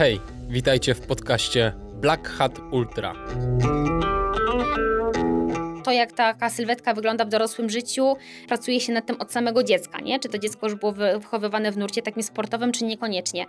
[0.00, 3.14] Hej, witajcie w podcaście Black Hat Ultra
[5.90, 8.16] to, jak taka sylwetka wygląda w dorosłym życiu,
[8.48, 10.18] pracuje się nad tym od samego dziecka, nie?
[10.18, 13.46] Czy to dziecko już było wychowywane w nurcie takim sportowym, czy niekoniecznie.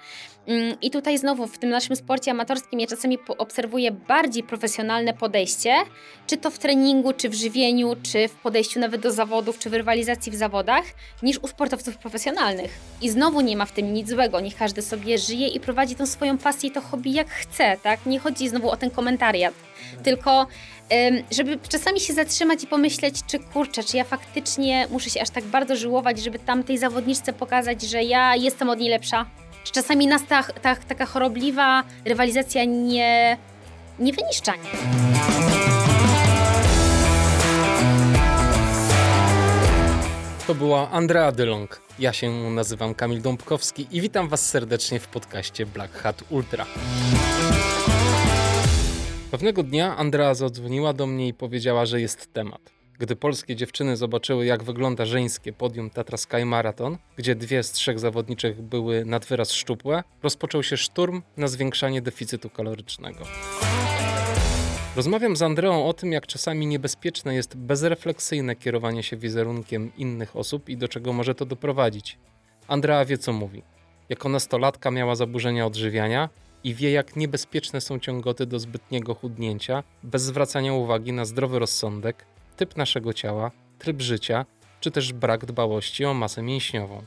[0.47, 5.75] Mm, I tutaj znowu w tym naszym sporcie amatorskim ja czasami obserwuję bardziej profesjonalne podejście,
[6.27, 9.73] czy to w treningu, czy w żywieniu, czy w podejściu nawet do zawodów, czy w
[9.73, 10.83] rywalizacji w zawodach,
[11.23, 12.79] niż u sportowców profesjonalnych.
[13.01, 16.05] I znowu nie ma w tym nic złego, niech każdy sobie żyje i prowadzi tą
[16.05, 18.05] swoją pasję i to hobby jak chce, tak?
[18.05, 19.53] Nie chodzi znowu o ten komentariat,
[20.03, 20.47] tylko
[21.31, 25.43] żeby czasami się zatrzymać i pomyśleć, czy kurczę, czy ja faktycznie muszę się aż tak
[25.43, 29.25] bardzo żyłować, żeby tamtej zawodniczce pokazać, że ja jestem od niej lepsza.
[29.63, 33.37] Czy czasami nas ta, ta, taka chorobliwa rywalizacja nie,
[33.99, 34.53] nie wyniszcza.
[40.47, 41.81] To była Andrea Dylong.
[41.99, 46.65] Ja się nazywam Kamil Dąbkowski i witam Was serdecznie w podcaście Black Hat Ultra.
[49.31, 52.61] Pewnego dnia Andrea zadzwoniła do mnie i powiedziała, że jest temat.
[52.99, 57.99] Gdy polskie dziewczyny zobaczyły, jak wygląda żeńskie podium Tatra Sky Marathon, gdzie dwie z trzech
[57.99, 63.25] zawodniczych były nad wyraz szczupłe, rozpoczął się szturm na zwiększanie deficytu kalorycznego.
[64.95, 70.69] Rozmawiam z Andreą o tym, jak czasami niebezpieczne jest bezrefleksyjne kierowanie się wizerunkiem innych osób
[70.69, 72.17] i do czego może to doprowadzić.
[72.67, 73.63] Andrea wie, co mówi.
[74.09, 76.29] Jako nastolatka miała zaburzenia odżywiania,
[76.63, 82.25] i wie, jak niebezpieczne są ciągoty do zbytniego chudnięcia, bez zwracania uwagi na zdrowy rozsądek,
[82.57, 84.45] typ naszego ciała, tryb życia,
[84.79, 87.05] czy też brak dbałości o masę mięśniową.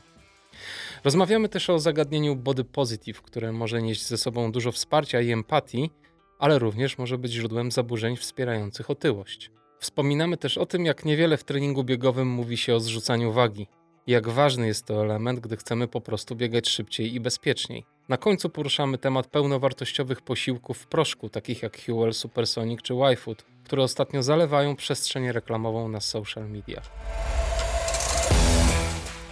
[1.03, 5.91] Rozmawiamy też o zagadnieniu body positive, które może nieść ze sobą dużo wsparcia i empatii,
[6.39, 9.51] ale również może być źródłem zaburzeń wspierających otyłość.
[9.79, 13.67] Wspominamy też o tym, jak niewiele w treningu biegowym mówi się o zrzucaniu wagi,
[14.07, 17.85] jak ważny jest to element, gdy chcemy po prostu biegać szybciej i bezpieczniej.
[18.09, 23.83] Na końcu poruszamy temat pełnowartościowych posiłków w proszku, takich jak Huel, Supersonic czy YFood, które
[23.83, 26.81] ostatnio zalewają przestrzeń reklamową na social media.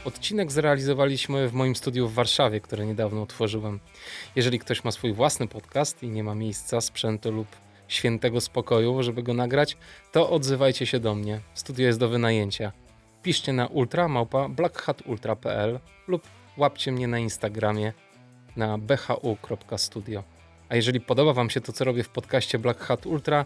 [0.06, 3.80] Odcinek zrealizowaliśmy w moim studiu w Warszawie, które niedawno otworzyłem.
[4.36, 7.48] Jeżeli ktoś ma swój własny podcast i nie ma miejsca, sprzętu lub
[7.88, 9.78] świętego spokoju, żeby go nagrać,
[10.12, 11.40] to odzywajcie się do mnie.
[11.54, 12.83] Studio jest do wynajęcia.
[13.24, 16.24] Piszcie na ultra.blackhatultra.pl lub
[16.58, 17.94] łapcie mnie na Instagramie
[18.56, 20.24] na bhu.studio.
[20.70, 23.46] A jeżeli podoba Wam się to, co robię w podcaście Black Hat Ultra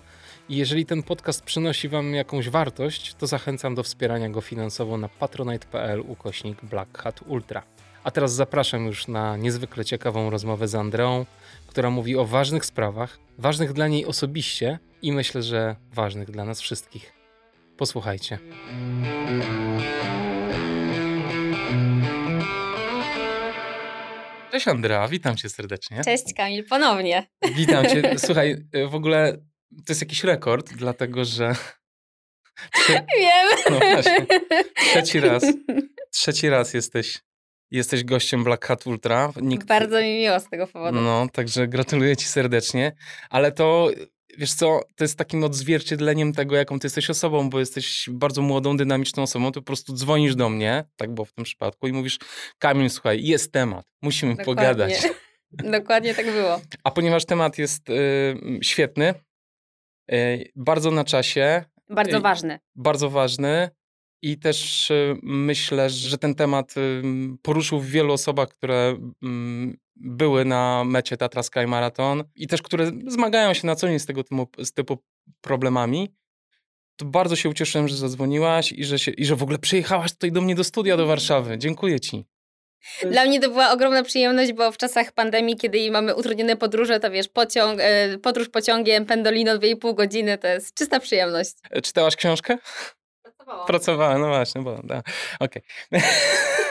[0.50, 5.10] i jeżeli ten podcast przynosi Wam jakąś wartość, to zachęcam do wspierania go finansowo na
[5.10, 7.64] patronite.pl ukośnik Black Hat Ultra.
[8.04, 11.26] A teraz zapraszam już na niezwykle ciekawą rozmowę z Andreą,
[11.68, 16.62] która mówi o ważnych sprawach, ważnych dla niej osobiście i myślę, że ważnych dla nas
[16.62, 17.17] wszystkich.
[17.78, 18.40] Posłuchajcie.
[24.52, 26.02] Cześć Andrea, witam cię serdecznie.
[26.04, 27.28] Cześć Kamil, ponownie.
[27.56, 28.14] Witam cię.
[28.26, 28.56] Słuchaj,
[28.90, 29.38] w ogóle
[29.72, 31.56] to jest jakiś rekord, dlatego że...
[33.20, 33.48] Wiem.
[33.70, 34.26] No właśnie.
[34.76, 35.44] Trzeci raz.
[36.12, 37.20] Trzeci raz jesteś,
[37.72, 39.34] jesteś gościem Black Hat Ultra.
[39.42, 39.68] Nikt...
[39.68, 41.02] Bardzo mi miło z tego powodu.
[41.02, 42.96] No, także gratuluję ci serdecznie.
[43.30, 43.90] Ale to
[44.38, 48.78] wiesz co, to jest takim odzwierciedleniem tego, jaką ty jesteś osobą, bo jesteś bardzo młodą,
[48.78, 52.20] dynamiczną osobą, ty po prostu dzwonisz do mnie, tak było w tym przypadku, i mówisz,
[52.60, 54.56] Kamil, słuchaj, jest temat, musimy Dokładnie.
[54.56, 55.08] pogadać.
[55.80, 56.62] Dokładnie tak było.
[56.84, 59.14] A ponieważ temat jest y, świetny,
[60.12, 61.64] y, bardzo na czasie.
[61.90, 62.60] Bardzo y, ważny.
[62.76, 63.70] Bardzo ważny.
[64.22, 67.04] I też y, myślę, że ten temat y,
[67.42, 72.92] poruszył w wielu osobach, które mm, były na mecie Tatra Sky Marathon i też które
[73.08, 74.98] zmagają się na co dzień z tego typu, z typu
[75.42, 76.16] problemami.
[76.98, 80.32] To bardzo się ucieszyłem, że zadzwoniłaś i że, się, i że w ogóle przyjechałaś tutaj
[80.32, 81.58] do mnie do studia do Warszawy.
[81.58, 82.26] Dziękuję ci.
[83.04, 87.12] Dla mnie to była ogromna przyjemność, bo w czasach pandemii, kiedy mamy utrudnione podróże, to
[87.12, 91.52] wiesz, pociąg, e, podróż pociągiem, pendolino 2,5 godziny, to jest czysta przyjemność.
[91.70, 92.58] E, czytałaś książkę?
[93.24, 93.68] Pracowałam.
[93.68, 95.04] Pracowała, no właśnie, bo da.
[95.40, 95.62] okej.
[95.90, 96.02] Okay.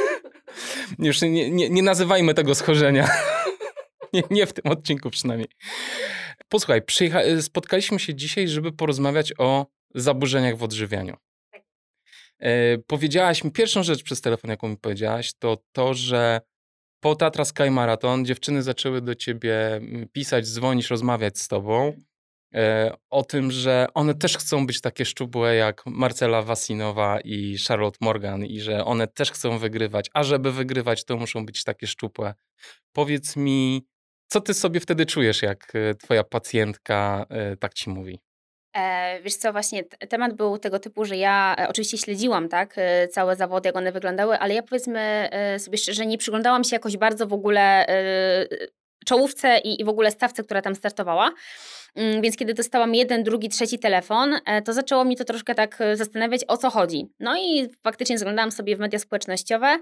[0.99, 3.09] Już nie, nie, nie nazywajmy tego schorzenia.
[4.13, 5.49] nie, nie w tym odcinku przynajmniej.
[6.49, 6.83] Posłuchaj,
[7.41, 11.17] spotkaliśmy się dzisiaj, żeby porozmawiać o zaburzeniach w odżywianiu.
[11.53, 11.63] Tak.
[12.39, 16.41] E, powiedziałaś mi, pierwszą rzecz przez telefon, jaką mi powiedziałaś, to to, że
[17.01, 22.16] po Tatra Sky Marathon dziewczyny zaczęły do ciebie mm, pisać, dzwonić, rozmawiać z tobą E,
[23.11, 28.45] o tym, że one też chcą być takie szczupłe jak Marcela Wasinowa i Charlotte Morgan
[28.45, 32.35] i że one też chcą wygrywać, a żeby wygrywać to muszą być takie szczupłe.
[32.93, 33.87] Powiedz mi,
[34.29, 38.21] co ty sobie wtedy czujesz, jak e, twoja pacjentka e, tak ci mówi?
[38.77, 43.09] E, wiesz co, właśnie temat był tego typu, że ja e, oczywiście śledziłam, tak, e,
[43.09, 45.29] całe zawody, jak one wyglądały, ale ja powiedzmy
[45.59, 47.87] sobie szczerze, nie przyglądałam się jakoś bardzo w ogóle
[49.07, 51.33] czołówce i, i w ogóle stawce, która tam startowała.
[51.95, 55.81] Mm, więc kiedy dostałam jeden, drugi, trzeci telefon, e, to zaczęło mi to troszkę tak
[55.81, 57.07] e, zastanawiać, o co chodzi.
[57.21, 59.79] No i faktycznie zaglądałam sobie w media społecznościowe.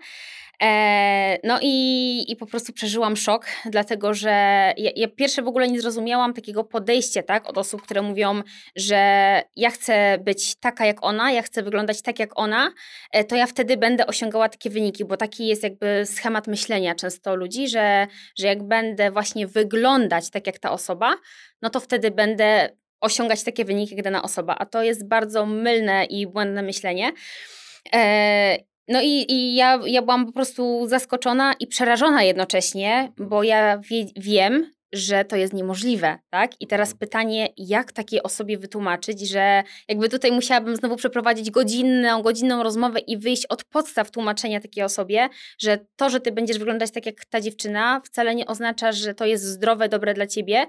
[0.62, 4.31] E, no i, i po prostu przeżyłam szok, dlatego że
[4.77, 8.43] ja, ja pierwsze w ogóle nie zrozumiałam takiego podejścia tak, od osób, które mówią,
[8.77, 12.71] że ja chcę być taka jak ona, ja chcę wyglądać tak jak ona,
[13.29, 17.69] to ja wtedy będę osiągała takie wyniki, bo taki jest jakby schemat myślenia często ludzi,
[17.69, 18.07] że,
[18.39, 21.15] że jak będę właśnie wyglądać tak jak ta osoba,
[21.62, 22.69] no to wtedy będę
[23.00, 24.55] osiągać takie wyniki jak dana osoba.
[24.59, 27.12] A to jest bardzo mylne i błędne myślenie.
[28.89, 34.07] No i, i ja, ja byłam po prostu zaskoczona i przerażona jednocześnie, bo ja wie,
[34.17, 36.61] wiem, że to jest niemożliwe, tak?
[36.61, 42.63] I teraz pytanie, jak takiej osobie wytłumaczyć, że jakby tutaj musiałabym znowu przeprowadzić godzinną, godzinną
[42.63, 45.29] rozmowę i wyjść od podstaw tłumaczenia takiej osobie,
[45.59, 49.27] że to, że ty będziesz wyglądać tak jak ta dziewczyna, wcale nie oznacza, że to
[49.27, 50.67] jest zdrowe, dobre dla ciebie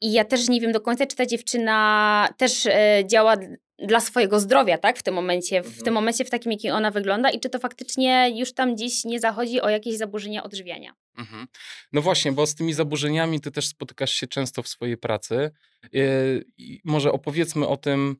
[0.00, 3.36] i ja też nie wiem do końca, czy ta dziewczyna też e, działa
[3.78, 4.98] dla swojego zdrowia, tak?
[4.98, 5.94] W tym momencie, w tym mhm.
[5.94, 9.60] momencie w takim, jakim ona wygląda i czy to faktycznie już tam gdzieś nie zachodzi
[9.60, 10.94] o jakieś zaburzenia odżywiania.
[11.18, 11.46] Mhm.
[11.92, 15.50] No właśnie, bo z tymi zaburzeniami ty też spotykasz się często w swojej pracy.
[15.92, 16.44] Yy,
[16.84, 18.16] może opowiedzmy o tym,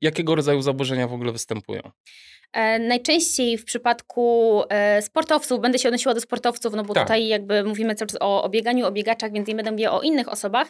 [0.00, 1.80] jakiego rodzaju zaburzenia w ogóle występują.
[2.52, 7.04] E, najczęściej w przypadku e, sportowców, będę się odnosiła do sportowców, no bo tak.
[7.04, 10.02] tutaj jakby mówimy cały czas o, o bieganiu, o biegaczach, więc nie będę mówiła o
[10.02, 10.68] innych osobach.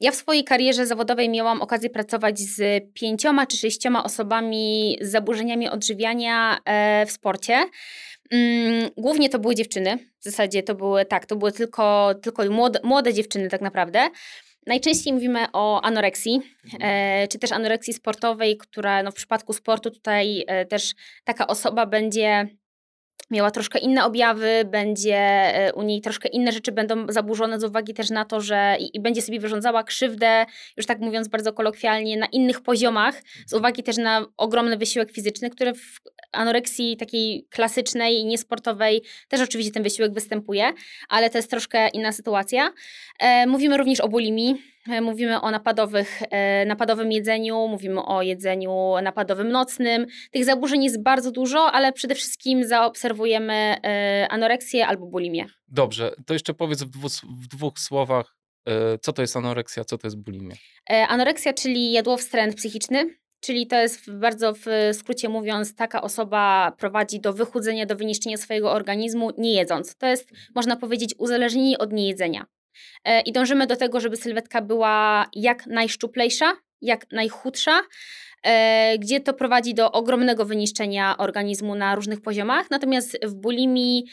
[0.00, 5.68] Ja w swojej karierze zawodowej miałam okazję pracować z pięcioma czy sześcioma osobami z zaburzeniami
[5.68, 7.64] odżywiania e, w sporcie.
[8.30, 12.80] Mm, głównie to były dziewczyny, w zasadzie to były, tak, to były tylko, tylko młode,
[12.82, 14.10] młode dziewczyny tak naprawdę.
[14.66, 16.82] Najczęściej mówimy o anoreksji, mhm.
[16.82, 21.86] e, czy też anoreksji sportowej, która no, w przypadku sportu tutaj e, też taka osoba
[21.86, 22.48] będzie
[23.30, 27.94] miała troszkę inne objawy, będzie e, u niej troszkę inne rzeczy będą zaburzone z uwagi
[27.94, 30.46] też na to, że i, i, będzie sobie wyrządzała krzywdę,
[30.76, 35.50] już tak mówiąc bardzo kolokwialnie, na innych poziomach, z uwagi też na ogromny wysiłek fizyczny,
[35.50, 36.00] który w
[36.32, 40.72] anoreksji takiej klasycznej, niesportowej też oczywiście ten wysiłek występuje,
[41.08, 42.72] ale to jest troszkę inna sytuacja.
[43.18, 49.48] E, mówimy również o bulimii, Mówimy o napadowych, e, napadowym jedzeniu, mówimy o jedzeniu napadowym
[49.48, 50.06] nocnym.
[50.30, 53.76] Tych zaburzeń jest bardzo dużo, ale przede wszystkim zaobserwujemy
[54.30, 55.46] anoreksję albo bulimię.
[55.68, 57.12] Dobrze, to jeszcze powiedz w dwóch,
[57.42, 58.36] w dwóch słowach,
[59.02, 60.54] co to jest anoreksja, co to jest bulimia.
[61.08, 63.10] Anoreksja, czyli jadłowstręt psychiczny.
[63.40, 68.72] Czyli to jest bardzo w skrócie mówiąc, taka osoba prowadzi do wychudzenia, do wyniszczenia swojego
[68.72, 69.96] organizmu nie jedząc.
[69.96, 72.46] To jest, można powiedzieć, uzależnienie od niejedzenia.
[73.04, 77.80] E, I dążymy do tego, żeby sylwetka była jak najszczuplejsza, jak najchudsza,
[78.42, 82.70] e, gdzie to prowadzi do ogromnego wyniszczenia organizmu na różnych poziomach.
[82.70, 84.04] Natomiast w bulimii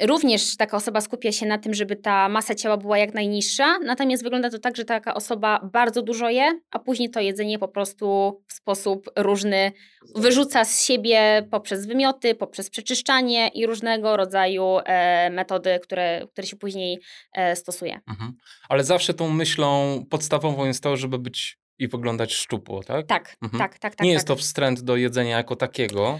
[0.00, 4.22] Również taka osoba skupia się na tym, żeby ta masa ciała była jak najniższa, natomiast
[4.22, 8.36] wygląda to tak, że taka osoba bardzo dużo je, a później to jedzenie po prostu
[8.46, 9.72] w sposób różny
[10.16, 16.56] wyrzuca z siebie poprzez wymioty, poprzez przeczyszczanie i różnego rodzaju e, metody, które, które się
[16.56, 17.00] później
[17.32, 18.00] e, stosuje.
[18.08, 18.32] Mhm.
[18.68, 23.06] Ale zawsze tą myślą podstawową jest to, żeby być i wyglądać szczupło, tak?
[23.06, 23.58] Tak, mhm.
[23.58, 24.04] tak, tak, tak.
[24.04, 24.14] Nie tak.
[24.14, 26.18] jest to wstręt do jedzenia jako takiego.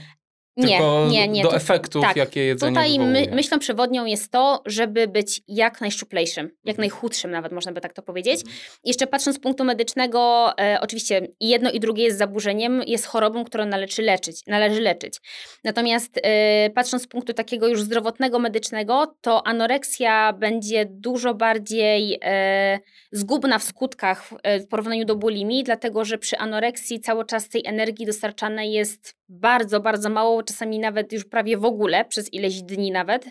[0.56, 1.42] Nie, Tylko nie, nie.
[1.42, 2.16] do efektów, tak.
[2.16, 6.78] jakie jedzenie Tutaj my, myślą przewodnią jest to, żeby być jak najszczuplejszym, jak mhm.
[6.78, 8.40] najchudszym nawet, można by tak to powiedzieć.
[8.40, 8.56] Mhm.
[8.84, 13.66] Jeszcze patrząc z punktu medycznego, e, oczywiście jedno i drugie jest zaburzeniem, jest chorobą, którą
[13.66, 14.46] należy leczyć.
[14.46, 15.18] Należy leczyć.
[15.64, 22.78] Natomiast e, patrząc z punktu takiego już zdrowotnego, medycznego, to anoreksja będzie dużo bardziej e,
[23.12, 27.62] zgubna w skutkach e, w porównaniu do bulimii, dlatego że przy anoreksji cały czas tej
[27.66, 32.90] energii dostarczane jest bardzo, bardzo mało, czasami nawet już prawie w ogóle, przez ileś dni
[32.90, 33.24] nawet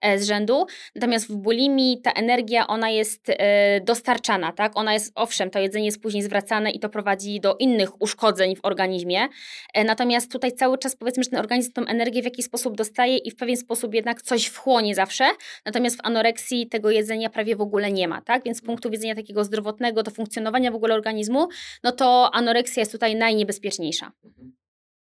[0.00, 0.66] e, z rzędu.
[0.94, 4.72] Natomiast w bulimii ta energia, ona jest e, dostarczana, tak?
[4.76, 8.60] Ona jest, owszem, to jedzenie jest później zwracane i to prowadzi do innych uszkodzeń w
[8.62, 9.28] organizmie.
[9.74, 13.16] E, natomiast tutaj cały czas powiedzmy, że ten organizm tą energię w jakiś sposób dostaje
[13.16, 15.24] i w pewien sposób jednak coś wchłonie zawsze.
[15.64, 18.44] Natomiast w anoreksji tego jedzenia prawie w ogóle nie ma, tak?
[18.44, 21.48] Więc z punktu widzenia takiego zdrowotnego, do funkcjonowania w ogóle organizmu,
[21.84, 24.12] no to anoreksja jest tutaj najniebezpieczniejsza.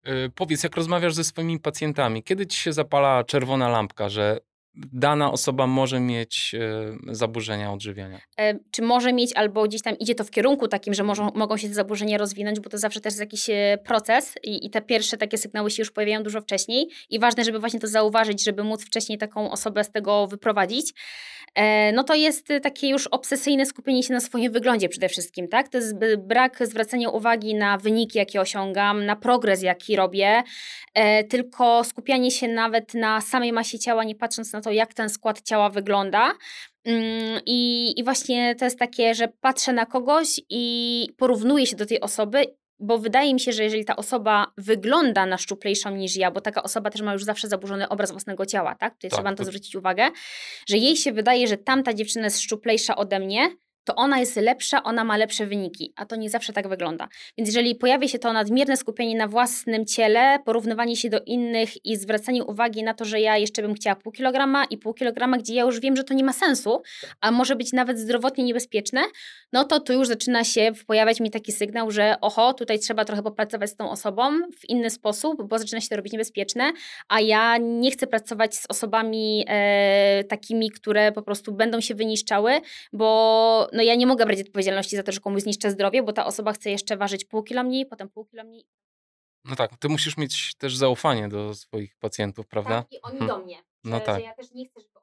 [0.07, 4.39] Y, powiedz, jak rozmawiasz ze swoimi pacjentami, kiedy ci się zapala czerwona lampka, że
[4.75, 8.19] dana osoba może mieć e, zaburzenia odżywiania.
[8.37, 11.57] E, czy może mieć, albo gdzieś tam idzie to w kierunku takim, że może, mogą
[11.57, 14.81] się te zaburzenia rozwinąć, bo to zawsze też jest jakiś e, proces i, i, te
[14.81, 18.63] pierwsze takie sygnały się już pojawiają dużo wcześniej i ważne, żeby właśnie to zauważyć, żeby
[18.63, 20.93] móc wcześniej taką osobę z tego wyprowadzić.
[21.93, 25.69] no to jest takie już obsesyjne skupienie się na swoim wyglądzie przede wszystkim, tak?
[25.69, 30.43] To jest brak zwracania uwagi na wyniki, jakie osiągam, na progres, jaki robię,
[31.29, 35.41] tylko skupianie się nawet na samej masie ciała, nie patrząc na to, jak ten skład
[35.41, 36.33] ciała wygląda.
[36.83, 41.85] Mm, I, I właśnie to jest takie, że patrzę na kogoś i porównuję się do
[41.85, 42.45] tej osoby
[42.79, 46.63] bo wydaje mi się, że jeżeli ta osoba wygląda na szczuplejszą niż ja, bo taka
[46.63, 48.93] osoba też ma już zawsze zaburzony obraz własnego ciała, tak?
[48.93, 50.09] Tutaj tak, trzeba na to, to zwrócić uwagę,
[50.67, 53.49] że jej się wydaje, że tamta dziewczyna jest szczuplejsza ode mnie,
[53.85, 57.07] to ona jest lepsza, ona ma lepsze wyniki, a to nie zawsze tak wygląda.
[57.37, 61.97] Więc jeżeli pojawia się to nadmierne skupienie na własnym ciele, porównywanie się do innych i
[61.97, 65.53] zwracanie uwagi na to, że ja jeszcze bym chciała pół kilograma i pół kilograma, gdzie
[65.53, 66.81] ja już wiem, że to nie ma sensu,
[67.21, 69.01] a może być nawet zdrowotnie niebezpieczne,
[69.53, 73.23] no to tu już zaczyna się pojawiać mi taki sygnał, że oho, tutaj trzeba trochę
[73.23, 76.71] popracować z tą osobą w inny sposób, bo zaczyna się to robić niebezpieczne,
[77.09, 82.51] a ja nie chcę pracować z osobami e, takimi, które po prostu będą się wyniszczały,
[82.93, 86.25] bo no ja nie mogę brać odpowiedzialności za to, że komuś zniszczę zdrowie, bo ta
[86.25, 88.65] osoba chce jeszcze ważyć pół kilo mniej, potem pół kilo mniej.
[89.45, 92.81] No tak, ty musisz mieć też zaufanie do swoich pacjentów, prawda?
[92.81, 93.27] Tak, i oni hmm.
[93.27, 93.57] do mnie.
[93.83, 94.15] No że, tak.
[94.15, 94.95] Że ja też nie chcę, żeby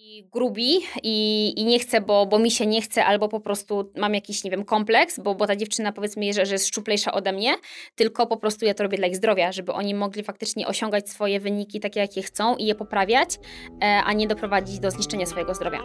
[0.00, 3.92] i grubi i, i nie chcę, bo, bo mi się nie chce, albo po prostu
[3.96, 7.32] mam jakiś, nie wiem, kompleks, bo, bo ta dziewczyna powiedzmy, że, że jest szczuplejsza ode
[7.32, 7.54] mnie,
[7.94, 11.40] tylko po prostu ja to robię dla ich zdrowia, żeby oni mogli faktycznie osiągać swoje
[11.40, 13.38] wyniki takie, jakie chcą i je poprawiać,
[13.82, 15.80] e, a nie doprowadzić do zniszczenia swojego zdrowia.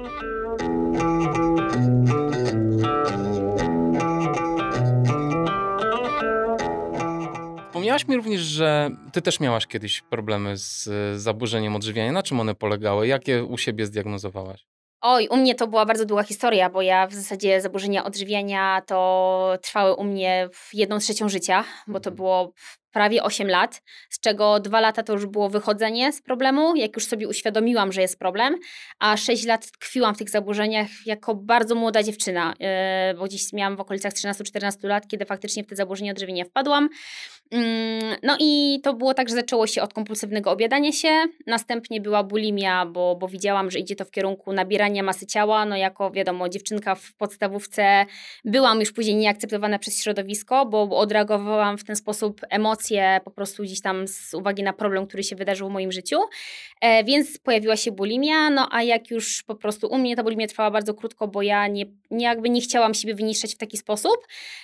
[7.93, 10.89] Wspomniałaś mi również, że ty też miałaś kiedyś problemy z
[11.21, 12.11] zaburzeniem odżywiania.
[12.11, 13.07] Na czym one polegały?
[13.07, 14.65] Jakie u siebie zdiagnozowałaś?
[15.01, 19.57] Oj, u mnie to była bardzo długa historia, bo ja w zasadzie zaburzenia odżywiania to
[19.61, 22.15] trwały u mnie w jedną trzecią życia, bo to mhm.
[22.15, 22.53] było
[22.93, 27.05] prawie 8 lat, z czego 2 lata to już było wychodzenie z problemu, jak już
[27.05, 28.55] sobie uświadomiłam, że jest problem,
[28.99, 32.67] a 6 lat tkwiłam w tych zaburzeniach jako bardzo młoda dziewczyna, yy,
[33.17, 36.89] bo gdzieś miałam w okolicach 13-14 lat, kiedy faktycznie w te zaburzenia odżywienia wpadłam.
[37.51, 41.09] Mm, no i to było tak, że zaczęło się od kompulsywnego obiadania się,
[41.47, 45.77] następnie była bulimia, bo, bo widziałam, że idzie to w kierunku nabierania masy ciała, no
[45.77, 48.05] jako wiadomo dziewczynka w podstawówce
[48.45, 53.63] byłam już później nieakceptowana przez środowisko, bo odreagowałam w ten sposób emocje emocje po prostu
[53.63, 56.17] gdzieś tam z uwagi na problem, który się wydarzył w moim życiu.
[56.81, 60.47] E, więc pojawiła się bulimia, no a jak już po prostu u mnie ta bulimia
[60.47, 64.17] trwała bardzo krótko, bo ja nie, nie jakby nie chciałam siebie wyniszczać w taki sposób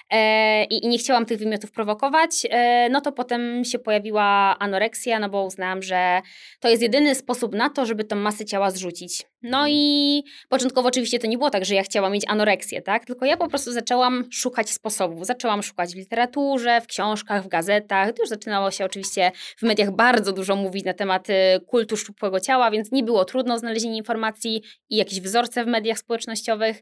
[0.09, 5.29] e, i, nie chciałam tych wymiotów prowokować, e, no to potem się pojawiła anoreksja, no
[5.29, 6.21] bo uznałam, że
[6.59, 9.23] to jest jedyny sposób na to, żeby tą masę ciała zrzucić.
[9.41, 9.69] No mhm.
[9.71, 13.05] i początkowo oczywiście to nie było tak, że ja chciałam mieć anoreksję, tak?
[13.05, 15.25] Tylko ja po prostu zaczęłam szukać sposobów.
[15.25, 18.13] Zaczęłam szukać w literaturze, w książkach, w gazetach.
[18.13, 21.27] To już zaczynało się oczywiście w mediach bardzo dużo mówić na temat
[21.67, 26.81] kultu szczupłego ciała, więc nie było trudno znalezienie informacji i jakieś wzorce w mediach społecznościowych.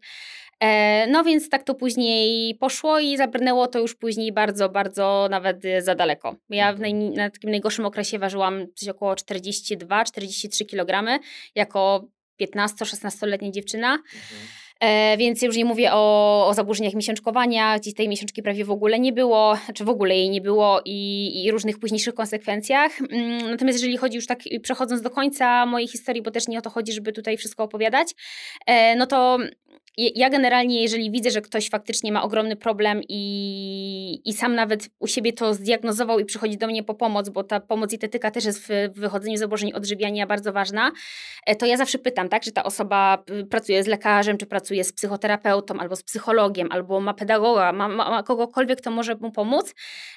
[0.59, 5.63] E, no więc tak to później poszło i zabrnęło to już później bardzo, bardzo nawet
[5.79, 6.35] za daleko.
[6.49, 6.81] Ja w mhm.
[6.81, 11.19] naj, na takim najgorszym okresie ważyłam coś około 42-43 kg
[11.55, 12.07] jako
[12.39, 13.93] 15-16-letnia dziewczyna.
[13.93, 14.41] Mhm.
[14.79, 18.99] E, więc już nie mówię o, o zaburzeniach miesiączkowania, gdzie tej miesiączki prawie w ogóle
[18.99, 22.91] nie było, czy w ogóle jej nie było i, i różnych późniejszych konsekwencjach.
[23.01, 26.61] Mm, natomiast jeżeli chodzi już tak, przechodząc do końca mojej historii, bo też nie o
[26.61, 28.07] to chodzi, żeby tutaj wszystko opowiadać,
[28.65, 29.37] e, no to
[29.97, 35.07] ja generalnie, jeżeli widzę, że ktoś faktycznie ma ogromny problem i, i sam nawet u
[35.07, 38.67] siebie to zdiagnozował i przychodzi do mnie po pomoc, bo ta pomoc dietetyka też jest
[38.67, 40.91] w wychodzeniu z zaburzeń odżywiania bardzo ważna,
[41.45, 44.93] e, to ja zawsze pytam, tak, że ta osoba pracuje z lekarzem, czy pracuje z
[44.93, 49.75] psychoterapeutą, albo z psychologiem, albo ma pedagoga, ma, ma, ma kogokolwiek, kto może mu pomóc.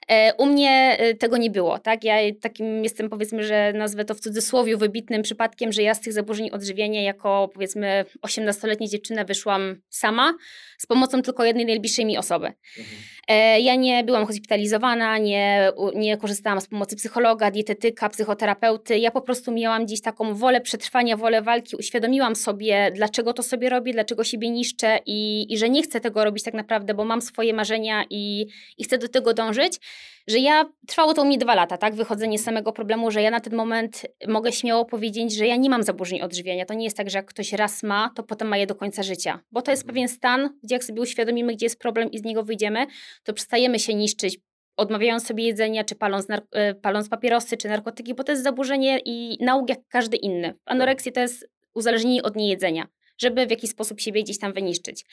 [0.08, 4.14] E, u mnie e, tego nie było, tak, ja takim jestem powiedzmy, że nazwę to
[4.14, 9.70] w cudzysłowie wybitnym przypadkiem, że ja z tych zaburzeń odżywiania jako powiedzmy 18-letnia dziewczyna wyszłam
[9.89, 10.35] sama
[10.79, 12.47] z pomocą tylko jednej najbliższej mi osoby.
[12.79, 12.97] Mhm.
[13.30, 18.99] E, ja nie byłam hospitalizowana, nie, nie korzystałam z pomocy psychologa, dietetyka, psychoterapeuty.
[18.99, 21.76] Ja po prostu miałam gdzieś taką wolę przetrwania, wolę walki.
[21.76, 26.25] Uświadomiłam sobie, dlaczego to sobie robię, dlaczego siebie niszczę i, i że nie chcę tego
[26.25, 28.46] robić tak naprawdę, bo mam swoje marzenia i,
[28.78, 29.80] i chcę do tego dążyć.
[30.28, 33.40] Że ja, trwało to mnie dwa lata, tak, wychodzenie z samego problemu, że ja na
[33.40, 36.64] ten moment mogę śmiało powiedzieć, że ja nie mam zaburzeń odżywiania.
[36.64, 39.02] To nie jest tak, że jak ktoś raz ma, to potem ma je do końca
[39.02, 39.40] życia.
[39.52, 42.42] Bo to jest pewien stan, gdzie jak sobie uświadomimy, gdzie jest problem i z niego
[42.42, 42.87] wyjdziemy,
[43.23, 44.39] to przestajemy się niszczyć,
[44.77, 49.39] odmawiając sobie jedzenia, czy paląc, e, paląc papierosy, czy narkotyki, bo to jest zaburzenie i
[49.45, 50.55] nauk jak każdy inny.
[50.65, 52.87] Anoreksja to jest uzależnienie od niejedzenia
[53.21, 55.05] żeby w jakiś sposób siebie gdzieś tam wyniszczyć.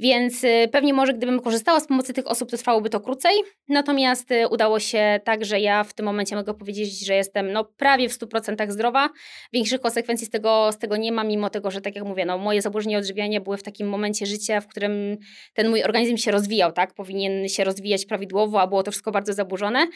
[0.00, 3.34] Więc y, pewnie może gdybym korzystała z pomocy tych osób, to trwałoby to krócej.
[3.68, 7.64] Natomiast y, udało się tak, że ja w tym momencie mogę powiedzieć, że jestem no,
[7.64, 9.10] prawie w 100% zdrowa.
[9.52, 12.38] Większych konsekwencji z tego, z tego nie ma, mimo tego, że tak jak mówię, no,
[12.38, 15.16] moje zaburzenia odżywiania były w takim momencie życia, w którym
[15.54, 16.94] ten mój organizm się rozwijał, tak?
[16.94, 19.86] Powinien się rozwijać prawidłowo, a było to wszystko bardzo zaburzone.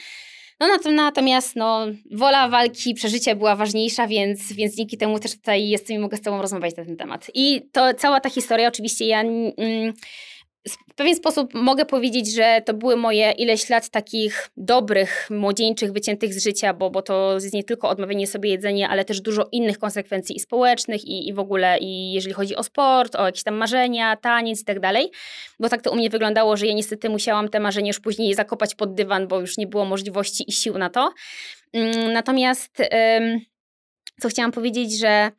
[0.61, 5.97] No natomiast no, wola walki, przeżycia była ważniejsza, więc, więc dzięki temu też tutaj jestem
[5.97, 7.31] i mogę z Tobą rozmawiać na ten temat.
[7.35, 9.21] I to cała ta historia, oczywiście ja...
[9.21, 9.93] Mm,
[10.69, 16.35] w pewien sposób mogę powiedzieć, że to były moje ileś lat takich dobrych, młodzieńczych, wyciętych
[16.35, 19.79] z życia, bo, bo to jest nie tylko odmawianie sobie jedzenia, ale też dużo innych
[19.79, 23.55] konsekwencji i społecznych, i, i w ogóle, i jeżeli chodzi o sport, o jakieś tam
[23.55, 25.11] marzenia, taniec i tak dalej.
[25.61, 28.75] Bo tak to u mnie wyglądało, że ja niestety musiałam te marzenia już później zakopać
[28.75, 31.13] pod dywan, bo już nie było możliwości i sił na to.
[31.73, 32.79] Mm, natomiast,
[34.21, 35.31] co chciałam powiedzieć, że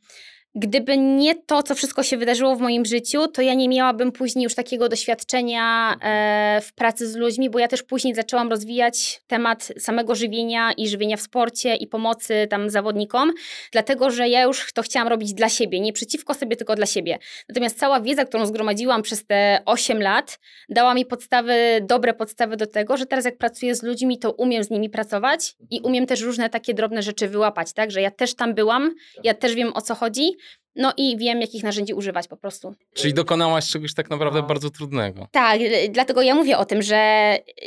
[0.57, 4.43] Gdyby nie to, co wszystko się wydarzyło w moim życiu, to ja nie miałabym później
[4.43, 9.71] już takiego doświadczenia e, w pracy z ludźmi, bo ja też później zaczęłam rozwijać temat
[9.79, 13.31] samego żywienia i żywienia w sporcie i pomocy tam zawodnikom,
[13.71, 17.17] dlatego że ja już to chciałam robić dla siebie, nie przeciwko sobie, tylko dla siebie.
[17.49, 22.67] Natomiast cała wiedza, którą zgromadziłam przez te 8 lat, dała mi podstawy, dobre podstawy do
[22.67, 26.21] tego, że teraz jak pracuję z ludźmi, to umiem z nimi pracować i umiem też
[26.21, 28.91] różne takie drobne rzeczy wyłapać, tak, że ja też tam byłam,
[29.23, 30.31] ja też wiem o co chodzi
[30.75, 32.75] no i wiem, jakich narzędzi używać po prostu.
[32.93, 34.47] Czyli dokonałaś czegoś tak naprawdę no.
[34.47, 35.27] bardzo trudnego.
[35.31, 35.59] Tak,
[35.89, 36.97] dlatego ja mówię o tym, że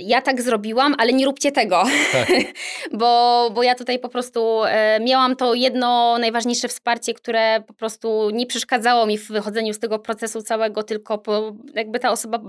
[0.01, 1.85] ja tak zrobiłam, ale nie róbcie tego.
[2.13, 2.29] Tak.
[3.01, 8.31] bo, bo ja tutaj po prostu e, miałam to jedno najważniejsze wsparcie, które po prostu
[8.31, 12.41] nie przeszkadzało mi w wychodzeniu z tego procesu całego, tylko po, jakby ta osoba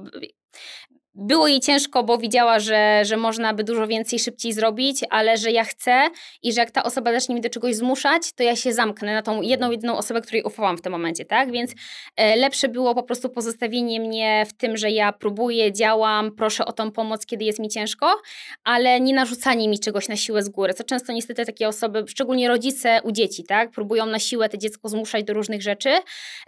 [1.19, 5.51] było jej ciężko, bo widziała, że, że można by dużo więcej szybciej zrobić, ale że
[5.51, 6.09] ja chcę
[6.43, 9.21] i że jak ta osoba zacznie mi do czegoś zmuszać, to ja się zamknę na
[9.21, 11.51] tą jedną, jedną osobę, której ufałam w tym momencie, tak?
[11.51, 11.71] Więc
[12.15, 16.71] e, lepsze było po prostu pozostawienie mnie w tym, że ja próbuję, działam, proszę o
[16.71, 18.21] tą pomoc, kiedy jest mi ciężko,
[18.63, 22.47] ale nie narzucanie mi czegoś na siłę z góry, co często niestety takie osoby, szczególnie
[22.47, 23.71] rodzice u dzieci, tak?
[23.71, 25.89] Próbują na siłę te dziecko zmuszać do różnych rzeczy,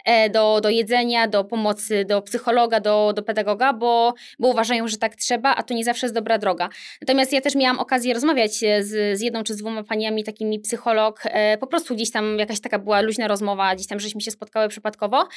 [0.04, 4.96] e, do, do jedzenia, do pomocy, do psychologa, do, do pedagoga, bo, bo uważają, że
[4.96, 6.68] tak trzeba, a to nie zawsze jest dobra droga.
[7.00, 10.60] Natomiast ja też miałam okazję rozmawiać e, z, z jedną czy z dwoma paniami, takimi
[10.60, 14.30] psycholog, e, po prostu gdzieś tam jakaś taka była luźna rozmowa, gdzieś tam żeśmy się
[14.30, 15.28] spotkały przypadkowo.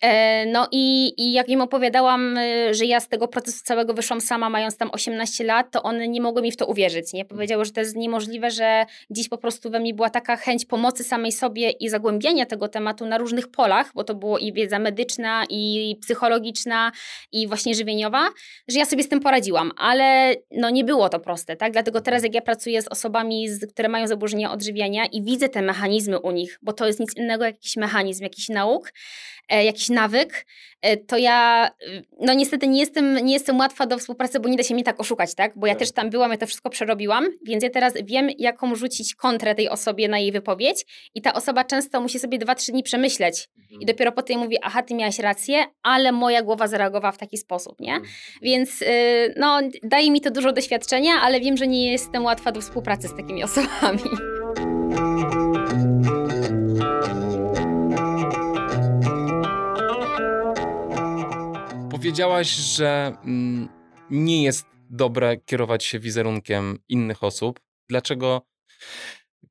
[0.00, 4.20] E, no i, i jak im opowiadałam, e, że ja z tego procesu całego wyszłam
[4.20, 7.24] sama, mając tam 18 lat, to one nie mogły mi w to uwierzyć, nie?
[7.24, 11.04] Powiedziały, że to jest niemożliwe, że gdzieś po prostu we mnie była taka chęć pomocy
[11.04, 15.44] samej sobie i zagłębiania tego tematu na różnych polach, bo to było i wiedza medyczna,
[15.50, 16.92] i psychologiczna,
[17.32, 18.28] i właśnie żywieniowa,
[18.68, 21.72] że ja sobie z tym poradziłam, ale no nie było to proste, tak?
[21.72, 25.62] Dlatego teraz jak ja pracuję z osobami, z, które mają zaburzenia odżywiania i widzę te
[25.62, 28.92] mechanizmy u nich, bo to jest nic innego jak jakiś mechanizm, jakiś nauk,
[29.50, 30.46] jakiś nawyk,
[30.82, 31.70] e, to ja
[32.20, 35.00] no niestety nie jestem, nie jestem łatwa do współpracy, bo nie da się mnie tak
[35.00, 35.52] oszukać, tak?
[35.56, 35.78] Bo ja tak.
[35.78, 39.68] też tam byłam, ja to wszystko przerobiłam, więc ja teraz wiem, jaką rzucić kontrę tej
[39.68, 43.80] osobie na jej wypowiedź i ta osoba często musi sobie dwa, trzy dni przemyśleć mhm.
[43.80, 47.80] i dopiero potem mówi, aha, ty miałaś rację, ale moja głowa zareagowała w taki sposób,
[47.80, 47.94] nie?
[47.94, 48.12] Mhm.
[48.42, 52.60] Więc y, no, daje mi to dużo doświadczenia, ale wiem, że nie jestem łatwa do
[52.60, 54.00] współpracy z takimi osobami.
[62.04, 63.68] Powiedziałaś, że mm,
[64.10, 67.60] nie jest dobre kierować się wizerunkiem innych osób.
[67.88, 68.42] Dlaczego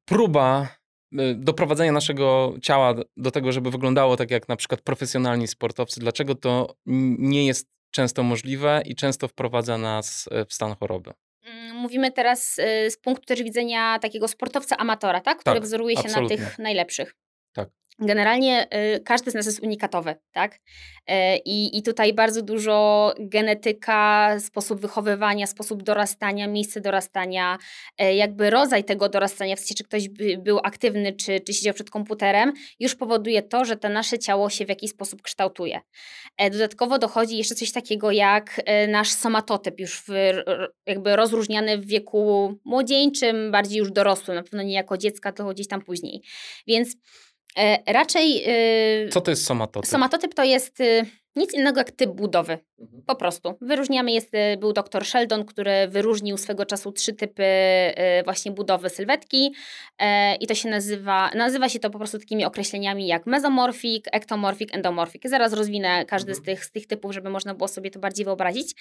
[0.06, 0.68] próba
[1.14, 6.36] y, doprowadzenia naszego ciała do tego, żeby wyglądało tak jak na przykład profesjonalni sportowcy, dlaczego
[6.36, 6.76] to
[7.18, 11.12] nie jest często możliwe i często wprowadza nas e, w stan choroby.
[11.44, 15.40] Mm, mówimy teraz e, z punktu też widzenia takiego sportowca amatora, tak?
[15.40, 16.38] który tak, wzoruje się absolutnie.
[16.38, 17.16] na tych najlepszych.
[17.54, 17.70] Tak.
[18.00, 20.56] Generalnie y, każdy z nas jest unikatowy, tak?
[20.56, 21.14] Y,
[21.46, 27.58] I, I tutaj bardzo dużo genetyka, sposób wychowywania, sposób dorastania, miejsce dorastania,
[28.02, 31.74] y, jakby rodzaj tego dorastania, w sensie czy ktoś by, był aktywny, czy, czy siedział
[31.74, 35.82] przed komputerem, już powoduje to, że to nasze ciało się w jakiś sposób kształtuje.
[36.38, 40.08] E, dodatkowo dochodzi jeszcze coś takiego jak nasz somatotyp, już w,
[40.86, 45.68] jakby rozróżniany w wieku młodzieńczym, bardziej już dorosłym, na pewno nie jako dziecka, to gdzieś
[45.68, 46.22] tam później.
[46.68, 46.96] Więc
[47.88, 48.44] raczej.
[49.06, 49.90] Y, Co to jest somatotyp?
[49.92, 52.58] Somatotyp to jest y, nic innego jak typ budowy.
[52.80, 53.04] Mhm.
[53.08, 53.58] Po prostu.
[53.62, 57.44] Wyróżniamy, jest, y, był dr Sheldon, który wyróżnił swego czasu trzy typy
[58.26, 59.54] właśnie budowy sylwetki
[60.00, 64.76] e, i to się nazywa, nazywa się to po prostu takimi określeniami jak mezomorfik, ektomorfik,
[64.76, 65.30] endomorfik.
[65.30, 66.44] Zaraz rozwinę każdy mhm.
[66.44, 68.76] z, tych, z tych typów, żeby można było sobie to bardziej wyobrazić.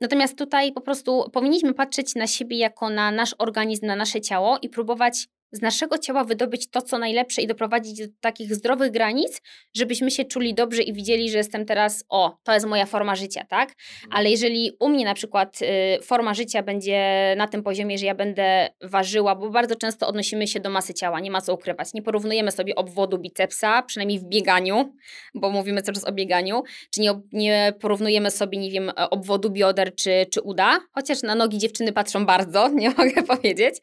[0.00, 4.58] Natomiast tutaj po prostu powinniśmy patrzeć na siebie jako na nasz organizm, na nasze ciało
[4.62, 9.40] i próbować z naszego ciała wydobyć to, co najlepsze i doprowadzić do takich zdrowych granic,
[9.74, 13.44] żebyśmy się czuli dobrze i widzieli, że jestem teraz, o, to jest moja forma życia,
[13.48, 13.68] tak?
[13.68, 14.12] Mhm.
[14.12, 18.14] Ale jeżeli u mnie na przykład y, forma życia będzie na tym poziomie, że ja
[18.14, 21.94] będę ważyła, bo bardzo często odnosimy się do masy ciała, nie ma co ukrywać.
[21.94, 24.94] Nie porównujemy sobie obwodu bicepsa, przynajmniej w bieganiu,
[25.34, 29.94] bo mówimy cały czas o bieganiu, czy nie, nie porównujemy sobie, nie wiem, obwodu bioder
[29.94, 33.74] czy, czy uda, chociaż na nogi dziewczyny patrzą bardzo, nie mogę powiedzieć,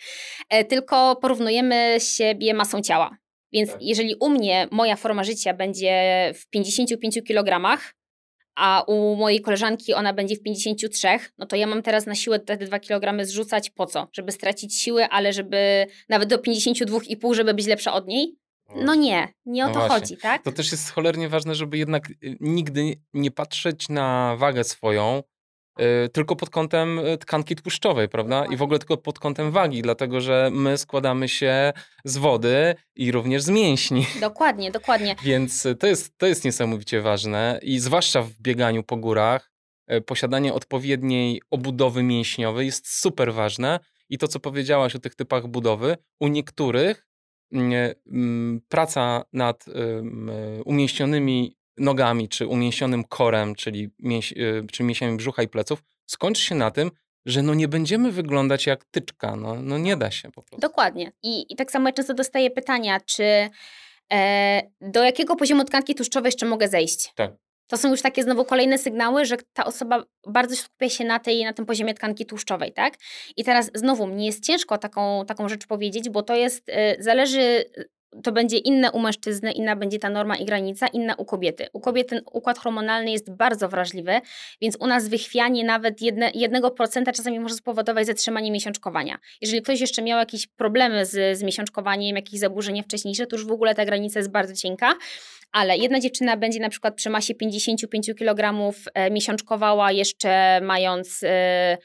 [0.50, 1.61] e, tylko porównujemy
[2.00, 3.18] siebie masą ciała.
[3.54, 3.82] Więc Tak.
[3.82, 7.78] jeżeli u mnie moja forma życia będzie w 55 kg,
[8.56, 12.40] a u mojej koleżanki ona będzie w 53, no to ja mam teraz na siłę
[12.40, 14.08] te 2 kg zrzucać po co?
[14.14, 18.36] Żeby stracić siłę, ale żeby nawet do 52,5, żeby być lepsza od niej?
[18.76, 19.96] No nie, nie o No to właśnie.
[20.00, 20.44] chodzi, tak?
[20.44, 25.24] To też jest cholernie ważne, żeby jednak y, nigdy nie patrzeć na wagę swoją
[26.14, 28.46] tylko pod kątem y, tkanki tłuszczowej, prawda?
[28.46, 31.74] I w ogóle tylko pod kątem wagi, dlatego że my składamy się
[32.06, 34.06] z wody i również z mięśni.
[34.22, 35.16] Dokładnie, dokładnie.
[35.24, 39.52] Więc y, to jest, to jest niesamowicie ważne i zwłaszcza w bieganiu po górach
[39.92, 43.80] y, posiadanie odpowiedniej obudowy mięśniowej jest super ważne
[44.10, 47.08] i to, co powiedziałaś o tych typach budowy, u niektórych
[47.52, 54.84] mm, mm, praca nad ym, y, umieścionymi nogami, czy umieśnionym korem, czyli, mięś, y, czy
[54.84, 56.92] mięsiami brzucha i pleców, skończy się na tym,
[57.26, 59.36] że no nie będziemy wyglądać jak tyczka.
[59.36, 60.68] No, no nie da się po prostu.
[60.68, 61.12] Dokładnie.
[61.24, 63.50] I, I tak samo ja często dostaję pytania, czy
[64.14, 67.14] e, do jakiego poziomu tkanki tłuszczowej jeszcze mogę zejść?
[67.16, 67.32] Tak.
[67.68, 71.44] To są już takie znowu kolejne sygnały, że ta osoba bardzo skupia się na, tej,
[71.44, 72.94] na tym poziomie tkanki tłuszczowej, tak?
[73.38, 77.66] I teraz znowu, mnie jest ciężko taką, taką rzecz powiedzieć, bo to jest, e, zależy,
[78.24, 81.68] to będzie inne u mężczyzny, inna będzie ta norma i granica, inna u kobiety.
[81.74, 84.22] U kobiet ten układ hormonalny jest bardzo wrażliwy,
[84.62, 89.18] więc u nas wychwianie nawet jedne, jednego procenta czasami może spowodować zatrzymanie miesiączkowania.
[89.42, 93.52] Jeżeli ktoś jeszcze miał jakieś problemy z, z miesiączkowaniem, jakieś zaburzenia wcześniejsze, to już w
[93.52, 94.94] ogóle ta granica jest bardzo cienka.
[95.52, 101.78] Ale jedna dziewczyna będzie na przykład przy masie 55 kg e, miesiączkowała jeszcze mając e,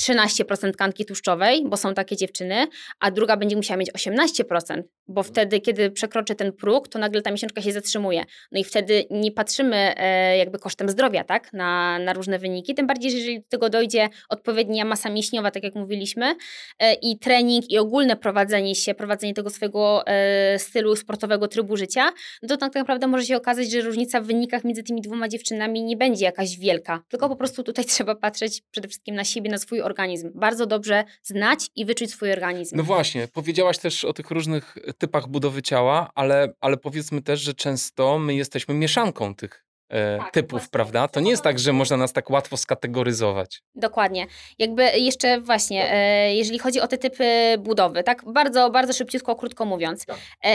[0.00, 2.66] 13% tkanki tłuszczowej, bo są takie dziewczyny,
[3.00, 7.30] a druga będzie musiała mieć 18%, bo wtedy, kiedy przekroczy ten próg, to nagle ta
[7.30, 8.24] miesiączka się zatrzymuje.
[8.52, 12.86] No i wtedy nie patrzymy e, jakby kosztem zdrowia, tak, na, na różne wyniki, tym
[12.86, 16.34] bardziej, że jeżeli do tego dojdzie odpowiednia masa mięśniowa, tak jak mówiliśmy,
[16.78, 22.12] e, i trening, i ogólne prowadzenie się, prowadzenie tego swojego e, stylu sportowego, trybu życia,
[22.42, 25.84] no to tak naprawdę może się okazać, że różnica w wynikach między tymi dwoma dziewczynami
[25.84, 29.58] nie będzie jakaś wielka, tylko po prostu tutaj trzeba patrzeć przede wszystkim na siebie, na
[29.58, 30.30] swój organizm.
[30.34, 32.76] Bardzo dobrze znać i wyczuć swój organizm.
[32.76, 37.54] No właśnie, powiedziałaś też o tych różnych typach budowy ciała, ale, ale powiedzmy też, że
[37.54, 40.70] często my jesteśmy mieszanką tych e, Tak, typów, właśnie.
[40.70, 41.08] prawda?
[41.08, 43.62] To nie jest tak, że można nas tak łatwo skategoryzować.
[43.74, 44.26] Dokładnie.
[44.58, 47.24] Jakby jeszcze właśnie, e, jeżeli chodzi o te typy
[47.58, 50.06] budowy, tak bardzo, bardzo szybciutko, krótko mówiąc.
[50.06, 50.16] Tak.
[50.44, 50.48] E,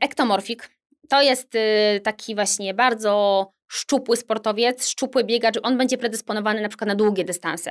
[0.00, 0.70] ektomorfik
[1.08, 6.88] to jest e, taki właśnie bardzo szczupły sportowiec, szczupły biegacz, on będzie predysponowany na przykład
[6.88, 7.70] na długie dystanse.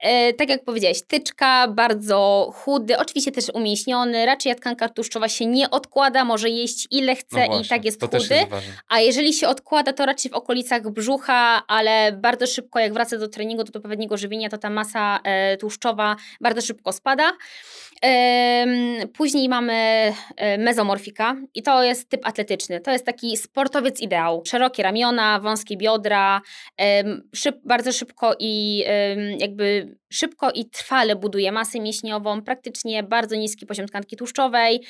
[0.00, 5.70] E, tak jak powiedziałeś, tyczka, bardzo chudy, oczywiście też umięśniony, raczej tkanka tłuszczowa się nie
[5.70, 8.16] odkłada, może jeść ile chce No i właśnie, tak jest chudy.
[8.16, 8.34] jest.
[8.88, 13.28] A jeżeli się odkłada, to raczej w okolicach brzucha, ale bardzo szybko, jak wraca do
[13.28, 17.32] treningu, do odpowiedniego żywienia, to ta masa e, tłuszczowa bardzo szybko spada.
[19.14, 19.74] Później mamy
[20.36, 22.80] e, mezomorfika i to jest typ atletyczny.
[22.80, 24.42] To jest taki sportowiec ideał.
[24.46, 26.40] Szerokie ramiona, wąskie biodra,
[27.34, 28.84] szyb, bardzo szybko i
[29.38, 34.80] jakby szybko i trwale buduje masę mięśniową, praktycznie bardzo niski poziom tkanki tłuszczowej.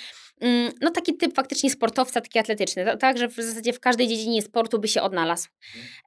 [0.41, 2.85] Mm, No taki typ faktycznie sportowca, taki atletyczny.
[2.85, 5.49] To- Tak, że w zasadzie w każdej dziedzinie sportu by się odnalazł.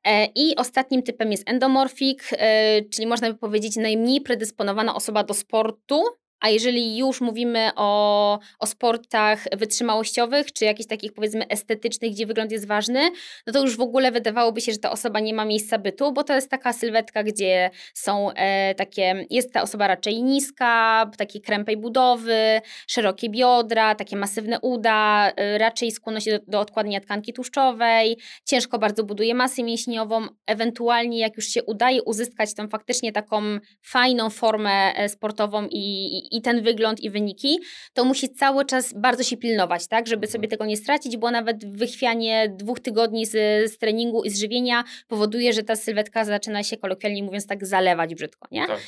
[0.05, 5.33] E, I ostatnim typem jest endomorfik, e, czyli można by powiedzieć najmniej predysponowana osoba do
[5.33, 6.03] sportu,
[6.43, 12.51] a jeżeli już mówimy o, o sportach wytrzymałościowych, czy jakichś takich powiedzmy estetycznych, gdzie wygląd
[12.51, 13.11] jest ważny,
[13.47, 16.23] no to już w ogóle wydawałoby się, że ta osoba nie ma miejsca bytu, bo
[16.23, 21.77] to jest taka sylwetka, gdzie są e, takie, jest ta osoba raczej niska, takiej krępej
[21.77, 28.79] budowy, szerokie biodra, takie masywne uda, e, raczej skłonność do, do odkładania tkanki tłuszczowej, ciężko
[28.79, 33.41] bardzo buduje masę mięśniową, ewentualnie jak już się udaje uzyskać tą faktycznie taką
[33.81, 37.59] fajną formę e, sportową i, i ten wygląd i wyniki,
[37.93, 41.77] to musi cały czas bardzo się pilnować, tak, żeby sobie tego nie stracić, bo nawet
[41.77, 43.31] wychwianie dwóch tygodni z,
[43.71, 48.15] z treningu i z żywienia powoduje, że ta sylwetka zaczyna się kolokwialnie mówiąc tak zalewać
[48.15, 48.67] brzydko, nie?
[48.67, 48.79] Tak.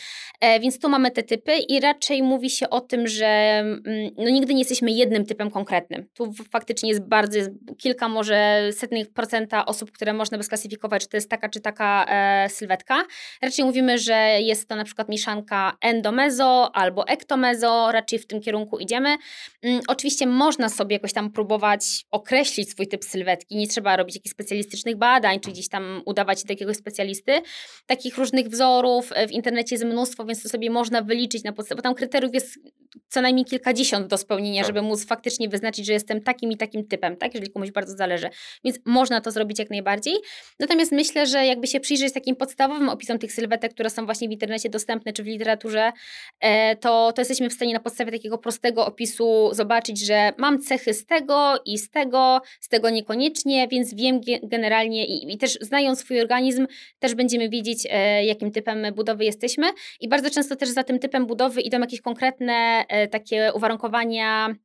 [0.42, 4.30] E, więc tu mamy te typy i raczej mówi się o tym, że mm, no,
[4.30, 6.08] nigdy nie jesteśmy jednym typem konkretnym.
[6.14, 11.10] Tu faktycznie jest bardzo, jest kilka może setnych procenta osób, które można by sklasyfikować, czy
[11.10, 13.04] to jest taka, czy taka e, sylwetka.
[13.42, 18.42] Raczej mówimy, że jest to na przykład mieszanka endomezo albo rekto, mezo, raczej w tym
[18.42, 19.18] kierunku idziemy.
[19.62, 24.34] Mm, oczywiście można sobie jakoś tam próbować określić swój typ sylwetki, nie trzeba robić jakichś
[24.34, 27.42] specjalistycznych badań, czy gdzieś tam udawać się do jakiegoś specjalisty.
[27.86, 31.78] Takich różnych wzorów e, w internecie jest mnóstwo, więc to sobie można wyliczyć na podstawie,
[31.78, 32.60] bo tam kryteriów jest
[33.08, 34.68] co najmniej kilkadziesiąt do spełnienia, tak.
[34.68, 38.30] żeby móc faktycznie wyznaczyć, że jestem takim i takim typem, tak, jeżeli komuś bardzo zależy.
[38.64, 40.14] Więc można to zrobić jak najbardziej.
[40.60, 44.32] Natomiast myślę, że jakby się przyjrzeć takim podstawowym opisom tych sylwetek, które są właśnie w
[44.32, 45.92] internecie dostępne, czy w literaturze,
[46.40, 50.94] e, to, to jesteśmy w stanie na podstawie takiego prostego opisu zobaczyć, że mam cechy
[50.94, 56.00] z tego i z tego, z tego niekoniecznie, więc wiem generalnie i, i też znając
[56.00, 56.68] swój organizm,
[57.00, 59.68] też będziemy wiedzieć, e, jakim typem budowy jesteśmy.
[60.00, 64.56] I bardzo często też za tym typem budowy idą jakieś konkretne takie uwarunkowania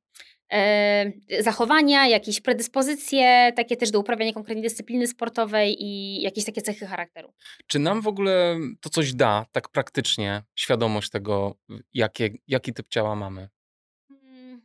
[0.53, 6.87] e, zachowania, jakieś predyspozycje, takie też do uprawiania konkretnej dyscypliny sportowej i jakieś takie cechy
[6.87, 7.33] charakteru.
[7.67, 11.55] Czy nam w ogóle to coś da, tak praktycznie, świadomość tego,
[11.95, 13.49] jakie, jaki typ ciała mamy?
[14.11, 14.63] Mm,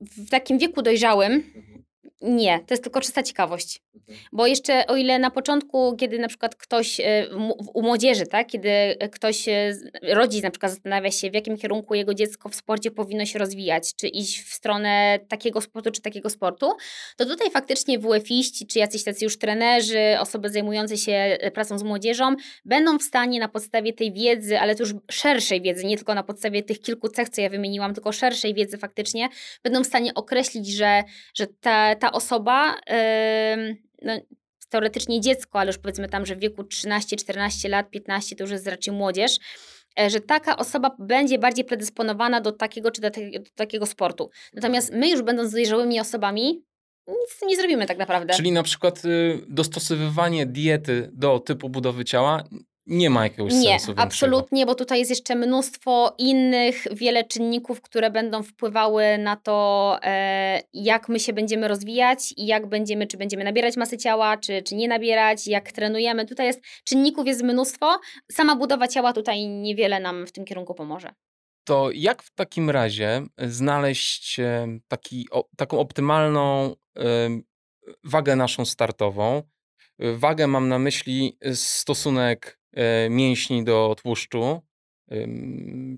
[0.00, 1.85] w takim wieku dojrzałym mhm.
[2.22, 3.82] Nie, to jest tylko czysta ciekawość.
[3.94, 4.18] Mhm.
[4.32, 7.26] Bo jeszcze o ile na początku, kiedy na przykład ktoś e,
[7.74, 8.68] u młodzieży, tak, kiedy
[9.12, 13.26] ktoś, e, rodzic na przykład zastanawia się, w jakim kierunku jego dziecko w sporcie powinno
[13.26, 16.72] się rozwijać, czy iść w stronę takiego sportu, czy takiego sportu,
[17.16, 21.82] to tutaj faktycznie WF-iści, czy jacyś tacy już trenerzy, osoby zajmujące się e, pracą z
[21.82, 26.14] młodzieżą, będą w stanie na podstawie tej wiedzy, ale to już szerszej wiedzy, nie tylko
[26.14, 29.28] na podstawie tych kilku cech, co ja wymieniłam, tylko szerszej wiedzy faktycznie,
[29.62, 31.02] będą w stanie określić, że,
[31.34, 32.74] że ta, ta ta osoba,
[34.02, 34.12] no,
[34.68, 38.50] teoretycznie dziecko, ale już powiedzmy tam, że w wieku 13, 14 lat, 15 to już
[38.50, 39.38] jest raczej młodzież,
[40.00, 44.30] e, że taka osoba będzie bardziej predysponowana do takiego czy do, te, do takiego sportu.
[44.54, 46.64] Natomiast my już będąc dojrzałymi osobami,
[47.08, 48.34] nic nie zrobimy tak naprawdę.
[48.34, 52.44] Czyli na przykład y, dostosowywanie diety do typu budowy ciała
[52.86, 53.92] nie ma jakiegoś nie, sensu.
[53.92, 59.98] Nie, absolutnie, bo tutaj jest jeszcze mnóstwo innych, wiele czynników, które będą wpływały na to,
[60.02, 64.62] e, jak my się będziemy rozwijać i jak będziemy, czy będziemy nabierać masy ciała, czy,
[64.62, 66.26] czy nie nabierać, jak trenujemy.
[66.26, 67.98] Tutaj jest czynników jest mnóstwo.
[68.32, 71.14] Sama budowa ciała tutaj niewiele nam w tym kierunku pomoże.
[71.64, 77.02] To jak w takim razie znaleźć e, taki, o, taką optymalną y,
[78.04, 79.42] wagę naszą startową?
[79.98, 82.58] Wagę mam na myśli stosunek
[83.10, 84.62] mięśni do tłuszczu.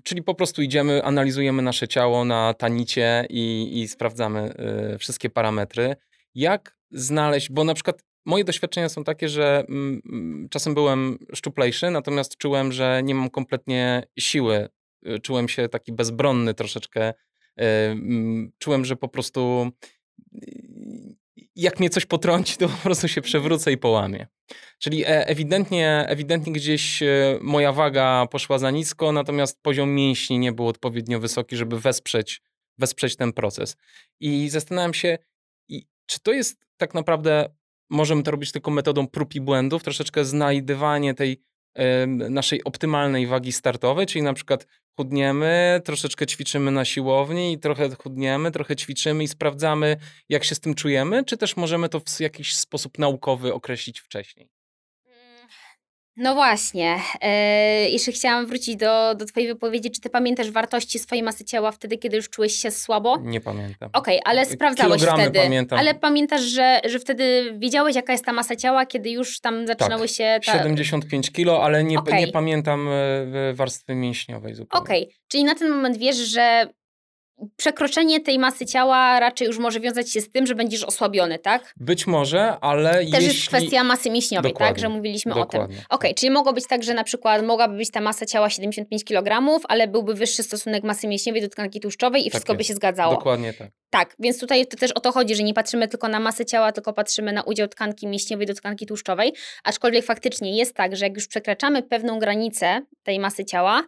[0.03, 5.95] Czyli po prostu idziemy, analizujemy nasze ciało na tanicie i, i sprawdzamy e, wszystkie parametry.
[6.35, 9.63] Jak znaleźć, bo na przykład moje doświadczenia są takie, że
[10.49, 14.69] czasem byłem szczuplejszy, natomiast czułem, że nie mam kompletnie siły.
[15.05, 17.13] E, czułem się taki bezbronny troszeczkę.
[18.57, 19.71] Czułem, że po prostu
[21.59, 24.27] jak mnie coś potrąci, to po prostu się przewrócę i połamię.
[24.79, 30.51] Czyli e, ewidentnie, ewidentnie gdzieś e, moja waga poszła za nisko, natomiast poziom mięśni nie
[30.51, 32.41] był odpowiednio wysoki, żeby wesprzeć,
[32.77, 33.77] wesprzeć ten proces.
[34.19, 35.17] I zastanawiam się,
[36.05, 37.49] czy to jest tak naprawdę,
[37.89, 41.43] możemy to robić tylko metodą prób i błędów, troszeczkę znajdywanie tej
[42.07, 48.51] naszej optymalnej wagi startowej, czyli na przykład chudniemy, troszeczkę ćwiczymy na siłowni i trochę chudniemy,
[48.51, 49.97] trochę ćwiczymy i sprawdzamy,
[50.29, 54.58] jak się z tym czujemy, czy też możemy to w jakiś sposób naukowy określić wcześniej?
[56.19, 56.99] No właśnie.
[57.21, 59.91] E, jeszcze chciałam wrócić do, do Twojej wypowiedzi.
[59.91, 63.17] Czy Ty pamiętasz wartości swojej masy ciała wtedy, kiedy już czułeś się słabo?
[63.23, 63.89] Nie pamiętam.
[63.93, 65.39] Okej, okay, ale sprawdzałeś Kilogramy wtedy.
[65.39, 65.79] pamiętam.
[65.79, 70.07] Ale pamiętasz, że, że wtedy wiedziałeś, jaka jest ta masa ciała, kiedy już tam zaczynały
[70.07, 70.39] tak, się.
[70.45, 70.53] Ta...
[70.53, 72.19] 75 kilo, ale nie, okay.
[72.19, 74.83] nie pamiętam e, warstwy mięśniowej zupełnie.
[74.83, 75.15] Okej, okay.
[75.27, 76.67] czyli na ten moment wiesz, że
[77.55, 81.73] przekroczenie tej masy ciała raczej już może wiązać się z tym, że będziesz osłabiony, tak?
[81.77, 83.27] Być może, ale Też jeśli...
[83.27, 84.73] jest kwestia masy mięśniowej, Dokładnie.
[84.73, 84.81] tak?
[84.81, 85.59] Że mówiliśmy Dokładnie.
[85.59, 85.75] o tym.
[85.75, 89.03] Okej, okay, czyli mogło być tak, że na przykład mogłaby być ta masa ciała 75
[89.03, 92.57] kg, ale byłby wyższy stosunek masy mięśniowej do tkanki tłuszczowej i tak wszystko jest.
[92.57, 93.15] by się zgadzało.
[93.15, 93.71] Dokładnie tak.
[93.89, 96.71] Tak, więc tutaj to też o to chodzi, że nie patrzymy tylko na masę ciała,
[96.71, 101.15] tylko patrzymy na udział tkanki mięśniowej do tkanki tłuszczowej, aczkolwiek faktycznie jest tak, że jak
[101.15, 103.83] już przekraczamy pewną granicę tej masy ciała,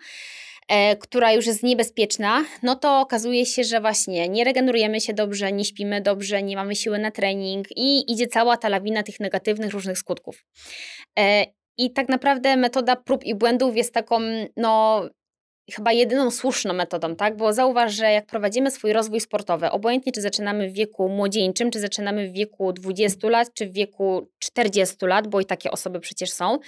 [1.00, 5.66] która już jest niebezpieczna, no to okazuje się, że właśnie nie regenerujemy się dobrze, nie
[5.66, 9.98] śpimy dobrze, nie mamy siły na trening i idzie cała ta lawina tych negatywnych różnych
[9.98, 10.46] skutków.
[11.20, 11.46] E,
[11.78, 14.20] I tak naprawdę metoda prób i błędów jest taką,
[14.58, 15.02] no,
[15.72, 17.38] chyba jedyną słuszną metodą, tak?
[17.38, 21.80] Bo zauważ, że jak prowadzimy swój rozwój sportowy, obojętnie czy zaczynamy w wieku młodzieńczym, czy
[21.80, 26.32] zaczynamy w wieku 20 lat, czy w wieku 40 lat, bo i takie osoby przecież
[26.32, 26.60] są,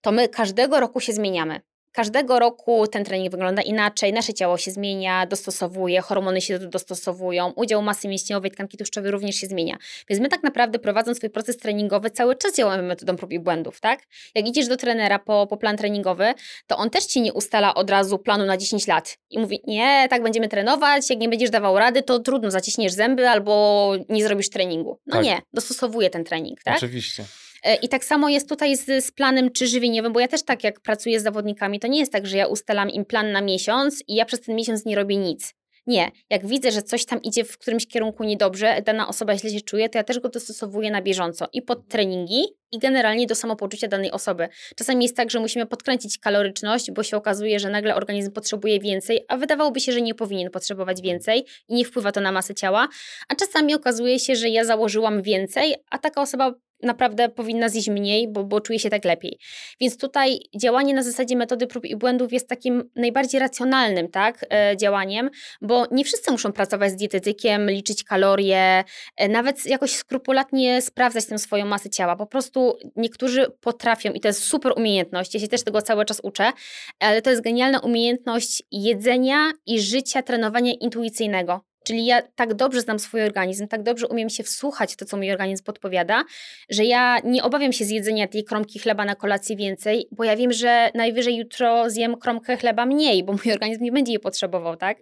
[0.00, 1.60] to my każdego roku się zmieniamy
[1.96, 7.82] każdego roku ten trening wygląda inaczej, nasze ciało się zmienia, dostosowuje, hormony się dostosowują, udział
[7.82, 9.76] masy mięśniowej, tkanki tłuszczowej również się zmienia.
[10.08, 13.80] Więc my tak naprawdę prowadząc swój proces treningowy cały czas działamy metodą prób i błędów,
[13.80, 14.00] tak?
[14.34, 16.34] Jak idziesz do trenera po, po plan treningowy,
[16.66, 20.06] to on też ci nie ustala od razu planu na 10 lat i mówi, nie,
[20.10, 24.50] tak będziemy trenować, jak nie będziesz dawał rady, to trudno, zaciśniesz zęby albo nie zrobisz
[24.50, 24.98] treningu.
[25.06, 25.24] No Tak.
[25.24, 26.76] nie, dostosowuje ten trening, tak?
[26.76, 27.24] Oczywiście.
[27.62, 30.64] E, I tak samo jest tutaj z, z planem czy żywieniowym, bo ja też tak
[30.64, 34.04] jak pracuję z zawodnikami, to nie jest tak, że ja ustalam im plan na miesiąc
[34.08, 35.54] i ja przez ten miesiąc nie robię nic.
[35.86, 39.60] Nie, jak widzę, że coś tam idzie w którymś kierunku niedobrze, dana osoba źle się
[39.60, 43.88] czuje, to ja też go dostosowuję na bieżąco i pod treningi, i generalnie do samopoczucia
[43.88, 44.48] danej osoby.
[44.76, 49.24] Czasami jest tak, że musimy podkręcić kaloryczność, bo się okazuje, że nagle organizm potrzebuje więcej,
[49.28, 52.88] a wydawałoby się, że nie powinien potrzebować więcej i nie wpływa to na masę ciała,
[53.28, 58.28] a czasami okazuje się, że ja założyłam więcej, a taka osoba naprawdę powinna zjeść mniej,
[58.28, 59.38] bo, bo czuje się tak lepiej.
[59.80, 64.76] Więc tutaj działanie na zasadzie metody prób i błędów jest takim najbardziej racjonalnym tak, e,
[64.76, 65.30] działaniem,
[65.62, 68.84] bo nie wszyscy muszą pracować z dietetykiem, liczyć kalorie,
[69.16, 72.16] e, nawet jakoś skrupulatnie sprawdzać tę swoją masę ciała.
[72.16, 72.55] Po prostu
[72.96, 76.52] niektórzy potrafią i to jest super umiejętność, ja się też tego cały czas uczę,
[77.00, 81.60] ale to jest genialna umiejętność jedzenia i życia, trenowania intuicyjnego.
[81.86, 85.16] Czyli ja tak dobrze znam swój organizm, tak dobrze umiem się wsłuchać w to, co
[85.16, 86.24] mój organizm podpowiada,
[86.70, 90.52] że ja nie obawiam się zjedzenia tej kromki chleba na kolację więcej, bo ja wiem,
[90.52, 94.98] że najwyżej jutro zjem kromkę chleba mniej, bo mój organizm nie będzie jej potrzebował, tak?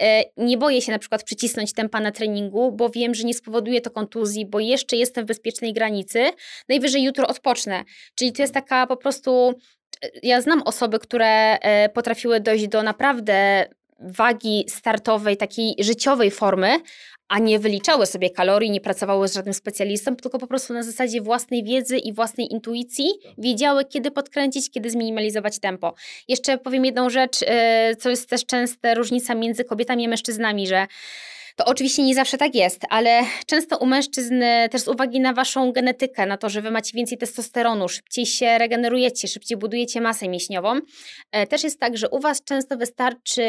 [0.00, 3.80] E, Nie boję się na przykład przycisnąć tempa na treningu, bo wiem, że nie spowoduje
[3.80, 6.30] to kontuzji, bo jeszcze jestem w bezpiecznej granicy.
[6.68, 7.84] Najwyżej jutro odpocznę.
[8.14, 9.54] Czyli to jest taka po prostu.
[10.02, 13.66] e, Ja znam osoby, które e, potrafiły dojść do naprawdę
[13.98, 16.80] wagi startowej, takiej życiowej formy,
[17.28, 21.20] a nie wyliczały sobie kalorii, nie pracowały z żadnym specjalistą, tylko po prostu na zasadzie
[21.20, 25.94] własnej wiedzy i własnej intuicji wiedziały, kiedy podkręcić, kiedy zminimalizować tempo.
[26.28, 30.86] Jeszcze powiem jedną rzecz, e, co jest też częsta różnica między kobietami a mężczyznami, że
[31.56, 35.32] to oczywiście nie zawsze tak jest, ale często u mężczyzn e, też z uwagi na
[35.32, 40.28] waszą genetykę, na to, że wy macie więcej testosteronu, szybciej się regenerujecie, szybciej budujecie masę
[40.28, 40.80] mięśniową,
[41.32, 43.42] e, też jest tak, że u was często wystarczy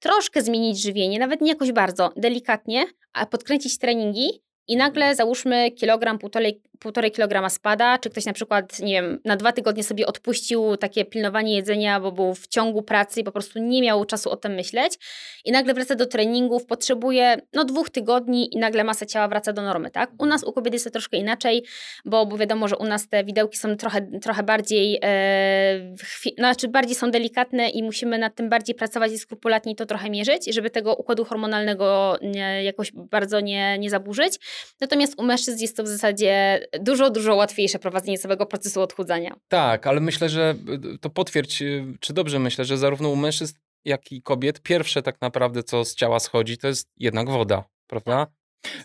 [0.00, 6.18] troszkę zmienić żywienie, nawet nie jakoś bardzo, delikatnie, a podkręcić treningi i nagle załóżmy kilogram,
[6.18, 10.76] półtorej, półtorej kilograma spada, czy ktoś na przykład, nie wiem, na dwa tygodnie sobie odpuścił
[10.76, 14.36] takie pilnowanie jedzenia, bo był w ciągu pracy i po prostu nie miał czasu o
[14.36, 14.98] tym myśleć
[15.44, 19.62] i nagle wraca do treningów, potrzebuje no dwóch tygodni i nagle masa ciała wraca do
[19.62, 20.10] normy, tak?
[20.18, 21.64] U nas, u kobiet jest to troszkę inaczej,
[22.04, 25.94] bo, bo wiadomo, że u nas te widełki są trochę, trochę bardziej, e,
[26.38, 30.54] znaczy bardziej są delikatne i musimy nad tym bardziej pracować i skrupulatniej to trochę mierzyć,
[30.54, 32.18] żeby tego układu hormonalnego
[32.62, 34.38] jakoś bardzo nie, nie zaburzyć.
[34.80, 39.34] Natomiast u mężczyzn jest to w zasadzie dużo, dużo łatwiejsze prowadzenie całego procesu odchudzania.
[39.48, 40.54] Tak, ale myślę, że
[41.00, 45.20] to potwierdź, y, czy dobrze myślę, że zarówno u mężczyzn, jak i kobiet, pierwsze tak
[45.20, 48.26] naprawdę, co z ciała schodzi, to jest jednak woda, prawda?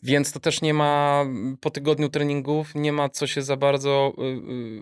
[0.03, 1.25] Więc to też nie ma
[1.61, 4.81] po tygodniu treningów, nie ma co się za bardzo y, y,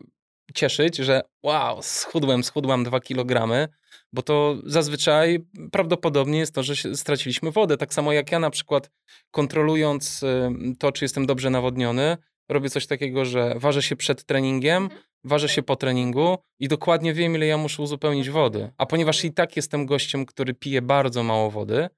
[0.53, 3.67] cieszyć, że wow, schudłem, schudłam dwa kilogramy,
[4.13, 5.39] bo to zazwyczaj
[5.71, 7.77] prawdopodobnie jest to, że straciliśmy wodę.
[7.77, 8.91] Tak samo jak ja na przykład
[9.31, 12.17] kontrolując y, to, czy jestem dobrze nawodniony,
[12.49, 14.89] robię coś takiego, że ważę się przed treningiem,
[15.23, 18.71] ważę się po treningu i dokładnie wiem, ile ja muszę uzupełnić wody.
[18.77, 21.89] A ponieważ i tak jestem gościem, który pije bardzo mało wody,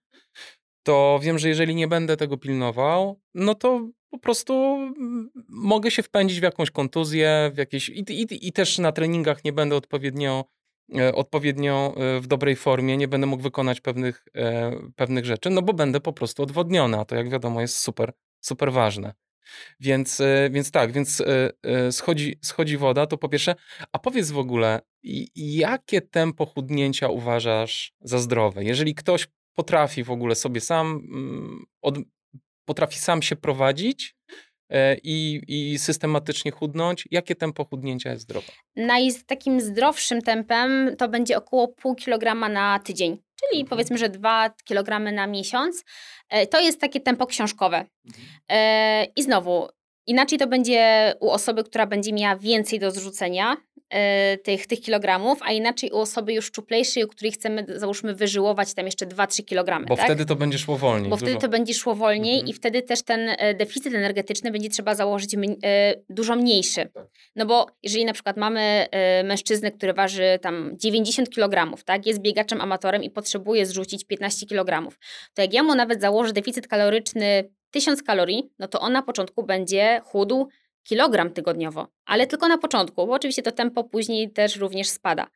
[0.84, 4.78] to wiem, że jeżeli nie będę tego pilnował, no to po prostu
[5.50, 7.90] mogę się wpędzić w jakąś kontuzję, w jakieś.
[7.90, 10.46] I, i, i też na treningach nie będę odpowiednio,
[11.14, 15.74] odpowiednio e, w dobrej formie, nie będę mógł wykonać pewnych, e, pewnych rzeczy, no bo
[15.74, 19.14] będę po prostu odwodniony, a to jak wiadomo jest super, super ważne.
[19.80, 23.56] Więc, e, więc tak, więc e, e, schodzi, schodzi woda, to po pierwsze.
[23.92, 24.82] A powiedz w ogóle,
[25.36, 28.64] jakie tempo chudnięcia uważasz za zdrowe?
[28.64, 31.96] Jeżeli ktoś potrafi w ogóle sobie sam, mm, od,
[32.66, 34.17] potrafi sam się prowadzić e,
[35.04, 38.48] i, i systematycznie chudnąć, jakie tempo chudnięcia jest zdrowe?
[38.76, 43.68] Naj, takim zdrowszym tempem to będzie około pół kilograma na tydzień, czyli Mhm.
[43.70, 45.84] powiedzmy, że 2 kilogramy na miesiąc.
[46.30, 47.86] E, To jest takie tempo książkowe.
[48.52, 49.68] E, I znowu,
[50.08, 53.58] inaczej to będzie u osoby, która będzie miała więcej do zrzucenia e,
[54.44, 58.86] tych, tych kilogramów, a inaczej u osoby już szczuplejszej, u której chcemy, załóżmy, wyżyłować tam
[58.86, 59.86] jeszcze 2-3 kilogramy.
[59.86, 60.06] Bo tak?
[60.06, 61.10] wtedy to będzie szło wolniej.
[61.10, 61.42] Bo wtedy dużo.
[61.42, 62.48] to będzie szło wolniej Mhm.
[62.50, 66.90] i wtedy też ten e, deficyt energetyczny będzie trzeba założyć e, dużo mniejszy.
[66.94, 67.08] Tak.
[67.36, 68.88] No bo jeżeli na przykład mamy
[69.24, 74.90] mężczyznę, który waży tam 90 kg, tak, jest biegaczem amatorem i potrzebuje zrzucić 15 kg,
[75.34, 79.44] to jak ja mu nawet założę deficyt kaloryczny 1000 kalorii, no to on na początku
[79.44, 80.48] będzie chudł
[80.88, 85.28] kilogram tygodniowo, ale tylko na początku, bo oczywiście to tempo później też również spada.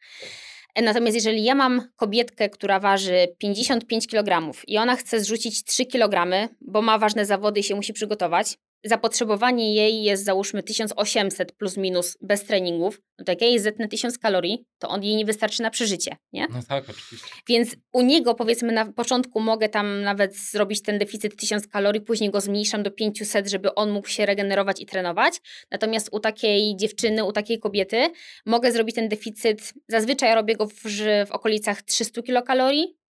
[0.81, 6.47] Natomiast jeżeli ja mam kobietkę, która waży 55 kg i ona chce zrzucić 3 kg,
[6.61, 12.17] bo ma ważne zawody i się musi przygotować, zapotrzebowanie jej jest załóżmy 1800 plus minus
[12.21, 15.61] bez treningów, no to jak ja jej zetnę 1000 kalorii, to on jej nie wystarczy
[15.61, 16.47] na przeżycie, nie?
[16.53, 17.27] No tak, oczywiście.
[17.47, 22.29] Więc u niego powiedzmy na początku mogę tam nawet zrobić ten deficyt 1000 kalorii, później
[22.29, 25.33] go zmniejszam do 500, żeby on mógł się regenerować i trenować.
[25.71, 28.09] Natomiast u takiej dziewczyny, u takiej kobiety
[28.45, 30.73] mogę zrobić ten deficyt, zazwyczaj robię go w,
[31.27, 33.00] w okolicach 300 kilokalorii.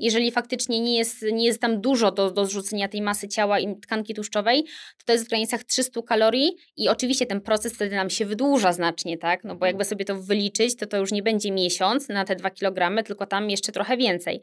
[0.00, 3.80] Jeżeli faktycznie nie jest, nie jest tam dużo do, do zrzucenia tej masy ciała i
[3.80, 4.64] tkanki tłuszczowej,
[4.98, 8.72] to to jest w granicach 300 kalorii i oczywiście ten proces wtedy nam się wydłuża
[8.72, 9.44] znacznie, tak?
[9.44, 9.68] No bo Mhm.
[9.68, 13.26] jakby sobie to wyliczyć, to to już nie będzie miesiąc na te 2 kg, tylko
[13.26, 14.40] tam jeszcze trochę więcej.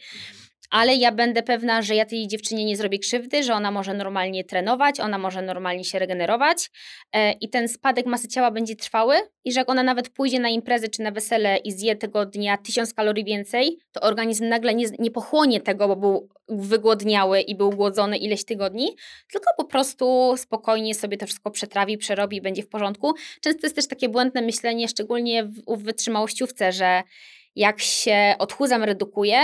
[0.74, 4.44] Ale ja będę pewna, że ja tej dziewczynie nie zrobię krzywdy, że ona może normalnie
[4.44, 6.72] trenować, ona może normalnie się regenerować
[7.12, 10.50] e, i ten spadek masy ciała będzie trwały i że jak ona nawet pójdzie na
[10.50, 14.86] imprezę czy na wesele i zje tego dnia 1000 kalorii więcej, to organizm nagle nie,
[15.00, 18.96] nie pochłonie tego, bo był wygłodniały i był głodzony ileś tygodni,
[19.32, 23.14] tylko po prostu spokojnie sobie to wszystko przetrawi, przerobi i będzie w porządku.
[23.42, 27.04] Często jest też takie błędne myślenie, szczególnie w wytrzymałościówce, że
[27.56, 29.38] jak się odchudzam, redukuję,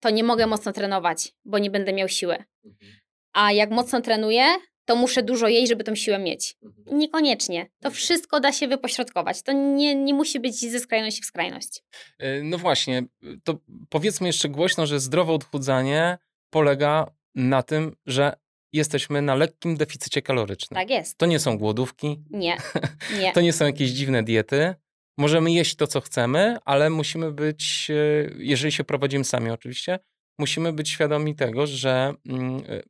[0.00, 2.36] to nie mogę mocno trenować, bo nie będę miał siły.
[2.64, 2.92] Mhm.
[3.32, 4.44] A jak mocno trenuję,
[4.84, 6.56] to muszę dużo jeść, żeby tą siłę mieć.
[6.62, 6.98] Mhm.
[6.98, 7.66] Niekoniecznie.
[7.82, 9.42] To wszystko da się wypośrodkować.
[9.42, 11.82] To nie, nie musi być ze skrajności w skrajność.
[12.22, 13.02] Y, No właśnie,
[13.44, 16.18] to powiedzmy jeszcze głośno, że zdrowe odchudzanie
[16.50, 18.32] polega na tym, że
[18.72, 20.74] jesteśmy na lekkim deficycie kalorycznym.
[20.80, 21.18] Tak jest.
[21.18, 22.56] To nie są głodówki, Nie,
[23.20, 23.32] nie.
[23.32, 24.74] to nie są jakieś dziwne diety.
[25.18, 27.94] Możemy jeść to, co chcemy, ale musimy być, e,
[28.38, 29.98] jeżeli się prowadzimy sami oczywiście,
[30.38, 32.82] musimy być świadomi tego, że mm, e,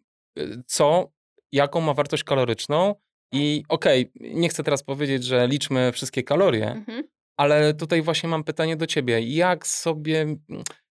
[0.43, 1.11] e, co,
[1.53, 2.95] jaką ma wartość kaloryczną
[3.33, 7.05] i okej, nie chcę teraz powiedzieć, że liczmy wszystkie kalorie, Mhm.
[7.37, 9.21] ale tutaj właśnie mam pytanie do ciebie.
[9.21, 10.39] Jak sobie, mm,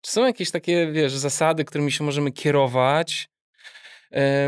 [0.01, 3.29] czy są jakieś takie, wiesz, zasady, którymi się możemy kierować,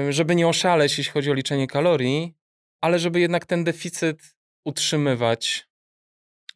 [0.09, 2.33] żeby nie oszaleć, jeśli chodzi o liczenie kalorii,
[2.81, 4.35] ale żeby jednak ten deficyt
[4.65, 5.67] utrzymywać?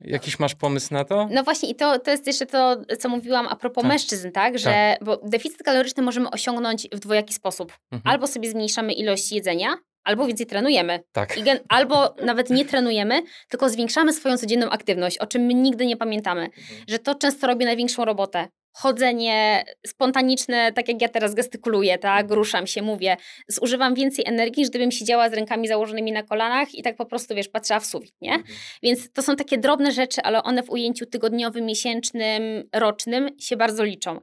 [0.03, 1.27] Jakiś masz pomysł na to?
[1.31, 3.89] No właśnie i to, to jest jeszcze to, co mówiłam a propos Tak.
[3.89, 4.59] mężczyzn, tak?
[4.59, 7.73] Że bo deficyt kaloryczny możemy osiągnąć w dwojaki sposób.
[7.91, 8.13] Mhm.
[8.13, 10.99] Albo sobie zmniejszamy ilość jedzenia, albo więcej trenujemy.
[11.11, 11.35] Tak.
[11.43, 15.97] Gen- albo nawet nie trenujemy, tylko zwiększamy swoją codzienną aktywność, o czym my nigdy nie
[15.97, 16.49] pamiętamy.
[16.87, 18.47] Że to często robi największą robotę.
[18.73, 23.17] Chodzenie spontaniczne, tak jak ja teraz gestykuluję, tak, ruszam się, mówię,
[23.47, 27.35] zużywam więcej energii, niż gdybym siedziała z rękami założonymi na kolanach i tak po prostu,
[27.35, 28.33] wiesz, patrzyła w sufit, nie?
[28.33, 28.55] Mhm.
[28.83, 33.83] Więc to są takie drobne rzeczy, ale one w ujęciu tygodniowym, miesięcznym, rocznym się bardzo
[33.83, 34.21] liczą.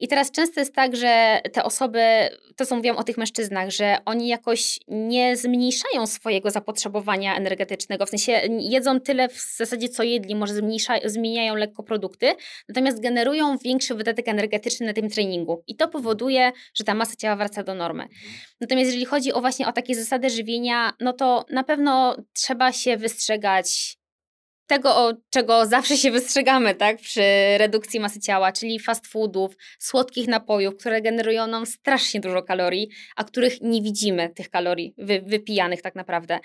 [0.00, 2.00] I teraz często jest tak, że te osoby,
[2.56, 8.10] to co mówiłam o tych mężczyznach, że oni jakoś nie zmniejszają swojego zapotrzebowania energetycznego, w
[8.10, 12.32] sensie jedzą tyle w zasadzie co jedli, może zmniejsza, zmieniają lekko produkty,
[12.68, 13.58] natomiast generują
[13.94, 15.62] wydatek energetyczny na tym treningu.
[15.66, 18.08] I to powoduje, że ta masa ciała wraca do normy.
[18.60, 22.96] Natomiast jeżeli chodzi o właśnie o takie zasady żywienia, no to na pewno trzeba się
[22.96, 23.98] wystrzegać
[24.66, 27.22] tego, o czego zawsze się wystrzegamy, tak, przy
[27.58, 33.24] redukcji masy ciała, czyli fast foodów, słodkich napojów, które generują nam strasznie dużo kalorii, a
[33.24, 36.38] których nie widzimy, tych kalorii wy, wypijanych tak naprawdę.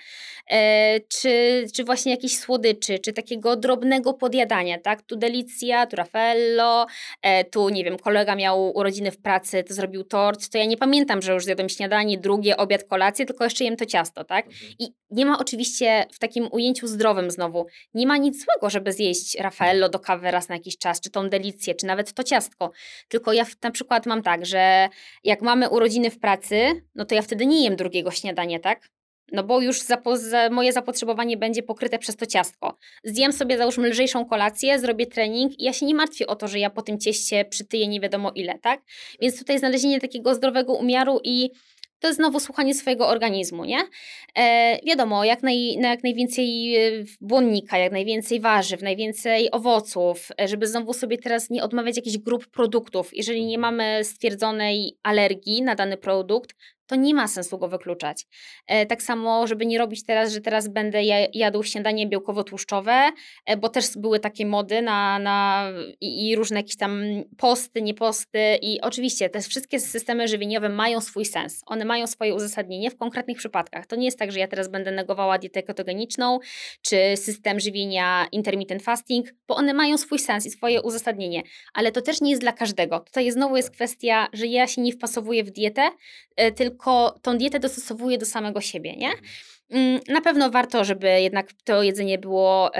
[0.50, 6.86] E, czy, czy właśnie jakichś słodyczy, czy takiego drobnego podjadania, tak, tu delicja, tu raffaello,
[7.22, 10.76] e, tu, nie wiem, kolega miał urodziny w pracy, to zrobił tort, to ja nie
[10.76, 14.46] pamiętam, że już zjadłem śniadanie, drugie, obiad, kolację, tylko jeszcze jem to ciasto, tak?
[14.78, 19.36] I nie ma oczywiście w takim ujęciu zdrowym znowu, nie ma nic złego, żeby zjeść
[19.38, 22.70] Raffaello do kawy raz na jakiś czas, czy tą delicję, czy nawet to ciastko.
[23.08, 24.88] Tylko ja na przykład mam tak, że
[25.24, 28.88] jak mamy urodziny w pracy, no to ja wtedy nie jem drugiego śniadania, tak?
[29.32, 32.76] No bo już zapo- za, moje zapotrzebowanie będzie pokryte przez to ciastko.
[33.04, 36.58] Zjem sobie załóżmy lżejszą kolację, zrobię trening i ja się nie martwię o to, że
[36.58, 38.80] ja po tym cieście przytyję nie wiadomo ile, tak?
[39.20, 41.50] Więc tutaj znalezienie takiego zdrowego umiaru i
[42.02, 43.78] to jest znowu słuchanie swojego organizmu, nie?
[44.38, 50.48] E, wiadomo, jak, naj, na jak najwięcej e, błonnika, jak najwięcej warzyw, najwięcej owoców, e,
[50.48, 53.10] żeby znowu sobie teraz nie odmawiać jakichś grup produktów.
[53.12, 56.56] Jeżeli nie mamy stwierdzonej alergii na dany produkt,
[56.92, 58.26] to nie ma sensu go wykluczać.
[58.66, 63.10] E, tak samo, żeby nie robić teraz, że teraz będę ja- jadł śniadanie białkowo-tłuszczowe,
[63.46, 65.68] e, bo też były takie mody na, na
[66.00, 67.02] i, i różne jakieś tam
[67.36, 71.62] posty, nieposty i oczywiście te wszystkie systemy żywieniowe mają swój sens.
[71.66, 73.86] One mają swoje uzasadnienie w konkretnych przypadkach.
[73.86, 76.38] To nie jest tak, że ja teraz będę negowała dietę ketogeniczną
[76.82, 81.42] czy system żywienia intermittent fasting, bo one mają swój sens i swoje uzasadnienie,
[81.74, 83.00] ale to też nie jest dla każdego.
[83.00, 85.90] Tutaj znowu jest kwestia, że ja się nie wpasowuję w dietę,
[86.36, 86.52] e,
[86.82, 89.10] tylko tą dietę dostosowuję do samego siebie, nie?
[89.70, 92.70] Mm, na pewno warto, żeby jednak to jedzenie było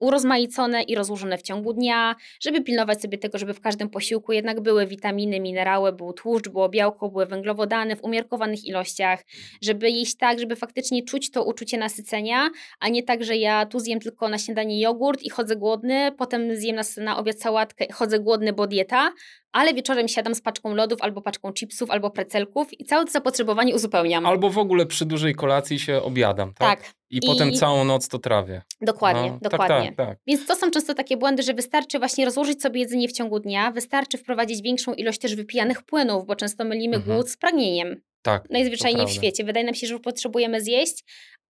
[0.00, 4.60] urozmaicone i rozłożone w ciągu dnia, żeby pilnować sobie tego, żeby w każdym posiłku jednak
[4.60, 9.24] były witaminy, minerały, był tłuszcz, było białko, były węglowodany w umiarkowanych ilościach,
[9.62, 12.50] żeby jeść tak, żeby faktycznie czuć to uczucie nasycenia,
[12.80, 16.56] a nie tak, że ja tu zjem tylko na śniadanie jogurt i chodzę głodny, potem
[16.56, 19.12] zjem na, na obiad sałatkę i chodzę głodny, bo dieta,
[19.54, 23.74] ale wieczorem siadam z paczką lodów, albo paczką chipsów, albo precelków i całe to zapotrzebowanie
[23.74, 24.26] uzupełniam.
[24.26, 26.80] Albo w ogóle przy dużej kolacji się obiadam, tak?
[26.80, 26.94] tak.
[27.10, 28.62] I, I, potem całą noc to trawię.
[28.80, 29.86] Dokładnie, no, dokładnie.
[29.86, 30.18] Tak, tak, tak.
[30.26, 33.70] Więc to są często takie błędy, że wystarczy właśnie rozłożyć sobie jedzenie w ciągu dnia,
[33.70, 37.16] wystarczy wprowadzić większą ilość też wypijanych płynów, bo często mylimy mhm.
[37.16, 38.00] głód z pragnieniem.
[38.22, 38.50] Tak.
[38.50, 39.44] Najzwyczajniej w świecie.
[39.44, 41.04] Wydaje nam się, że potrzebujemy zjeść,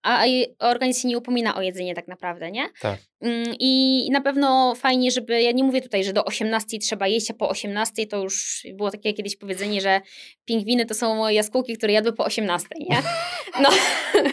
[0.03, 0.25] a
[0.59, 2.69] organizm się nie upomina o jedzenie tak naprawdę, nie?
[2.81, 2.99] Tak.
[3.21, 7.31] Mm, I na pewno fajnie, żeby, ja nie mówię tutaj, że do 18 trzeba jeść,
[7.31, 10.01] a po 18 to już było takie kiedyś powiedzenie, że
[10.45, 13.03] pingwiny to są jaskółki, które jadły po 18, nie?
[13.63, 13.69] No,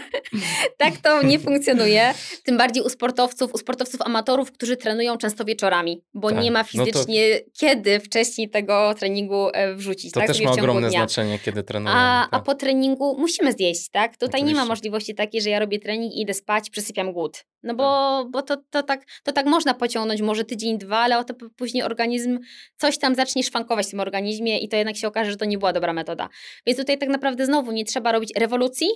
[0.77, 2.13] tak to nie funkcjonuje.
[2.43, 6.43] Tym bardziej u sportowców, u sportowców amatorów, którzy trenują często wieczorami, bo tak.
[6.43, 7.51] nie ma fizycznie no to...
[7.59, 10.11] kiedy wcześniej tego treningu e, wrzucić.
[10.11, 10.27] To tak?
[10.27, 10.99] też ma ogromne dnia.
[10.99, 12.01] znaczenie, kiedy trenujemy.
[12.01, 12.41] A, tak.
[12.41, 14.11] a po treningu musimy zjeść, tak?
[14.11, 14.47] Tutaj Oczywiście.
[14.47, 17.43] nie ma możliwości takiej, że ja robię trening i idę spać, przysypiam głód.
[17.63, 18.31] No bo, tak.
[18.31, 22.39] bo to, to, tak, to tak można pociągnąć, może tydzień, dwa, ale to później organizm
[22.75, 25.57] coś tam zacznie szwankować w tym organizmie i to jednak się okaże, że to nie
[25.57, 26.29] była dobra metoda.
[26.65, 28.87] Więc tutaj tak naprawdę znowu nie trzeba robić rewolucji,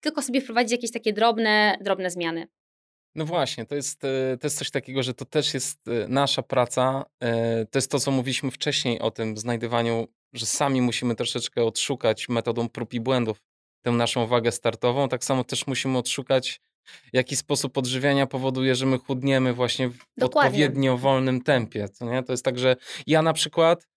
[0.00, 2.48] tylko sobie wprowadzić jakieś takie drobne, drobne zmiany.
[3.14, 6.42] No właśnie, to jest, e, to jest coś takiego, że to też jest e, nasza
[6.42, 7.04] praca.
[7.20, 12.28] E, to jest to, co mówiliśmy wcześniej o tym znajdywaniu, że sami musimy troszeczkę odszukać
[12.28, 13.42] metodą prób i błędów
[13.82, 15.08] tę naszą wagę startową.
[15.08, 16.60] Tak samo też musimy odszukać,
[17.12, 20.48] jaki sposób odżywiania powoduje, że my chudniemy właśnie w Dokładnie.
[20.48, 21.88] odpowiednio wolnym tempie.
[21.98, 22.22] To, nie?
[22.22, 22.76] to jest tak, że
[23.06, 23.88] ja na przykład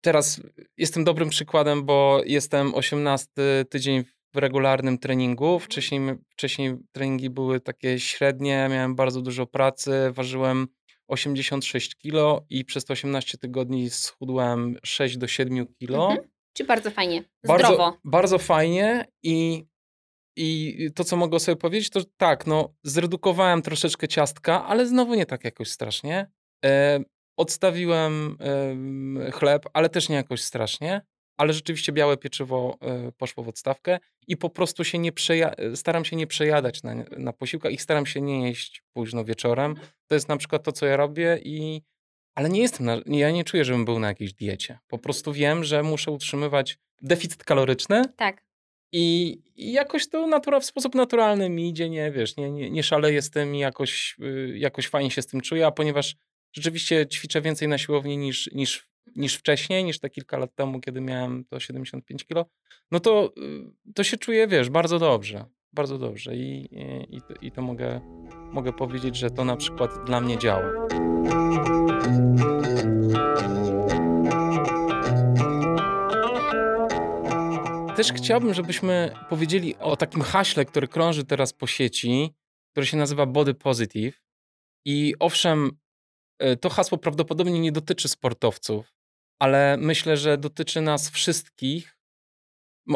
[0.00, 0.40] teraz
[0.76, 3.30] jestem dobrym przykładem, bo jestem 18
[3.70, 5.44] tydzień w regularnym treningu.
[5.44, 5.60] Mhm.
[5.60, 10.68] Wcześniej, wcześniej treningi były takie średnie, miałem bardzo dużo pracy, ważyłem
[11.08, 16.10] 86 kg i przez te 18 tygodni schudłem 6 do 7 kg.
[16.10, 16.28] Mhm.
[16.52, 17.62] Czy bardzo fajnie, zdrowo.
[17.62, 19.64] Bardzo, bardzo fajnie i,
[20.36, 25.26] i to, co mogę sobie powiedzieć, to tak, no zredukowałem troszeczkę ciastka, ale znowu nie
[25.26, 26.30] tak jakoś strasznie.
[26.64, 27.00] E,
[27.36, 28.36] odstawiłem
[29.26, 31.02] e, chleb, ale też nie jakoś strasznie
[31.36, 36.04] ale rzeczywiście białe pieczywo e, poszło w odstawkę i po prostu się nie przeja- staram
[36.04, 39.76] się nie przejadać na, na posiłkach i staram się nie jeść późno wieczorem.
[40.06, 41.82] To jest na przykład to, co ja robię i
[42.34, 44.78] ale nie jestem, na, ja nie czuję, żebym był na jakiejś diecie.
[44.88, 48.02] Po prostu wiem, że muszę utrzymywać deficyt kaloryczny.
[48.16, 48.44] Tak.
[48.92, 53.22] I, jakoś to natura, w sposób naturalny mi idzie, nie wiesz, nie, nie, nie szaleję
[53.22, 56.16] z tym i jakoś, y, jakoś fajnie się z tym czuję, a ponieważ
[56.52, 61.00] rzeczywiście ćwiczę więcej na siłowni niż, niż niż wcześniej, niż te kilka lat temu, kiedy
[61.00, 62.46] miałem to 75 kilo,
[62.90, 65.44] no to, y, to się czuję, wiesz, bardzo dobrze.
[65.72, 68.00] Bardzo dobrze i, i, i, to, i to mogę,
[68.52, 70.72] mogę powiedzieć, że to na przykład dla mnie działa.
[77.96, 82.34] Też chciałbym, żebyśmy powiedzieli o takim haśle, który krąży teraz po sieci,
[82.70, 84.22] który się nazywa Body Positive.
[84.84, 85.82] I owszem,
[86.42, 88.94] E, to hasło prawdopodobnie nie dotyczy sportowców,
[89.38, 91.98] ale myślę, że dotyczy nas wszystkich.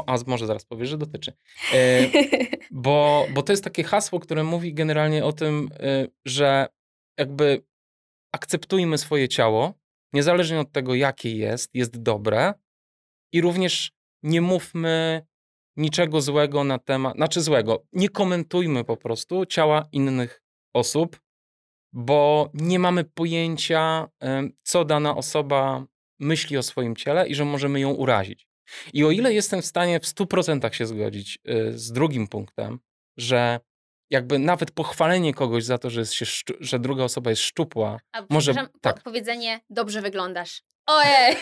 [0.07, 1.33] A może zaraz powiesz, że dotyczy.
[1.73, 2.01] E,
[2.71, 6.67] bo, bo to jest takie hasło, które mówi generalnie o tym, e, że
[7.19, 7.63] jakby
[8.35, 9.75] akceptujmy swoje ciało,
[10.13, 12.55] niezależnie od tego, jakie jest, jest dobre
[13.33, 13.93] i również
[14.27, 15.27] nie mówmy
[15.77, 20.43] niczego złego na temat, znaczy złego, nie komentujmy po prostu ciała innych
[20.75, 21.21] osób,
[21.93, 24.09] bo nie mamy pojęcia,
[24.63, 25.87] co dana osoba
[26.21, 28.49] myśli o swoim ciele i że możemy ją urazić.
[28.93, 32.79] I o ile jestem w stanie w 100% się zgodzić y, z drugim punktem,
[33.17, 33.61] że
[34.11, 36.27] jakby nawet pochwalenie kogoś za to, że, jest się
[36.61, 39.03] że druga osoba jest szczupła, A, może tak.
[39.03, 40.63] powiedzenie dobrze wyglądasz.
[40.87, 41.37] Ojej!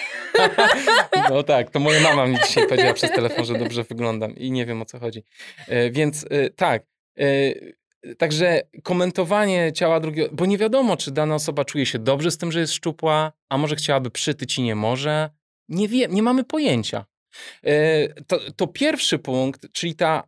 [1.30, 4.66] no tak, to moja mama mi dzisiaj powiedziała przez telefon, że dobrze wyglądam i nie
[4.66, 5.24] wiem o co chodzi.
[5.68, 6.82] E, więc y, tak,
[7.20, 7.76] y,
[8.18, 12.53] Także komentowanie ciała drugiego, bo nie wiadomo, czy dana osoba czuje się dobrze z tym,
[12.53, 15.30] że jest szczupła, a może chciałaby przytyć i nie może.
[15.68, 17.05] Nie wiem, nie mamy pojęcia.
[17.62, 20.22] E, to, to pierwszy punkt, czyli ta,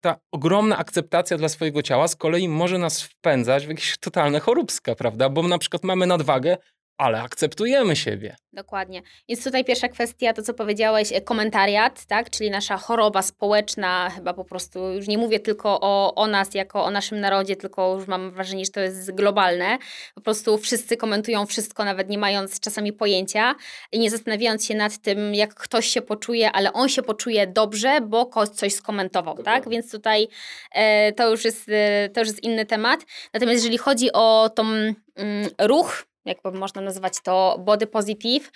[0.00, 4.94] ta ogromna akceptacja dla swojego ciała z kolei może nas wpędzać w jakieś totalne choróbska,
[4.94, 5.28] prawda?
[5.28, 6.56] Bo na przykład mamy nadwagę,
[6.98, 8.36] ale akceptujemy siebie.
[8.52, 9.02] Dokładnie.
[9.28, 12.30] Więc tutaj pierwsza kwestia, to co powiedziałeś, e, komentariat, tak?
[12.30, 16.84] czyli nasza choroba społeczna, chyba po prostu, już nie mówię tylko o, o nas jako
[16.84, 19.78] o naszym narodzie, tylko już mam wrażenie, że to jest globalne.
[20.14, 23.54] Po prostu wszyscy komentują wszystko, nawet nie mając czasami pojęcia
[23.92, 28.00] i nie zastanawiając się nad tym, jak ktoś się poczuje, ale on się poczuje dobrze,
[28.00, 29.68] bo ktoś coś skomentował, tak?
[29.68, 30.28] Więc tutaj
[30.72, 33.00] e, to, już jest, e, to już jest inny temat.
[33.34, 38.50] Natomiast jeżeli chodzi o tą mm, ruch, jakby można nazwać to body positive.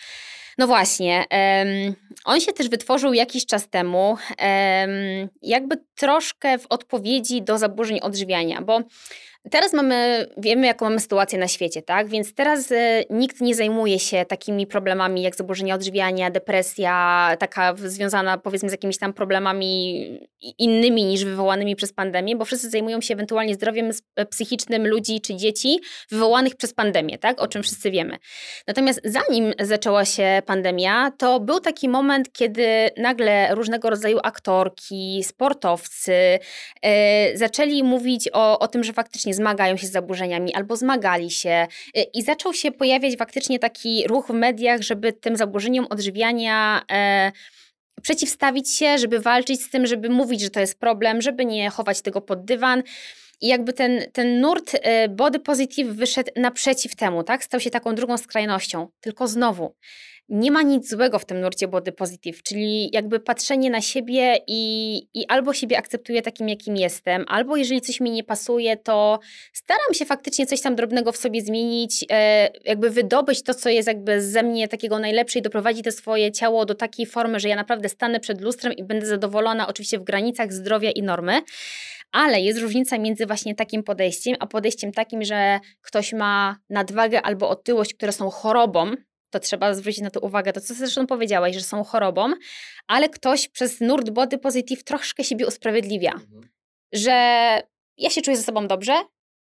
[0.59, 1.95] No właśnie, um,
[2.25, 8.63] on się też wytworzył jakiś czas temu, um, jakby troszkę w odpowiedzi do zaburzeń odżywiania,
[8.63, 8.81] bo
[9.51, 12.09] Teraz mamy, wiemy jaką mamy sytuację na świecie, tak?
[12.09, 18.39] Więc teraz e, nikt nie zajmuje się takimi problemami jak zaburzenia odżywiania, depresja, taka związana
[18.39, 20.07] powiedzmy z jakimiś tam problemami
[20.59, 25.35] innymi niż wywołanymi przez pandemię, bo wszyscy zajmują się ewentualnie zdrowiem e, psychicznym ludzi czy
[25.35, 25.81] dzieci
[26.11, 27.41] wywołanych przez pandemię, tak?
[27.41, 28.17] O czym wszyscy wiemy.
[28.67, 36.39] Natomiast zanim zaczęła się pandemia, to był taki moment, kiedy nagle różnego rodzaju aktorki, sportowcy
[36.83, 41.67] e, zaczęli mówić o, o tym, że faktycznie zmagają się z zaburzeniami albo zmagali się.
[41.99, 46.83] Y, I zaczął się pojawiać faktycznie taki ruch w mediach, żeby tym zaburzeniom odżywiania.
[46.93, 47.33] E,
[48.03, 52.03] przeciwstawić się, żeby walczyć z tym, żeby mówić, że to jest problem, żeby nie chować
[52.03, 52.83] tego pod dywan.
[53.41, 57.45] I jakby ten, ten nurt y, body positive wyszedł naprzeciw temu, tak?
[57.45, 58.89] Stał się taką drugą skrajnością.
[59.01, 59.75] Tylko znowu,
[60.29, 64.97] nie ma nic złego w tym nurcie body positive, czyli jakby patrzenie na siebie i,
[65.15, 69.19] i albo siebie akceptuję takim, jakim jestem, albo jeżeli coś mi nie pasuje, to
[69.53, 73.89] staram się faktycznie coś tam drobnego w sobie zmienić, e, jakby wydobyć to, co jest
[73.89, 77.57] jakby ze mnie takiego najlepsze i doprowadzić to swoje ciało do takiej formy, że ja
[77.57, 81.41] naprawdę stanę przed lustrem i będę zadowolona, oczywiście w granicach zdrowia i normy.
[82.13, 87.49] Ale jest różnica między właśnie takim podejściem, a podejściem takim, że ktoś ma nadwagę albo
[87.49, 88.93] otyłość, które są chorobą,
[89.31, 92.33] to trzeba zwrócić na to uwagę, to co zresztą powiedziałaś, że są chorobą,
[92.87, 96.49] ale ktoś przez nurt body positive troszkę siebie usprawiedliwia, mhm.
[96.93, 97.13] że
[97.97, 98.93] ja się czuję ze sobą dobrze,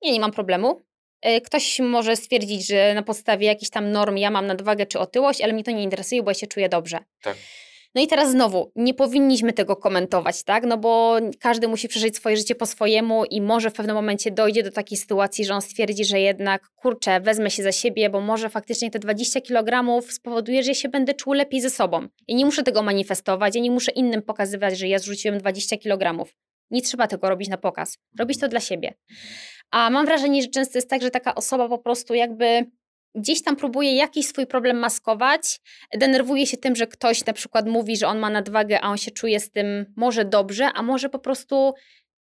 [0.02, 0.82] ja nie mam problemu.
[1.22, 5.42] E, ktoś może stwierdzić, że na podstawie jakichś tam norm ja mam nadwagę czy otyłość,
[5.42, 7.00] ale mnie to nie interesuje, bo ja się czuję dobrze.
[7.22, 7.38] Tak.
[7.96, 10.64] No i teraz znowu, nie powinniśmy tego komentować, tak?
[10.66, 14.64] No bo każdy musi przeżyć swoje życie po swojemu i może w pewnym momencie dojdzie
[14.64, 18.50] do takiej sytuacji, że on stwierdzi, że jednak, kurczę, wezmę się za siebie, bo może
[18.50, 22.08] faktycznie te 20 kg spowoduje, że ja się będę czuł lepiej ze sobą.
[22.28, 26.26] I nie muszę tego manifestować, ja nie muszę innym pokazywać, że ja zrzuciłem 20 kg.
[26.72, 27.98] Nie trzeba tego robić na pokaz.
[28.20, 28.94] Robić to dla siebie.
[29.72, 32.66] A mam wrażenie, że często jest tak, że taka osoba po prostu jakby
[33.16, 35.60] gdzieś tam próbuje jakiś swój problem maskować,
[35.98, 39.12] denerwuje się tym, że ktoś na przykład mówi, że on ma nadwagę, a on się
[39.12, 41.74] czuje z tym może dobrze, a może po prostu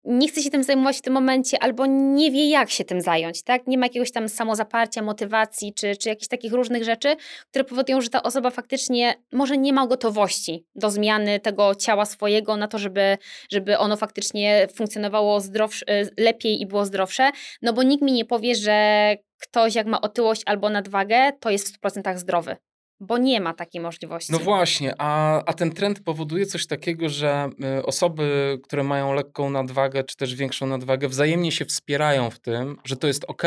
[0.04, 3.44] nie chce się tym zajmować w tym momencie, albo nie wie, jak się tym zająć,
[3.44, 3.68] tak?
[3.68, 7.16] Nie ma jakiegoś tam samozaparcia, motywacji, czy, czy jakichś takich różnych rzeczy,
[7.50, 12.58] które powodują, że ta osoba faktycznie może nie ma gotowości do zmiany tego ciała swojego
[12.58, 13.18] na to, żeby,
[13.52, 15.86] żeby ono faktycznie funkcjonowało zdrowsze,
[16.18, 17.32] lepiej i było zdrowsze,
[17.62, 21.78] no bo nikt mi nie powie, że ktoś jak ma otyłość albo nadwagę, to jest
[21.78, 22.56] w 100% zdrowy
[23.02, 24.32] bo nie ma takiej możliwości.
[24.32, 29.50] No właśnie, a, a ten trend powoduje coś takiego, że y, osoby, które mają lekką
[29.50, 33.44] nadwagę, czy też większą nadwagę, wzajemnie się wspierają w tym, że to jest ok.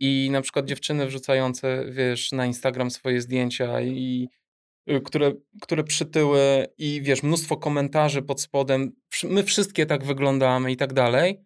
[0.00, 4.28] I na przykład dziewczyny wrzucające, wiesz, na Instagram swoje zdjęcia i
[4.90, 5.32] y, które,
[5.62, 8.92] które przytyły i wiesz, mnóstwo komentarzy pod spodem,
[9.24, 11.44] my wszystkie tak wyglądamy i tak dalej.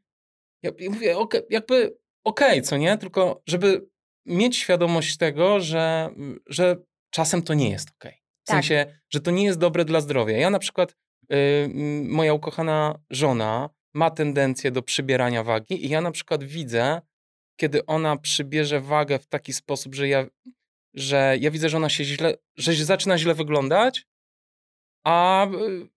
[0.63, 2.99] Ja, ja mówię, okay, jakby okej, okay, co nie?
[2.99, 3.89] Tylko żeby
[4.27, 6.11] mieć świadomość tego, że,
[6.47, 6.77] że
[7.11, 8.13] czasem to nie jest ok.
[8.43, 8.57] W tak.
[8.57, 10.37] sensie, że to nie jest dobre dla zdrowia.
[10.39, 10.97] Ja na przykład,
[11.33, 11.71] y,
[12.05, 17.01] moja ukochana żona ma tendencję do przybierania wagi i ja na przykład widzę,
[17.57, 20.27] kiedy ona przybierze wagę w taki sposób, że ja,
[20.95, 24.07] że ja widzę, że ona się źle, że się zaczyna źle wyglądać,
[25.05, 25.47] a,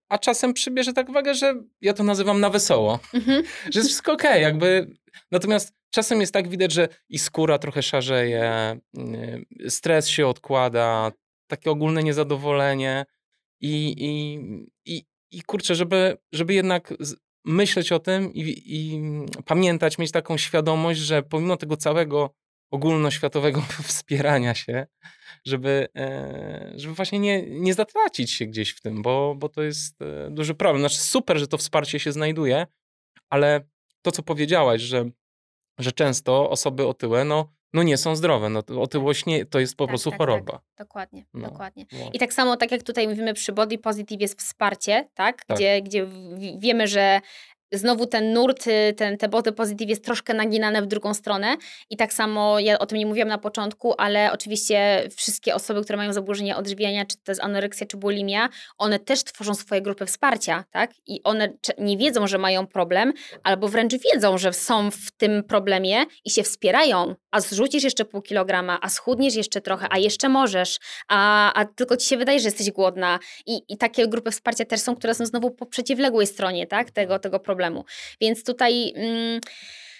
[0.09, 3.43] a czasem przybierze tak wagę, że ja to nazywam na wesoło, mhm.
[3.73, 4.87] że jest wszystko okej, okay, jakby.
[5.31, 8.77] Natomiast czasem jest tak widać, że i skóra trochę szarzeje,
[9.63, 11.11] y, stres się odkłada,
[11.47, 13.05] takie ogólne niezadowolenie
[13.61, 14.39] i, i,
[14.85, 16.93] i, i kurczę, żeby, żeby jednak
[17.45, 19.01] myśleć o tym i, i
[19.45, 22.35] pamiętać, mieć taką świadomość, że pomimo tego całego
[22.71, 24.87] ogólnoświatowego wspierania się,
[25.45, 30.01] żeby, e, żeby właśnie nie, nie zatracić się gdzieś w tym, bo, bo to jest
[30.01, 30.81] e, duży problem.
[30.81, 32.67] Znaczy super, że to wsparcie się znajduje,
[33.29, 33.61] ale
[34.01, 35.09] to, co powiedziałaś, że,
[35.79, 38.49] że często osoby otyłe, no, no nie są zdrowe.
[38.49, 40.51] No, otyłość nie, to jest po tak, prostu tak, choroba.
[40.51, 40.61] Tak.
[40.77, 41.85] Dokładnie, no, dokładnie.
[41.91, 42.09] No.
[42.13, 45.45] I tak samo, tak jak tutaj mówimy przy body positive jest wsparcie, tak?
[45.45, 45.57] tak.
[45.57, 46.07] Gdzie, gdzie
[46.57, 47.21] wiemy, że
[47.73, 51.57] znowu ten nurt, y, ten, te body positive jest troszkę naginane w drugą stronę
[51.89, 55.97] i tak samo, ja o tym nie mówiłam na początku, ale oczywiście wszystkie osoby, które
[55.97, 60.63] mają zaburzenia odżywiania, czy to jest anoreksja, czy bulimia, one też tworzą swoje grupy wsparcia,
[60.71, 60.91] tak?
[61.07, 63.13] I one nie wiedzą, że mają problem,
[63.43, 68.21] albo wręcz wiedzą, że są w tym problemie i się wspierają, a zrzucisz jeszcze pół
[68.21, 72.47] kilograma, a schudniesz jeszcze trochę, a jeszcze możesz, a, a tylko ci się wydaje, że
[72.47, 73.19] jesteś głodna.
[73.45, 76.91] I, I takie grupy wsparcia też są, które są znowu po przeciwległej stronie, tak?
[76.91, 77.62] Tego, tego problemu.
[78.21, 78.93] Więc tutaj...
[78.95, 79.39] Mm,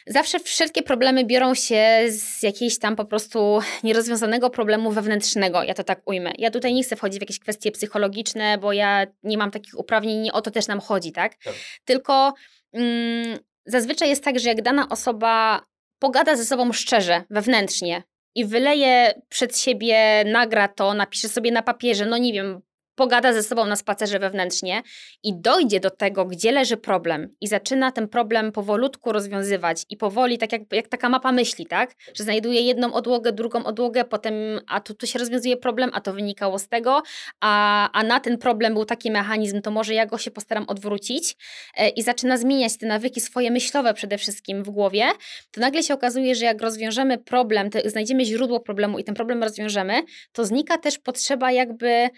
[0.08, 5.84] Zawsze wszelkie problemy biorą się z jakiejś tam po prostu nierozwiązanego problemu wewnętrznego, ja to
[5.84, 6.32] tak ujmę.
[6.38, 10.20] Ja tutaj nie chcę wchodzić w jakieś kwestie psychologiczne, bo ja nie mam takich uprawnień,
[10.20, 11.36] nie o to też nam chodzi, tak?
[11.36, 11.54] tak.
[11.86, 12.34] Tylko
[12.74, 15.62] mm, zazwyczaj jest tak, że jak dana osoba
[16.00, 18.04] pogada ze sobą szczerze, wewnętrznie
[18.36, 22.62] i wyleje przed siebie, nagra to, napisze sobie na papierze, no nie wiem,
[22.96, 24.82] pogada ze sobą na spacerze wewnętrznie
[25.24, 30.38] i dojdzie do tego, gdzie leży problem i zaczyna ten problem powolutku rozwiązywać i powoli,
[30.38, 31.94] tak jak, jak taka mapa myśli, tak?
[32.14, 34.34] Że znajduje jedną odłogę, drugą odłogę, potem
[34.68, 37.02] a tu, tu się rozwiązuje problem, a to wynikało z tego,
[37.40, 41.36] a, a na ten problem był taki mechanizm, to może ja go się postaram odwrócić
[41.78, 45.06] e, i zaczyna zmieniać te nawyki swoje myślowe przede wszystkim w głowie,
[45.52, 50.02] to nagle się okazuje, że jak rozwiążemy problem, znajdziemy źródło problemu i ten problem rozwiążemy,
[50.32, 52.10] to znika też potrzeba jakby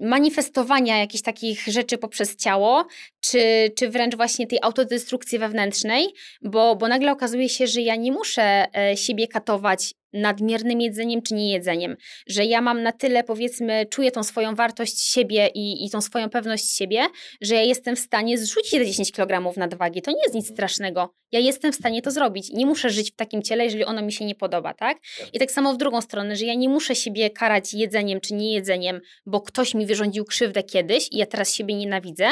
[0.00, 2.86] manifestowania jakichś takich rzeczy poprzez ciało,
[3.30, 6.06] czy, czy wręcz właśnie tej autodestrukcji wewnętrznej,
[6.42, 11.34] bo, bo nagle okazuje się, że ja nie muszę e, siebie katować nadmiernym jedzeniem czy
[11.34, 16.00] niejedzeniem, że ja mam na tyle, powiedzmy, czuję tą swoją wartość siebie i, i tą
[16.00, 17.06] swoją pewność siebie,
[17.40, 20.02] że ja jestem w stanie zrzucić te 10 kg nadwagi.
[20.02, 20.56] To nie jest nic mhm.
[20.56, 21.14] strasznego.
[21.32, 22.50] Ja jestem w stanie to zrobić.
[22.52, 24.98] Nie muszę żyć w takim ciele, jeżeli ono mi się nie podoba, tak?
[25.18, 25.28] tak?
[25.34, 29.00] I tak samo w drugą stronę, że ja nie muszę siebie karać jedzeniem czy niejedzeniem,
[29.26, 32.26] bo ktoś mi wyrządził krzywdę kiedyś i ja teraz siebie nienawidzę,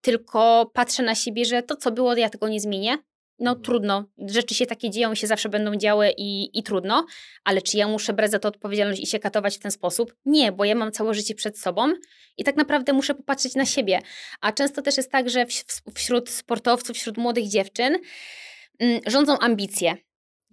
[0.00, 0.37] tylko
[0.72, 2.98] patrzę na siebie, że to, co było, ja tego nie zmienię,
[3.38, 3.64] no mhm.
[3.64, 7.06] trudno, rzeczy się takie dzieją i się zawsze będą działy i, i trudno,
[7.44, 10.14] ale czy ja muszę brać za to odpowiedzialność i się katować w ten sposób?
[10.24, 11.92] Nie, bo ja mam całe życie przed sobą
[12.36, 13.98] i tak naprawdę muszę popatrzeć na siebie.
[14.40, 15.46] A często też jest tak, że
[15.94, 17.98] wśród sportowców, wśród młodych dziewczyn
[18.78, 19.96] mm, rządzą ambicje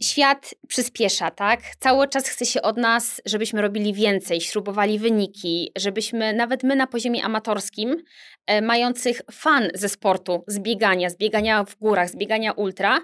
[0.04, 1.62] świat przyspiesza, tak?
[1.80, 6.88] Cały czas chce się od nas, żebyśmy robili więcej, śrubowali wyniki, żebyśmy nawet my na
[6.88, 8.04] poziomie amatorskim,
[8.48, 13.00] e, mających fan ze sportu, z biegania, z biegania w górach, z biegania ultra,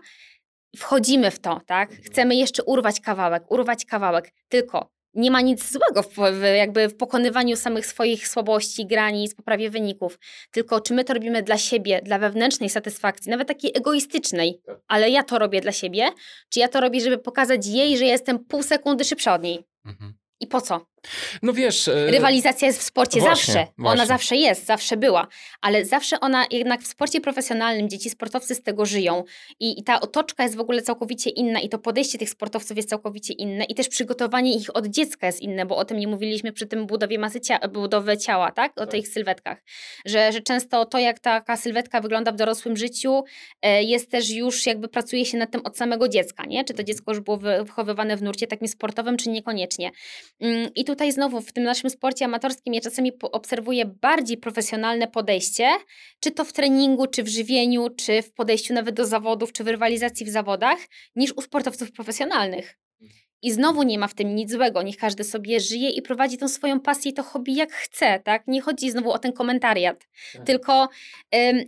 [0.78, 1.90] wchodzimy w to, tak?
[1.92, 7.56] Chcemy jeszcze urwać kawałek, urwać kawałek, tylko nie ma nic złego w, jakby w pokonywaniu
[7.56, 10.20] samych swoich słabości, granic, poprawie wyników.
[10.52, 14.80] Tylko czy my to robimy dla siebie, dla wewnętrznej satysfakcji, nawet takiej egoistycznej, tak.
[14.88, 16.12] ale ja to robię dla siebie,
[16.50, 19.64] czy ja to robię, żeby pokazać jej, że jestem pół sekundy szybsza od niej.
[19.86, 20.14] Mhm.
[20.40, 20.91] I po co?
[21.42, 21.88] No wiesz.
[21.88, 23.72] E, Rywalizacja jest w sporcie właśnie, zawsze.
[23.78, 24.02] Właśnie.
[24.02, 25.28] Ona zawsze jest, zawsze była.
[25.62, 29.24] Ale zawsze ona jednak w sporcie profesjonalnym, dzieci sportowcy z tego żyją.
[29.60, 32.90] I, I, ta otoczka jest w ogóle całkowicie inna, i to podejście tych sportowców jest
[32.90, 36.52] całkowicie inne, i też przygotowanie ich od dziecka jest inne, bo o tym nie mówiliśmy
[36.54, 38.72] przy tym budowie masy cia budowy ciała, tak?
[38.72, 38.92] O tak.
[38.92, 39.64] tych sylwetkach.
[40.06, 43.24] Że, że często to, jak taka sylwetka wygląda w dorosłym życiu,
[43.62, 46.64] e, jest też już jakby pracuje się nad tym od samego dziecka, nie?
[46.64, 49.92] Czy to dziecko już było wychowywane w nurcie takim sportowym, czy niekoniecznie.
[50.40, 55.70] Mm, I tutaj znowu w tym naszym sporcie amatorskim ja czasami obserwuję bardziej profesjonalne podejście,
[56.20, 59.68] czy to w treningu, czy w żywieniu, czy w podejściu nawet do zawodów, czy w
[59.68, 60.78] rywalizacji w zawodach,
[61.16, 62.78] niż u sportowców profesjonalnych.
[63.44, 66.48] I znowu nie ma w tym nic złego, niech każdy sobie żyje i prowadzi tą
[66.48, 68.44] swoją pasję i to hobby jak chce, tak?
[68.48, 70.46] Nie chodzi znowu o ten komentariat, tak.
[70.46, 70.90] tylko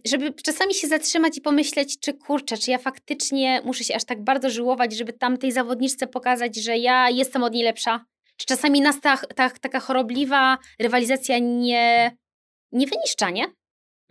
[0.05, 4.23] żeby czasami się zatrzymać i pomyśleć, czy kurczę, czy ja faktycznie muszę się aż tak
[4.23, 8.05] bardzo żyłować, żeby tamtej zawodniczce pokazać, że ja jestem od niej lepsza,
[8.45, 12.17] czasami nas ta, ta, taka chorobliwa rywalizacja nie,
[12.71, 13.45] nie wyniszcza, nie?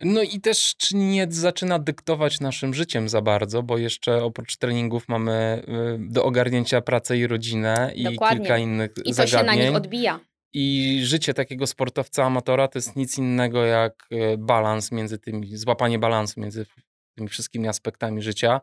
[0.05, 5.09] No i też czy nie zaczyna dyktować naszym życiem za bardzo, bo jeszcze oprócz treningów
[5.09, 8.39] mamy y, do ogarnięcia pracę i rodzinę i Dokładnie.
[8.39, 10.21] kilka innych I to się na nich odbija.
[10.53, 15.99] I życie takiego sportowca amatora to jest nic innego jak y, balans między tymi, złapanie
[15.99, 16.67] balansu między
[17.15, 18.61] tymi wszystkimi aspektami życia.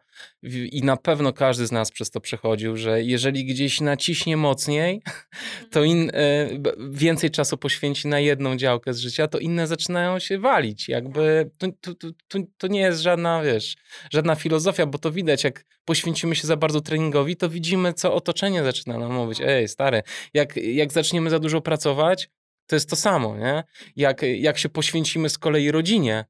[0.71, 5.01] I na pewno każdy z nas przez to przechodził, że jeżeli gdzieś naciśnie mocniej,
[5.71, 6.49] to in, e,
[6.89, 10.89] więcej czasu poświęci na jedną działkę z życia, to inne zaczynają się walić.
[10.89, 11.93] Jakby to, to,
[12.27, 13.75] to, to nie jest żadna, wiesz,
[14.11, 18.63] żadna filozofia, bo to widać, jak poświęcimy się za bardzo treningowi, to widzimy, co otoczenie
[18.63, 19.41] zaczyna nam mówić.
[19.45, 22.29] Ej, stary, jak, jak zaczniemy za dużo pracować,
[22.67, 23.63] to jest to samo, nie?
[23.95, 26.25] Jak, jak się poświęcimy z kolei rodzinie,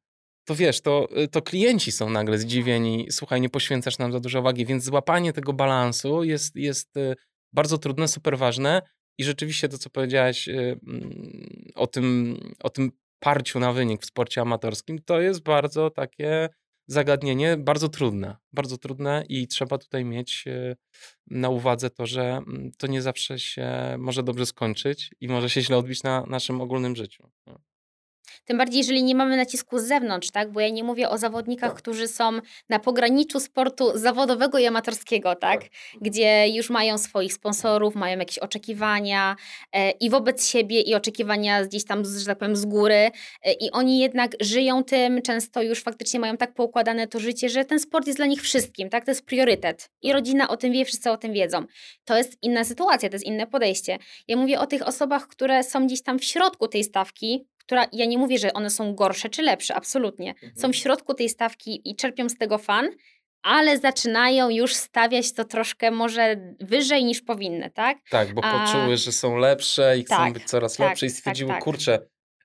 [0.50, 4.40] to wiesz, to, y, to klienci są nagle zdziwieni, słuchaj, nie poświęcasz nam za dużo
[4.40, 7.16] uwagi, więc złapanie tego balansu jest, jest y,
[7.54, 8.82] bardzo trudne, super ważne.
[9.18, 14.06] I rzeczywiście to, co powiedziałaś y, mm, o tym, o tym parciu na wynik w
[14.06, 16.50] sporcie amatorskim, to jest bardzo takie
[16.88, 20.46] zagadnienie bardzo trudne, bardzo trudne i trzeba tutaj mieć
[21.28, 25.62] na uwadze to, że mm, to nie zawsze się może dobrze skończyć i może się
[25.62, 27.30] źle odbić na naszym ogólnym życiu.
[28.46, 30.52] Tym bardziej, jeżeli nie mamy nacisku z zewnątrz, tak?
[30.52, 31.78] Bo ja nie mówię o zawodnikach, Tak.
[31.82, 32.32] którzy są
[32.70, 35.62] na pograniczu sportu zawodowego i amatorskiego, tak?
[35.62, 35.70] Tak.
[36.02, 39.36] Gdzie już mają swoich sponsorów, mają jakieś oczekiwania
[39.74, 43.12] e, i wobec siebie, i oczekiwania gdzieś tam, z- że tak powiem, z góry.
[43.44, 47.66] E, I oni jednak żyją tym, często już faktycznie mają tak poukładane to życie, że
[47.66, 49.06] ten sport jest dla nich wszystkim, tak?
[49.06, 49.90] To jest priorytet.
[50.02, 51.66] I rodzina o tym wie, wszyscy o tym wiedzą.
[52.06, 53.98] To jest inna sytuacja, to jest inne podejście.
[54.28, 58.06] Ja mówię o tych osobach, które są gdzieś tam w środku tej stawki, która, ja
[58.06, 60.34] nie mówię, że one są gorsze czy lepsze, absolutnie.
[60.56, 62.90] Są w środku tej stawki i czerpią z tego fan,
[63.42, 67.98] ale zaczynają już stawiać to troszkę może wyżej niż powinny, tak?
[68.10, 71.10] Tak, bo A- poczuły, że są lepsze i chcą Tak, być coraz tak, lepsze i
[71.10, 71.64] tak, stwierdziły, tak.
[71.64, 72.00] kurczę,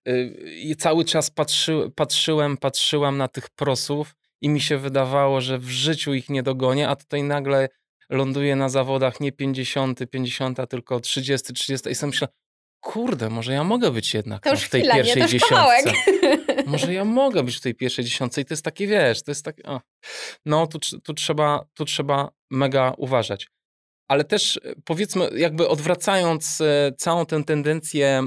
[0.08, 5.58] y, i cały czas patrzy, patrzyłem, patrzyłam na tych prosów i mi się wydawało, że
[5.58, 7.68] w życiu ich nie dogonię, a tutaj nagle
[8.10, 12.28] ląduję na zawodach nie 50, 50, tylko 30, 30 i sobie myślę,
[12.84, 15.02] kurde, może ja mogę być jednak no, w tej chwila, nie?
[15.02, 15.84] pierwszej To już kawałek.
[15.84, 16.62] dziesiątce.
[16.66, 19.44] Może ja mogę być w tej pierwszej dziesiątce i to jest takie, wiesz, to jest
[19.44, 19.80] takie, o.
[20.46, 23.48] no tu, tu, trzeba, tu trzeba mega uważać.
[24.08, 28.22] Ale też e, powiedzmy, jakby odwracając e, całą tę tendencję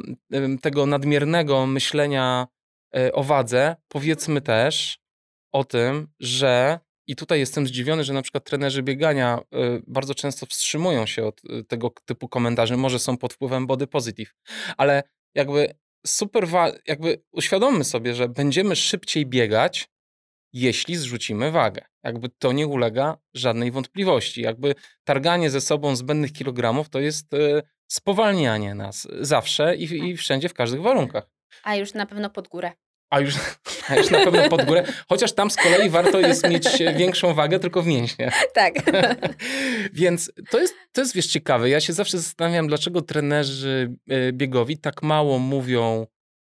[0.62, 2.48] tego nadmiernego myślenia
[2.96, 5.00] e, o wadze, powiedzmy też
[5.52, 10.46] o tym, że i tutaj jestem zdziwiony, że na przykład trenerzy biegania e, bardzo często
[10.46, 14.34] wstrzymują się od e, tego typu komentarzy, może są pod wpływem body positive,
[14.78, 15.04] ale
[15.36, 15.74] jakby
[16.08, 16.48] super,
[16.88, 19.90] jakby uświadommy sobie, że będziemy szybciej biegać,
[20.54, 21.86] jeśli zrzucimy wagę.
[22.04, 24.42] Jakby to nie ulega żadnej wątpliwości.
[24.42, 30.50] Jakby targanie ze sobą zbędnych kilogramów to jest e, spowalnianie nas zawsze i, i wszędzie,
[30.50, 31.30] w każdych warunkach.
[31.64, 32.72] A już na pewno pod górę.
[33.10, 33.36] A już,
[33.90, 34.84] a już na pewno pod górę.
[35.10, 38.32] Chociaż tam z kolei warto jest mieć e, większą wagę, tylko w mięśnie.
[38.54, 38.74] Tak.
[39.94, 41.70] Więc to jest, to jest, wiesz, ciekawe.
[41.70, 46.08] Ja się zawsze zastanawiam, dlaczego trenerzy e, biegowi tak mało mówią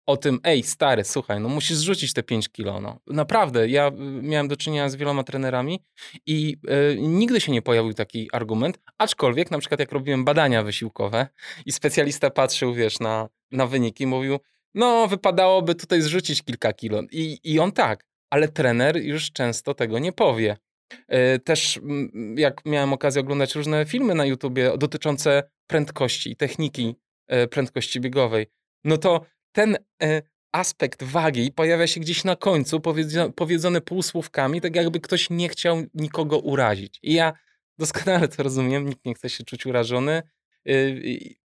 [0.09, 2.81] o tym, ej, stary, słuchaj, no musisz zrzucić te 5 kilo.
[2.81, 2.99] No.
[3.07, 3.93] Naprawdę, ja y,
[4.23, 5.85] miałem do czynienia z wieloma trenerami
[6.27, 11.29] i e, nigdy się nie pojawił taki argument, aczkolwiek na przykład jak robiłem badania wysiłkowe
[11.67, 14.39] i specjalista patrzył, wiesz, na, na wyniki, mówił,
[14.75, 17.03] no wypadałoby tutaj zrzucić kilka kilo.
[17.11, 20.57] I, I on tak, ale trener już często tego nie powie.
[21.09, 26.97] E, Też mm, jak miałem okazję oglądać różne filmy na YouTubie dotyczące prędkości i techniki
[27.27, 28.47] e, prędkości biegowej,
[28.85, 32.81] no to ten e, aspekt wagi pojawia się gdzieś na końcu,
[33.37, 36.99] powiedzony półsłówkami, tak jakby ktoś nie chciał nikogo urazić.
[37.03, 37.33] I ja
[37.79, 40.23] doskonale to rozumiem, nikt nie chce się czuć urażony.
[40.69, 40.73] Y,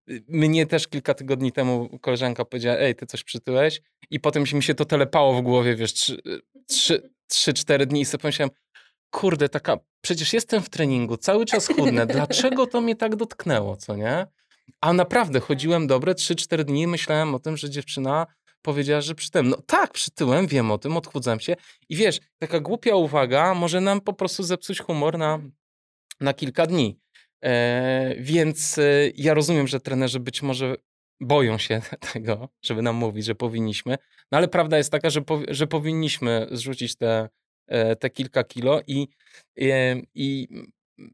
[0.10, 3.82] y, Mnie też kilka tygodni temu koleżanka powiedziała, ej, ty coś przytyłeś?
[4.10, 6.22] I potem mi się to telepało w głowie, wiesz, trzy,
[6.68, 8.52] trzy, trzy cztery dni i sobie pomyślałem,
[9.10, 13.96] kurde, taka, przecież jestem w treningu, cały czas chudnę, dlaczego to mnie tak dotknęło, co
[13.96, 14.28] nie?
[14.82, 18.28] A naprawdę chodziłem dobre 3-4 dni, myślałem o tym, że dziewczyna
[18.62, 19.50] powiedziała, że przytyłem.
[19.50, 21.56] No tak, przytyłem, wiem o tym, odchudzam się.
[21.90, 25.40] I wiesz, taka głupia uwaga może nam po prostu zepsuć humor na,
[26.20, 27.00] na kilka dni.
[27.44, 28.84] E, więc e,
[29.16, 30.76] ja rozumiem, że trenerzy być może
[31.22, 31.82] boją się
[32.14, 33.98] tego, żeby nam mówić, że powinniśmy.
[34.32, 37.30] No ale prawda jest taka, że, powi- że powinniśmy zrzucić te,
[37.68, 39.08] e, te kilka kilo i,
[39.62, 40.48] e, i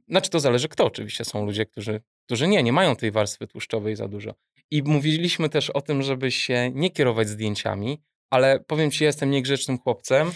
[0.07, 1.25] znaczy to zależy kto oczywiście.
[1.25, 4.35] Są ludzie, którzy, którzy nie, nie mają tej warstwy tłuszczowej za dużo.
[4.71, 9.31] I mówiliśmy też o tym, żeby się nie kierować zdjęciami, ale powiem ci, ja jestem
[9.31, 10.31] niegrzecznym chłopcem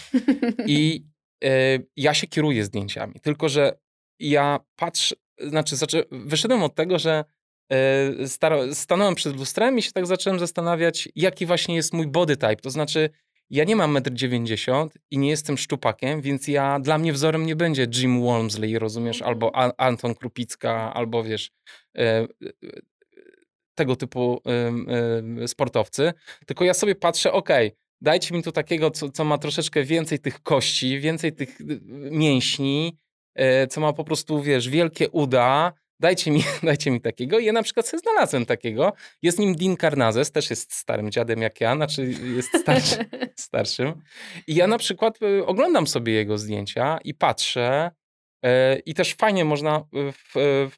[0.67, 1.03] i
[1.43, 3.13] e, ja się kieruję zdjęciami.
[3.21, 3.77] Tylko, że
[4.19, 7.23] ja patrzę, znaczy zaczę, wyszedłem od tego, że
[7.71, 12.37] e, stara, stanąłem przed lustrem i się tak zacząłem zastanawiać, jaki właśnie jest mój body
[12.37, 12.55] type.
[12.55, 13.09] To znaczy,
[13.49, 17.55] ja nie mam 1,90 m i nie jestem szczupakiem, więc ja, dla mnie wzorem nie
[17.55, 19.29] będzie Jim Walmsley, rozumiesz, Mhm.
[19.29, 21.51] albo A- Anton Krupicka, albo wiesz,
[21.97, 22.27] e, e,
[23.75, 24.41] tego typu
[25.47, 26.13] sportowcy.
[26.45, 27.71] Tylko ja sobie patrzę, okej,
[28.01, 31.65] dajcie mi tu takiego, co, co ma troszeczkę więcej tych kości, więcej tych y,
[32.11, 32.97] mięśni,
[33.69, 35.73] co ma po prostu, wiesz, wielkie uda.
[35.99, 37.39] Dajcie mi, dajcie mi takiego.
[37.39, 38.93] I ja na przykład sobie znalazłem takiego.
[39.21, 42.95] Jest nim Dean Karnazes, też jest starym dziadem jak ja, znaczy jest starszy,
[43.35, 43.93] starszym.
[44.47, 47.91] I ja na przykład y, oglądam sobie jego zdjęcia i patrzę.
[48.45, 49.83] e, I też fajnie można,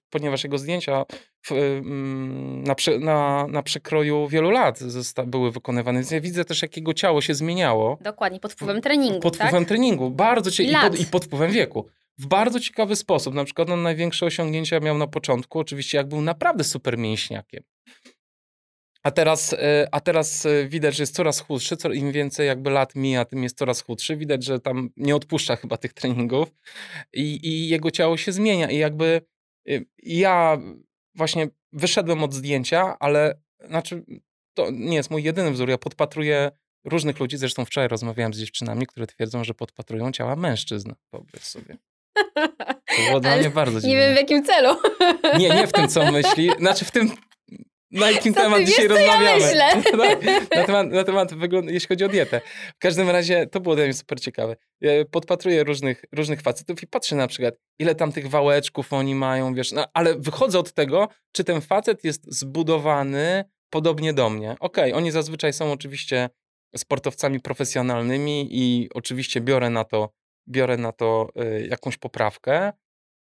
[0.09, 1.05] ponieważ jego zdjęcia
[1.51, 4.79] mm, na, na, na przekroju wielu lat
[5.27, 5.99] były wykonywane.
[5.99, 9.47] Więc ja widzę też, jak jego ciało się zmieniało Dokładnie, pod wpływem treningu, pod tak?
[9.47, 10.09] wpływem treningu.
[10.09, 10.99] Bardzo cie- I pod.
[10.99, 11.89] I pod wpływem wieku.
[12.17, 13.33] W bardzo ciekawy sposób.
[13.33, 17.63] Na przykład on największe osiągnięcia miał na początku, oczywiście jak był naprawdę super mięśniakiem.
[19.03, 22.95] A teraz, e, a teraz e, widać, że jest coraz chudszy, im więcej jakby lat
[22.95, 24.17] mija, tym jest coraz chudszy.
[24.17, 26.49] Widać, że tam nie odpuszcza chyba tych treningów
[27.13, 28.71] i, i jego ciało się zmienia.
[28.71, 29.21] I jakby
[29.69, 30.57] y, ja
[31.15, 34.05] właśnie wyszedłem od zdjęcia, ale znaczy
[34.53, 35.69] to nie jest mój jedyny wzór.
[35.69, 36.51] Ja podpatruję
[36.85, 40.93] różnych ludzi, zresztą wczoraj rozmawiałem z dziewczynami, które twierdzą, że podpatrują ciała mężczyzn.
[41.11, 41.77] Wyobraź sobie.
[42.97, 43.89] To było dla mnie bardzo dziwne.
[43.89, 44.75] Nie wiem w jakim celu.
[45.37, 46.49] Nie, nie w tym, co myśli.
[46.59, 47.11] Znaczy w tym,
[47.91, 49.45] na jakim Co temat wiesz, dzisiaj ja rozmawiamy.
[49.45, 49.65] myślę?
[50.49, 52.41] Tak, na temat, na temat wyglądu, jeśli chodzi o dietę.
[52.75, 54.55] W każdym razie to było dla mnie super ciekawe.
[54.81, 59.53] Ja podpatruję różnych, różnych facetów i patrzę na przykład, ile tam tych wałeczków oni mają,
[59.53, 64.55] wiesz, no, ale wychodzę od tego, czy ten facet jest zbudowany podobnie do mnie.
[64.59, 66.29] Okej, oni zazwyczaj są oczywiście
[66.77, 70.09] sportowcami profesjonalnymi i oczywiście biorę na to,
[70.49, 72.73] biorę na to y, jakąś poprawkę,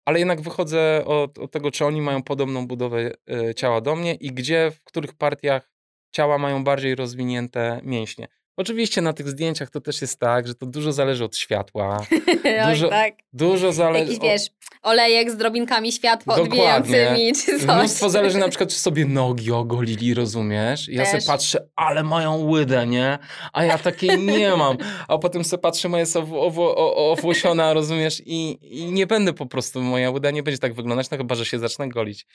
[0.04, 3.12] ale jednak wychodzę od, od tego, czy oni mają podobną budowę
[3.50, 5.70] y, ciała do mnie i gdzie, w których partiach
[6.12, 8.28] ciała mają bardziej rozwinięte mięśnie.
[8.56, 11.98] Oczywiście na tych zdjęciach to też jest tak, że to dużo zależy od światła,
[12.66, 13.14] Oj, Dużo- tak.
[13.32, 14.42] dużo zależy Jakiś, wiesz,
[14.82, 17.76] olejek z drobinkami światła odbijającymi, czy coś.
[17.78, 20.88] Mnóstwo zależy na przykład, czy sobie nogi ogolili, rozumiesz?
[20.88, 21.26] I Ja sobie Też.
[21.26, 23.18] patrzę, ale mają łydę, nie?
[23.52, 24.76] A ja takiej nie mam.
[25.08, 28.22] A potem sobie patrzę, moja jest owłosiona, rozumiesz?
[28.26, 31.44] I, I nie będę po prostu, moja łyda nie będzie tak wyglądać, no chyba, że
[31.44, 32.26] się zacznę golić.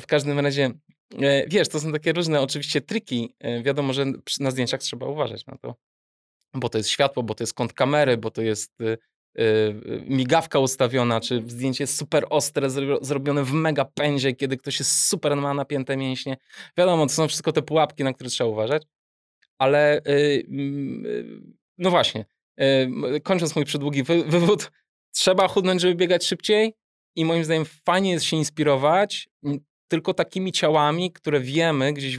[0.00, 0.70] W każdym razie,
[1.48, 3.34] wiesz, to są takie różne oczywiście triki.
[3.40, 4.04] E, Wiadomo, że
[4.40, 5.74] na zdjęciach trzeba uważać na to.
[6.54, 8.98] Bo to jest światło, bo to jest kąt kamery, bo to jest y,
[10.06, 15.04] migawka ustawiona, czy zdjęcie jest super ostre, zro- zrobione w mega pędzie, kiedy ktoś jest
[15.06, 16.36] super, ma napięte mięśnie.
[16.76, 18.82] Wiadomo, to są wszystko te pułapki, na które trzeba uważać.
[19.58, 22.24] Ale mm, no właśnie,
[23.22, 24.70] kończąc mój przydługi wy, wywód,
[25.12, 26.74] trzeba chudnąć, żeby biegać szybciej
[27.16, 29.28] i moim zdaniem fajnie jest się inspirować
[29.88, 32.18] tylko takimi ciałami, które wiemy gdzieś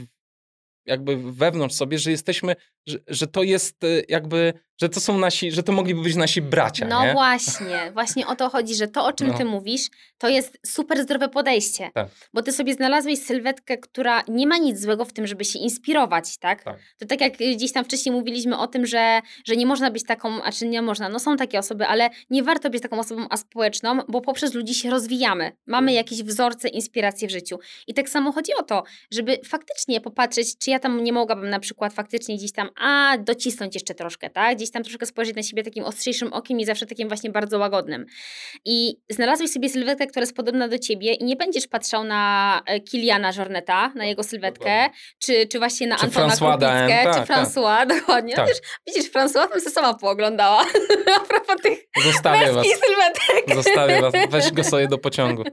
[0.86, 2.56] jakby wewnątrz sobie, że jesteśmy,
[2.86, 6.42] że, że to jest y, jakby, że to są nasi, że to mogliby być nasi
[6.42, 7.12] bracia, No nie?
[7.12, 9.38] właśnie, właśnie o to chodzi, że to, o czym No.
[9.38, 9.82] ty mówisz,
[10.18, 11.90] to jest super zdrowe podejście.
[11.94, 12.08] Tak.
[12.34, 16.38] Bo ty sobie znalazłeś sylwetkę, która nie ma nic złego w tym, żeby się inspirować,
[16.38, 16.64] tak?
[16.64, 16.78] Tak.
[16.98, 20.04] To tak jak y, gdzieś tam wcześniej mówiliśmy o tym, że, że nie można być
[20.04, 23.26] taką, a czy nie można, no są takie osoby, ale nie warto być taką osobą
[23.30, 25.52] aspołeczną, bo poprzez ludzi się rozwijamy.
[25.66, 27.58] Mamy jakieś wzorce, inspiracje w życiu.
[27.86, 31.58] I tak samo chodzi o to, żeby faktycznie popatrzeć, czy ja tam nie mogłabym na
[31.60, 34.56] przykład faktycznie gdzieś tam, a docisnąć jeszcze troszkę, tak?
[34.56, 38.06] Gdzieś tam troszkę spojrzeć na siebie takim ostrzejszym okiem i zawsze takim właśnie bardzo łagodnym.
[38.64, 42.80] I znalazłeś sobie sylwetkę, która jest podobna do ciebie i nie będziesz patrzał na e,
[42.80, 47.28] Kiliana Jorneta, na jego sylwetkę, czy, czy właśnie na Czy Antona François Krupickę, tak, czy
[47.28, 47.38] tak.
[47.46, 48.34] François, dokładnie.
[48.34, 48.48] Tak.
[48.48, 50.64] Wiesz, widzisz, François bym się sama pooglądała.
[51.16, 53.54] A propos tych Zostawię was, sylwetek.
[53.54, 55.44] zostawię was, weź go sobie do pociągu.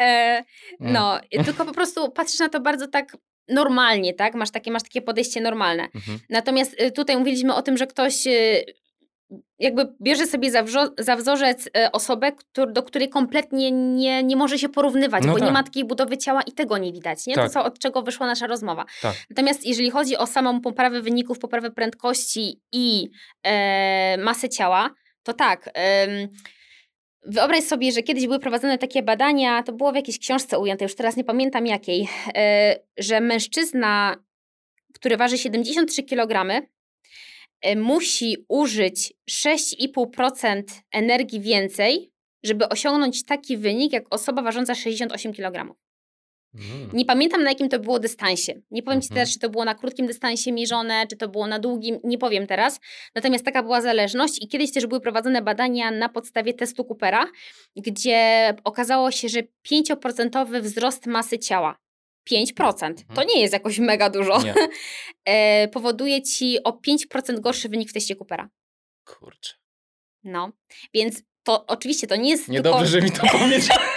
[0.00, 0.44] E,
[0.80, 0.92] Mm.
[0.92, 3.16] no, tylko po prostu patrzysz na to bardzo tak
[3.48, 4.34] normalnie, tak?
[4.34, 5.82] Masz takie, masz takie podejście normalne.
[5.94, 6.18] Mhm.
[6.30, 8.64] Natomiast y, tutaj mówiliśmy o tym, że ktoś y,
[9.58, 12.32] jakby bierze sobie za, wrzo- za wzorzec y, osobę,
[12.72, 15.52] do której kompletnie nie, nie może się porównywać, No bo nie tak.
[15.54, 17.34] ma takiej budowy ciała i tego nie widać, nie?
[17.34, 17.46] Tak.
[17.46, 18.84] To, co, od czego wyszła nasza rozmowa.
[19.02, 19.14] Tak.
[19.30, 23.08] Natomiast jeżeli chodzi o samą poprawę wyników, poprawę prędkości i
[23.42, 24.90] e, masę ciała,
[25.22, 25.70] to tak...
[25.74, 26.28] em,
[27.26, 30.94] Wyobraź sobie, że kiedyś były prowadzone takie badania, to było w jakiejś książce ujęte, już
[30.94, 34.16] teraz nie pamiętam jakiej, e, że mężczyzna,
[34.94, 36.62] który waży 73 kg,
[37.60, 40.62] e, musi użyć 6,5%
[40.92, 42.12] energii więcej,
[42.42, 45.74] żeby osiągnąć taki wynik, jak osoba ważąca 68 kg.
[46.54, 46.90] Mm.
[46.92, 48.52] Nie pamiętam na jakim to było dystansie.
[48.70, 49.16] Nie powiem Ci Mhm.
[49.16, 52.46] teraz, czy to było na krótkim dystansie mierzone, czy to było na długim, nie powiem
[52.46, 52.80] teraz.
[53.14, 57.26] Natomiast taka była zależność i kiedyś też były prowadzone badania na podstawie testu Coopera,
[57.76, 59.40] gdzie okazało się, że
[59.72, 61.76] 5% wzrost masy ciała.
[62.30, 62.94] 5%.
[63.14, 64.38] To nie jest jakoś mega dużo.
[65.26, 68.48] E, powoduje Ci o 5% gorszy wynik w teście Coopera.
[69.04, 69.54] Kurczę.
[70.24, 70.52] No,
[70.94, 73.68] więc to oczywiście to nie jest Niedobrze, że mi to powiedziałaś.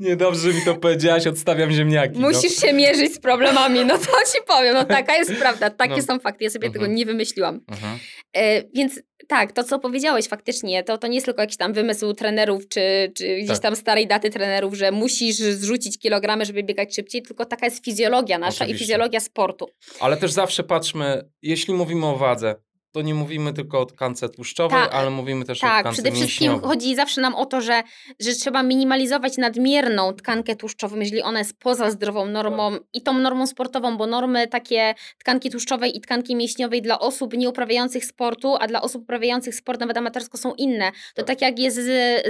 [0.00, 2.18] Niedobrze, mi to powiedziałaś, odstawiam ziemniaki.
[2.18, 2.28] no.
[2.28, 6.02] Musisz się mierzyć z problemami, no to ci powiem, no taka jest prawda, takie No.
[6.02, 6.82] są fakty, ja sobie Mhm.
[6.84, 7.60] tego nie wymyśliłam.
[7.68, 7.98] Mhm.
[8.36, 12.12] E, więc tak, to co powiedziałeś faktycznie, to, to nie jest tylko jakiś tam wymysł
[12.12, 13.58] trenerów, czy, czy gdzieś Tak.
[13.58, 18.38] tam starej daty trenerów, że musisz zrzucić kilogramy, żeby biegać szybciej, tylko taka jest fizjologia
[18.38, 18.74] nasza Oczywiście.
[18.76, 19.66] i fizjologia sportu.
[20.00, 22.54] Ale też zawsze patrzmy, jeśli mówimy o wadze,
[22.92, 26.16] to nie mówimy tylko o tkance tłuszczowej, Tak, ale mówimy też o Tak, tkance przede
[26.16, 26.68] wszystkim mięśniowej.
[26.70, 27.82] chodzi zawsze nam o to, że,
[28.20, 33.46] że trzeba minimalizować nadmierną tkankę tłuszczową, jeżeli ona jest poza zdrową normą i tą normą
[33.46, 38.82] sportową, bo normy takie tkanki tłuszczowej i tkanki mięśniowej dla osób nieuprawiających sportu, a dla
[38.82, 40.90] osób uprawiających sport nawet amatorsko są inne.
[41.14, 41.26] To Tak.
[41.26, 41.86] tak jak jest z,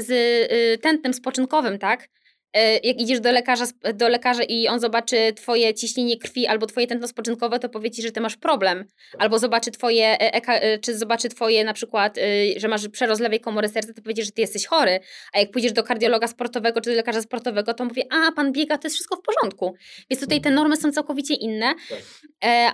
[0.06, 0.10] z
[0.52, 2.08] y, tętnem spoczynkowym, tak?
[2.52, 6.86] E, jak idziesz do lekarza, do lekarza i on zobaczy twoje ciśnienie krwi albo twoje
[6.86, 8.84] tętno spoczynkowe, to powie ci, że ty masz problem.
[9.18, 12.18] Albo zobaczy twoje, e, czy zobaczy twoje na przykład,
[12.56, 15.00] że masz przerozlewej komory serca, to powie, że ty jesteś chory.
[15.32, 18.78] A jak pójdziesz do kardiologa sportowego czy do lekarza sportowego, to mówi, a pan biega,
[18.78, 19.74] to jest wszystko w porządku.
[20.10, 21.74] Więc tutaj te normy są całkowicie inne.
[21.88, 21.98] Tak.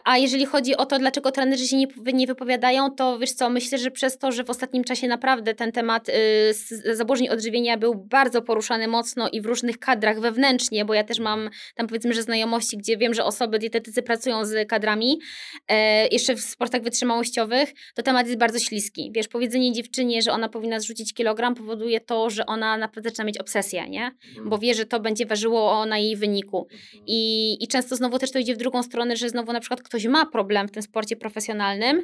[0.04, 3.78] A jeżeli chodzi o to, dlaczego trenerzy się nie, nie wypowiadają, to wiesz co, myślę,
[3.78, 8.42] że przez to, że w ostatnim czasie naprawdę ten temat y, zaburzeń odżywienia był bardzo
[8.42, 12.76] poruszany mocno i w różnych kadrach wewnętrznie, bo ja też mam tam powiedzmy, że znajomości,
[12.76, 15.20] gdzie wiem, że osoby dietetycy pracują z kadrami,
[15.68, 19.10] e, jeszcze w sportach wytrzymałościowych, to temat jest bardzo śliski.
[19.14, 23.38] Wiesz, powiedzenie dziewczynie, że ona powinna zrzucić kilogram powoduje to, że ona naprawdę zaczyna mieć
[23.38, 24.10] obsesję, nie?
[24.28, 24.48] Mhm.
[24.48, 26.68] Bo wie, że to będzie ważyło na jej wyniku.
[26.72, 27.04] Mhm.
[27.06, 30.06] I, I często znowu też to idzie w drugą stronę, że znowu na przykład ktoś
[30.06, 32.02] ma problem w tym sporcie profesjonalnym,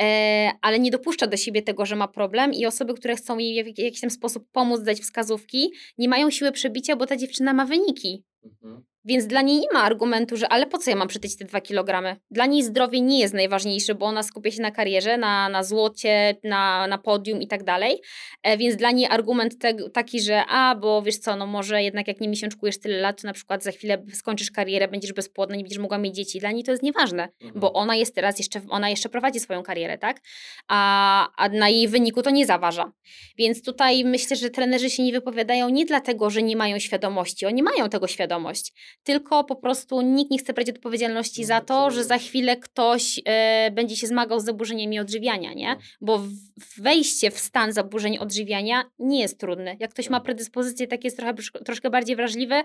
[0.00, 3.64] e, ale nie dopuszcza do siebie tego, że ma problem i osoby, które chcą jej
[3.64, 7.66] w jakiś tam sposób pomóc, dać wskazówki, nie mają siły przebicia, bo ta dziewczyna ma
[7.66, 8.24] wyniki.
[8.44, 8.82] Mhm.
[9.04, 11.60] Więc dla niej nie ma argumentu, że ale po co ja mam przytyć te dwa
[11.60, 12.16] kilogramy?
[12.30, 16.36] Dla niej zdrowie nie jest najważniejsze, bo ona skupia się na karierze, na, na złocie,
[16.44, 18.00] na, na podium i tak dalej.
[18.42, 22.08] E, więc dla niej argument te, taki, że a, bo wiesz co, no może jednak
[22.08, 25.62] jak nie miesiączkujesz tyle lat, to na przykład za chwilę skończysz karierę, będziesz bezpłodna, nie
[25.62, 26.40] będziesz mogła mieć dzieci.
[26.40, 27.60] Dla niej to jest nieważne, mhm.
[27.60, 30.20] bo ona jest teraz jeszcze, ona jeszcze prowadzi swoją karierę, tak?
[30.68, 32.92] A, a na jej wyniku to nie zaważa.
[33.38, 37.46] Więc tutaj myślę, że trenerzy się nie wypowiadają nie dlatego, że nie mają świadomości.
[37.46, 38.72] Oni mają tego świadomość
[39.02, 43.70] tylko po prostu nikt nie chce brać odpowiedzialności za to, że za chwilę ktoś e,
[43.70, 45.66] będzie się zmagał z zaburzeniami odżywiania, nie?
[45.66, 45.78] Tak.
[46.00, 46.22] Bo
[46.76, 49.76] wejście w stan zaburzeń odżywiania nie jest trudne.
[49.80, 50.24] Jak ktoś ma tak.
[50.24, 51.34] predyspozycje takie jest trochę,
[51.64, 52.64] troszkę bardziej wrażliwe,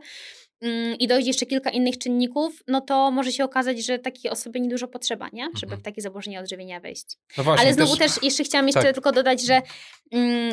[0.62, 4.60] Mm, i dojdzie jeszcze kilka innych czynników, no to może się okazać, że takiej osoby
[4.60, 5.44] niedużo potrzeba, nie?
[5.44, 5.82] żeby mhm.
[5.82, 7.18] w takie zaburzenia odżywienia wejść.
[7.38, 8.94] No właśnie, Ale znowu też, też jeszcze chciałam jeszcze tak.
[8.94, 9.62] tylko dodać, że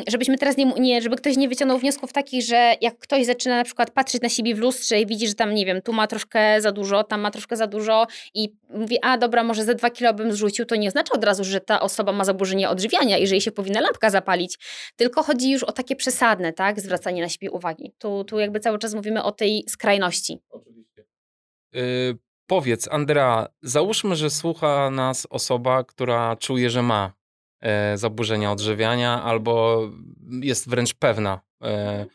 [0.07, 3.63] żebyśmy teraz nie, nie, żeby ktoś nie wyciągnął wniosków takich, że jak ktoś zaczyna na
[3.63, 6.61] przykład patrzeć na siebie w lustrze i widzi, że tam, nie wiem, tu ma troszkę
[6.61, 10.13] za dużo, tam ma troszkę za dużo i mówi, a dobra, może ze dwa kilo
[10.13, 13.35] bym zrzucił, to nie oznacza od razu, że ta osoba ma zaburzenie odżywiania i że
[13.35, 14.57] jej się powinna lampka zapalić.
[14.95, 17.91] Tylko chodzi już o takie przesadne, tak, zwracanie na siebie uwagi.
[17.97, 20.39] Tu, tu jakby cały czas mówimy o tej skrajności.
[20.49, 21.05] Oczywiście.
[21.73, 27.13] Yy, powiedz, Andrea, załóżmy, że słucha nas osoba, która czuje, że ma
[27.95, 29.81] zaburzenia odżywiania albo
[30.41, 31.41] jest wręcz pewna.
[31.63, 32.05] E,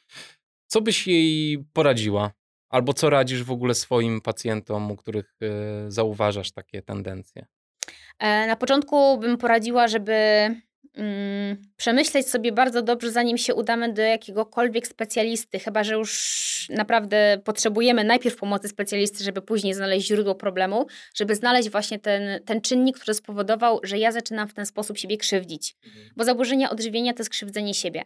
[0.66, 2.30] co byś jej poradziła?
[2.68, 7.47] Albo co radzisz w ogóle swoim pacjentom, u których e, zauważasz takie tendencje?
[8.18, 10.14] E, na początku bym poradziła, żeby
[10.95, 17.41] mm, przemyśleć sobie bardzo dobrze, zanim się udamy do jakiegokolwiek specjalisty, chyba że już naprawdę
[17.45, 22.99] potrzebujemy najpierw pomocy specjalisty, żeby później znaleźć źródło problemu, żeby znaleźć właśnie ten, ten czynnik,
[22.99, 25.76] który spowodował, że ja zaczynam w ten sposób siebie krzywdzić.
[25.86, 26.11] Mhm.
[26.16, 28.03] Bo zaburzenia odżywienia to jest krzywdzenie siebie.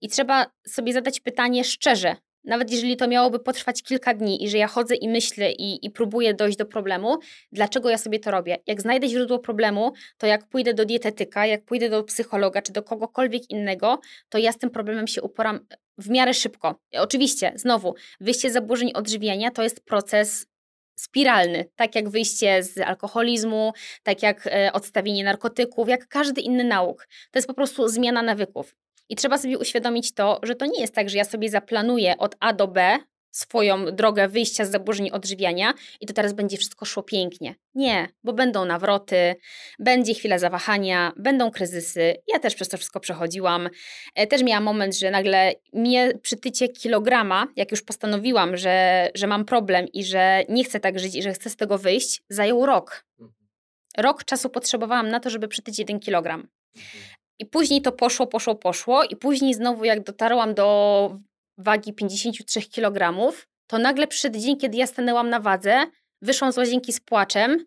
[0.00, 4.58] I trzeba sobie zadać pytanie szczerze, nawet jeżeli to miałoby potrwać kilka dni i że
[4.58, 7.18] ja chodzę i myślę i, i próbuję dojść do problemu,
[7.52, 8.56] dlaczego ja sobie to robię?
[8.66, 12.82] Jak znajdę źródło problemu, to jak pójdę do dietetyka, jak pójdę do psychologa czy do
[12.82, 15.60] kogokolwiek innego, to ja z tym problemem się uporam
[15.98, 16.80] w miarę szybko.
[16.98, 20.46] Oczywiście, znowu, wyjście z zaburzeń odżywiania to jest proces
[21.00, 23.72] spiralny, tak jak wyjście z alkoholizmu,
[24.02, 27.08] tak jak e, odstawienie narkotyków, jak każdy inny nauk.
[27.30, 28.76] To jest po prostu zmiana nawyków.
[29.10, 32.36] I trzeba sobie uświadomić to, że to nie jest tak, że ja sobie zaplanuję od
[32.40, 32.98] A do B
[33.30, 37.54] swoją drogę wyjścia z zaburzeń odżywiania i to teraz będzie wszystko szło pięknie.
[37.74, 39.34] Nie, bo będą nawroty,
[39.78, 42.14] będzie chwila zawahania, będą kryzysy.
[42.32, 43.68] Ja też przez to wszystko przechodziłam.
[44.14, 49.44] E, też miałam moment, że nagle mnie przytycie kilograma, jak już postanowiłam, że, że mam
[49.44, 53.04] problem i że nie chcę tak żyć i że chcę z tego wyjść, zajął rok.
[53.20, 53.40] Mhm.
[53.96, 56.48] Rok czasu potrzebowałam na to, żeby przytyć jeden kilogram.
[57.40, 59.04] I później to poszło, poszło, poszło.
[59.04, 61.18] I później znowu, jak dotarłam do
[61.58, 63.32] wagi 53 kg,
[63.66, 65.86] to nagle przyszedł dzień, kiedy ja stanęłam na wadze,
[66.22, 67.66] wyszłam z łazienki z płaczem.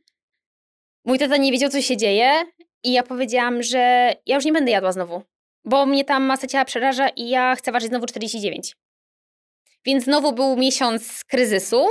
[1.06, 2.32] Mój tata nie wiedział, co się dzieje,
[2.84, 5.24] i ja powiedziałam, że ja już nie będę jadła znowu,
[5.66, 8.76] bo mnie tam masa ciała przeraża i ja chcę ważyć znowu 49.
[9.86, 11.88] Więc znowu był miesiąc kryzysu.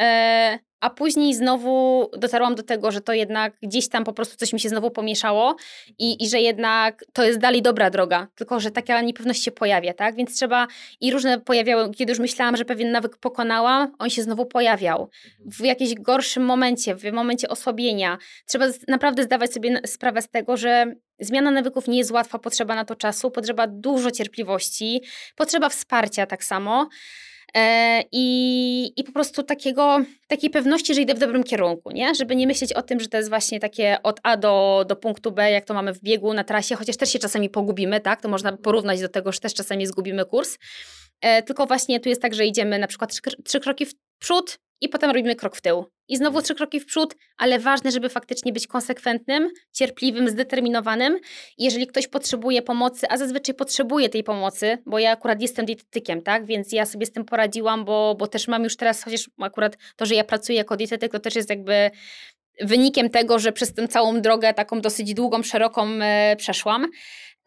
[0.00, 4.52] E, a później znowu dotarłam do tego, że to jednak gdzieś tam po prostu coś
[4.52, 5.56] mi się znowu pomieszało
[5.98, 9.94] i, i że jednak to jest dalej dobra droga, tylko że taka niepewność się pojawia,
[9.94, 10.16] tak?
[10.16, 10.66] Więc trzeba
[11.00, 15.08] i różne pojawiały, kiedy już myślałam, że pewien nawyk pokonałam, on się znowu pojawiał.
[15.46, 18.18] W jakimś gorszym momencie, w momencie osłabienia.
[18.46, 22.84] Trzeba naprawdę zdawać sobie sprawę z tego, że Zmiana nawyków nie jest łatwa, potrzeba na
[22.84, 25.02] to czasu, potrzeba dużo cierpliwości,
[25.36, 26.88] potrzeba wsparcia tak samo.
[27.56, 29.98] E, I, I po prostu takiego,
[30.28, 32.14] takiej pewności, że idę w dobrym kierunku, nie?
[32.14, 35.32] Żeby nie myśleć o tym, że to jest właśnie takie od A do, do punktu
[35.32, 38.22] B, jak to mamy w biegu na trasie, chociaż też się czasami pogubimy, tak?
[38.22, 40.58] To można porównać do tego, że też czasami zgubimy kurs.
[41.20, 44.58] e, tylko właśnie tu jest tak, że idziemy na przykład trzy, trzy kroki w przód
[44.80, 45.84] i potem robimy krok w tył.
[46.08, 51.18] I znowu trzy kroki w przód, ale ważne, żeby faktycznie być konsekwentnym, cierpliwym, zdeterminowanym.
[51.58, 56.46] Jeżeli ktoś potrzebuje pomocy, a zazwyczaj potrzebuje tej pomocy, bo ja akurat jestem dietetykiem, tak,
[56.46, 60.06] więc ja sobie z tym poradziłam, bo, bo też mam już teraz, chociaż akurat to,
[60.06, 61.90] że ja pracuję jako dietetyk, to też jest jakby
[62.60, 66.86] wynikiem tego, że przez tę całą drogę taką dosyć długą, szeroką e, przeszłam.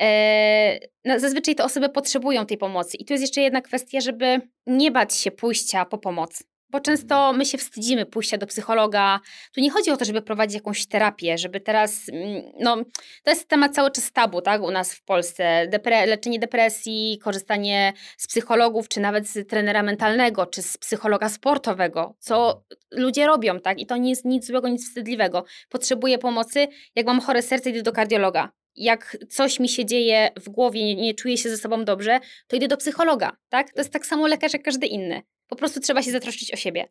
[0.01, 2.97] E, no, zazwyczaj te osoby potrzebują tej pomocy.
[2.97, 6.43] I tu jest jeszcze jedna kwestia, żeby nie bać się pójścia po pomoc.
[6.73, 9.19] Bo często my się wstydzimy pójścia do psychologa.
[9.55, 12.77] Tu nie chodzi o to, żeby prowadzić jakąś terapię, żeby teraz, mm, no
[13.23, 15.67] to jest temat cały czas tabu, tak, u nas w Polsce.
[15.67, 22.15] Depre leczenie depresji, korzystanie z psychologów, czy nawet z trenera mentalnego, czy z psychologa sportowego,
[22.19, 25.45] co ludzie robią, tak, i to nie jest nic złego, nic wstydliwego.
[25.69, 30.49] Potrzebuję pomocy, jak mam chore serce, idę do kardiologa jak coś mi się dzieje w
[30.49, 33.73] głowie, nie, nie, czuję się ze sobą dobrze, to idę do psychologa, tak?
[33.73, 35.21] To jest tak samo lekarz jak każdy inny.
[35.47, 36.87] Po prostu trzeba się zatroszczyć o siebie.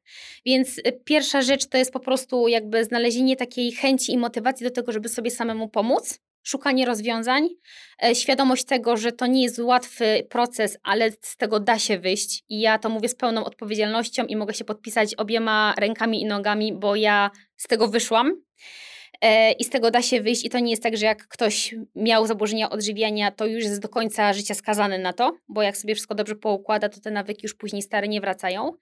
[0.46, 4.70] Więc y, pierwsza rzecz to jest po prostu jakby znalezienie takiej chęci i motywacji do
[4.70, 7.48] tego, żeby sobie samemu pomóc, szukanie rozwiązań,
[8.04, 12.44] e, świadomość tego, że to nie jest łatwy proces, ale z tego da się wyjść.
[12.48, 16.72] I ja to mówię z pełną odpowiedzialnością i mogę się podpisać obiema rękami i nogami,
[16.72, 18.42] bo ja z tego wyszłam.
[19.20, 20.44] E, i z tego da się wyjść.
[20.44, 23.88] I to nie jest tak, że jak ktoś miał zaburzenia odżywiania, to już jest do
[23.88, 27.54] końca życia skazany na to, bo jak sobie wszystko dobrze poukłada, to te nawyki już
[27.54, 28.72] później stare nie wracają.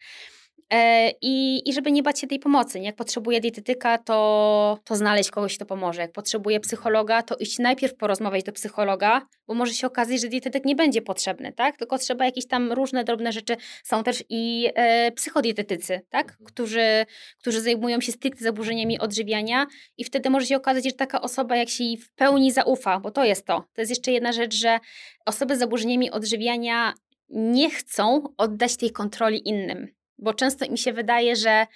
[0.73, 2.81] E, I, I żeby nie bać się tej pomocy.
[2.81, 2.87] Nie?
[2.87, 6.03] Jak potrzebuje dietetyka, to, to znaleźć kogoś, kto pomoże.
[6.03, 10.65] Jak potrzebuje psychologa, to iść najpierw porozmawiać do psychologa, bo może się okazać, że dietetyk
[10.65, 11.77] nie będzie potrzebny, tak?
[11.77, 13.57] Tylko trzeba jakieś tam różne drobne rzeczy.
[13.85, 16.31] Są też i e, psychodietetycy, tak?
[16.31, 16.47] Mhm.
[16.47, 17.07] Którzy,
[17.39, 19.67] którzy zajmują się stricte zaburzeniami odżywiania
[19.99, 23.11] i wtedy może się okazać, że taka osoba, jak się jej w pełni zaufa, bo
[23.11, 23.65] to jest to.
[23.75, 24.79] To jest jeszcze jedna rzecz, że
[25.27, 26.95] osoby z zaburzeniami odżywiania
[27.29, 31.67] nie chcą oddać tej kontroli innym bo często mi się wydaje, że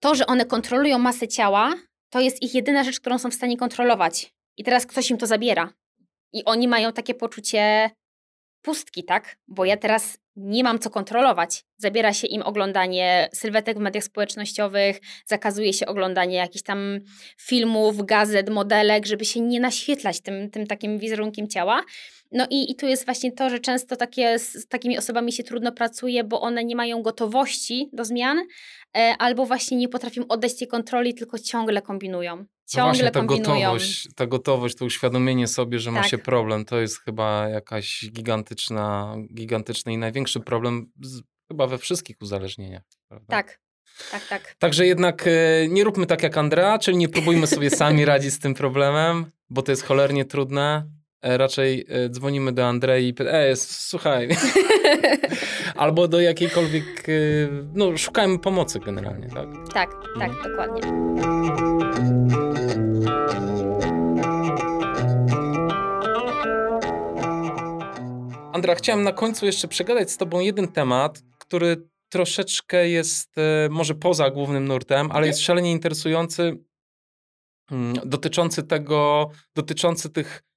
[0.00, 1.74] to, że one kontrolują masę ciała,
[2.10, 4.34] to jest ich jedyna rzecz, którą są w stanie kontrolować.
[4.56, 5.72] I teraz ktoś im to zabiera.
[6.32, 7.90] I oni mają takie poczucie
[8.62, 9.36] pustki, tak?
[9.48, 11.64] Bo ja teraz nie mam co kontrolować.
[11.76, 17.00] Zabiera się im oglądanie sylwetek w mediach społecznościowych, zakazuje się oglądanie jakichś tam
[17.40, 21.82] filmów, gazet, modelek, żeby się nie naświetlać tym, tym takim wizerunkiem ciała.
[22.32, 25.72] No i, i tu jest właśnie to, że często takie, z takimi osobami się trudno
[25.72, 28.38] pracuje, bo one nie mają gotowości do zmian,
[28.96, 32.44] e, albo właśnie nie potrafią oddać tej kontroli, tylko ciągle kombinują.
[32.72, 33.60] Ciągle no właśnie, ta kombinują.
[33.60, 35.94] Gotowość, ta gotowość, to uświadomienie sobie, że tak.
[35.94, 41.78] ma się problem, to jest chyba jakaś gigantyczna, gigantyczny i największy problem z, chyba we
[41.78, 42.82] wszystkich uzależnieniach.
[43.08, 43.26] Prawda?
[43.30, 43.60] Tak,
[44.10, 44.54] tak, tak.
[44.58, 48.38] Także jednak e, nie róbmy tak jak Andrea, czyli nie próbujmy sobie sami radzić z
[48.38, 50.86] tym problemem, bo to jest cholernie trudne.
[51.22, 54.28] E, raczej e, dzwonimy do Andrei i pytamy, e, słuchaj,
[55.74, 57.06] albo do jakiejkolwiek,
[57.74, 59.46] no szukajmy pomocy generalnie, tak?
[59.74, 60.42] Tak, tak, mhm.
[60.42, 61.71] dokładnie.
[68.52, 73.36] Andra, chciałem na końcu jeszcze przegadać z tobą jeden temat, który troszeczkę jest
[73.70, 76.58] może poza głównym nurtem, ale jest szalenie interesujący,
[77.70, 80.51] mm, dotyczący tego, dotyczący tych E,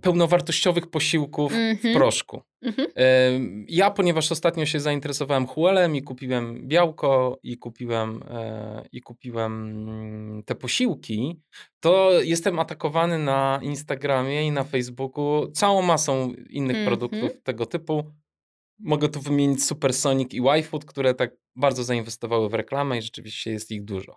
[0.00, 1.80] pełnowartościowych posiłków mm -hmm.
[1.80, 1.94] w mhm.
[1.94, 2.42] proszku.
[2.62, 3.64] Mm -hmm.
[3.68, 10.42] Ja, ponieważ ostatnio się zainteresowałem huelem i kupiłem białko i kupiłem, e, i kupiłem mm,
[10.42, 11.40] te posiłki,
[11.80, 16.86] to jestem atakowany na Instagramie i na Facebooku całą masą innych mm -hmm.
[16.86, 18.12] produktów tego typu.
[18.78, 23.70] Mogę tu wymienić Supersonic i YFood, które tak bardzo zainwestowały w reklamę i rzeczywiście jest
[23.70, 24.16] ich dużo.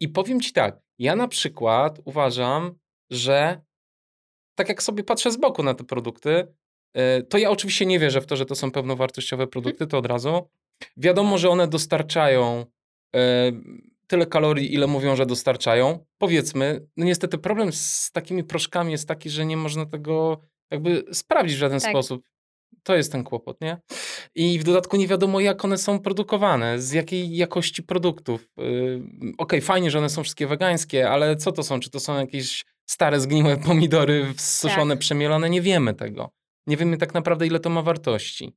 [0.00, 2.74] I powiem Ci tak, ja na przykład uważam,
[3.10, 3.60] że
[4.58, 6.46] tak jak sobie patrzę z boku na te produkty,
[6.94, 10.06] e, to ja oczywiście nie wierzę w to, że to są pełnowartościowe produkty, to od
[10.06, 10.48] razu.
[10.96, 12.64] Wiadomo, że one dostarczają
[13.14, 13.52] e,
[14.06, 16.06] tyle kalorii, ile mówią, że dostarczają.
[16.18, 20.40] Powiedzmy, no niestety problem z takimi proszkami jest taki, że nie można tego
[20.70, 21.90] jakby sprawdzić w żaden tak.
[21.90, 22.22] sposób.
[22.82, 23.80] To jest ten kłopot, nie?
[24.34, 28.48] I w dodatku nie wiadomo, jak one są produkowane, z jakiej jakości produktów.
[28.56, 31.80] Yy, Okej, okay, fajnie, że one są wszystkie wegańskie, ale co to są?
[31.80, 35.00] Czy to są jakieś stare, zgniłe pomidory, suszone, tak.
[35.00, 35.50] przemielone?
[35.50, 36.30] Nie wiemy tego.
[36.66, 38.56] Nie wiemy tak naprawdę, ile to ma wartości.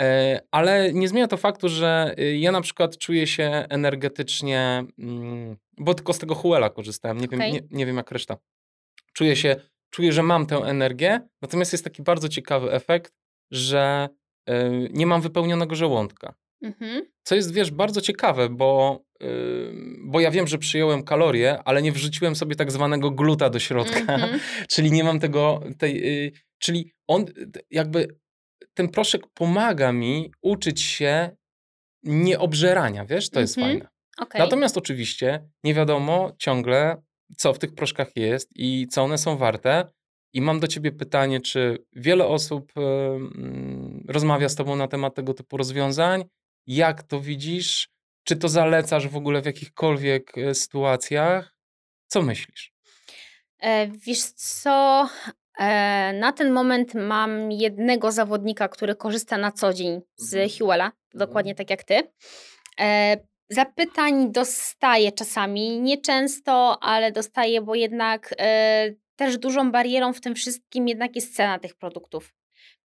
[0.00, 5.56] E, ale nie zmienia to faktu, że y, ja na przykład czuję się energetycznie, mm,
[5.78, 7.38] bo tylko z tego Huela korzystałem, nie, okay.
[7.38, 8.36] wiem, nie, nie wiem jak reszta.
[9.12, 9.56] Czuję się,
[9.90, 13.14] czuję, że mam tę energię, natomiast jest taki bardzo ciekawy efekt,
[13.50, 14.08] że
[14.50, 14.52] y,
[14.92, 16.34] nie mam wypełnionego żołądka.
[16.62, 17.06] Mhm.
[17.22, 19.26] Co jest, wiesz, bardzo ciekawe, bo, y,
[20.04, 23.98] bo ja wiem, że przyjąłem kalorie, ale nie wrzuciłem sobie tak zwanego gluta do środka,
[23.98, 24.40] mhm.
[24.72, 27.24] czyli nie mam tego, tej, y, czyli on
[27.70, 28.18] jakby
[28.74, 31.36] ten proszek pomaga mi uczyć się
[32.02, 33.72] nieobżerania, wiesz, to jest Mhm.
[33.74, 33.88] fajne.
[34.18, 34.38] Okej.
[34.38, 37.02] Natomiast oczywiście nie wiadomo ciągle,
[37.36, 39.84] co w tych proszkach jest i co one są warte.
[40.32, 45.34] I mam do ciebie pytanie, czy wiele osób mm, rozmawia z tobą na temat tego
[45.34, 46.24] typu rozwiązań?
[46.66, 47.88] Jak to widzisz?
[48.24, 51.56] Czy to zalecasz w ogóle w jakichkolwiek e, sytuacjach?
[52.06, 52.72] Co myślisz?
[53.58, 55.08] E, wiesz co,
[55.58, 60.50] e, na ten moment mam jednego zawodnika, który korzysta na co dzień z Mhm.
[60.50, 62.02] Hewella, dokładnie tak jak ty.
[62.80, 63.16] E,
[63.50, 70.88] zapytań dostaję czasami, nieczęsto, ale dostaję, bo jednak e, też dużą barierą w tym wszystkim
[70.88, 72.34] jednak jest cena tych produktów.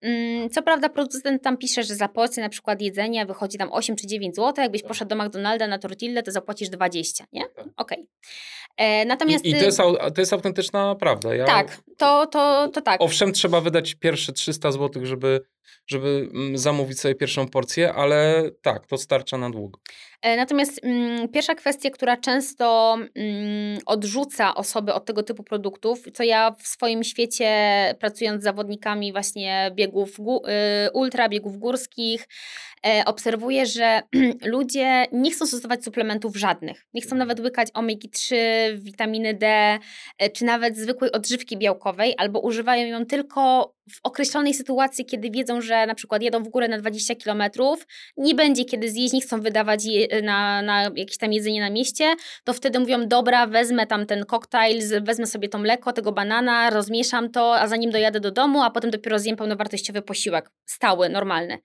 [0.03, 3.97] Mm, Co prawda producent tam pisze, że za porcję na przykład jedzenia wychodzi tam 8
[3.97, 4.89] czy 9 zł, jakbyś Tak.
[4.89, 7.43] poszedł do McDonalda na tortillę, to zapłacisz 20, nie?
[7.57, 7.65] Tak.
[7.77, 8.07] Okej.
[8.77, 9.45] E, Natomiast...
[9.45, 11.35] I, i to, jest, au- to jest autentyczna prawda.
[11.35, 13.01] Ja, Tak, to, to, to tak.
[13.03, 15.41] Owszem, trzeba wydać pierwsze 300 zł, żeby,
[15.86, 19.78] żeby mm, zamówić sobie pierwszą porcję, ale tak, to starcza na długo.
[20.23, 26.23] E, Natomiast mm, pierwsza kwestia, która często mm, odrzuca osoby od tego typu produktów, co
[26.23, 27.49] ja w swoim świecie,
[28.01, 30.49] pracując z zawodnikami właśnie biegów gó-
[30.86, 32.28] y, ultra, biegów górskich,
[33.05, 34.03] obserwuję, że
[34.55, 36.87] ludzie nie chcą stosować suplementów żadnych.
[36.95, 38.37] Nie chcą nawet łykać omegi-3,
[38.75, 39.79] witaminy D,
[40.19, 45.61] e, czy nawet zwykłej odżywki białkowej, albo używają ją tylko w określonej sytuacji, kiedy wiedzą,
[45.61, 47.43] że na przykład jedą w górę na 20 km,
[48.17, 52.15] nie będzie kiedy zjeść, nie chcą wydawać je, na, na jakieś tam jedzenie na mieście,
[52.45, 57.31] to wtedy mówią, dobra, wezmę tam ten koktajl, wezmę sobie to mleko, tego banana, rozmieszam
[57.31, 61.59] to, a zanim dojadę do domu, a potem dopiero zjem pełnowartościowy posiłek, stały, normalny.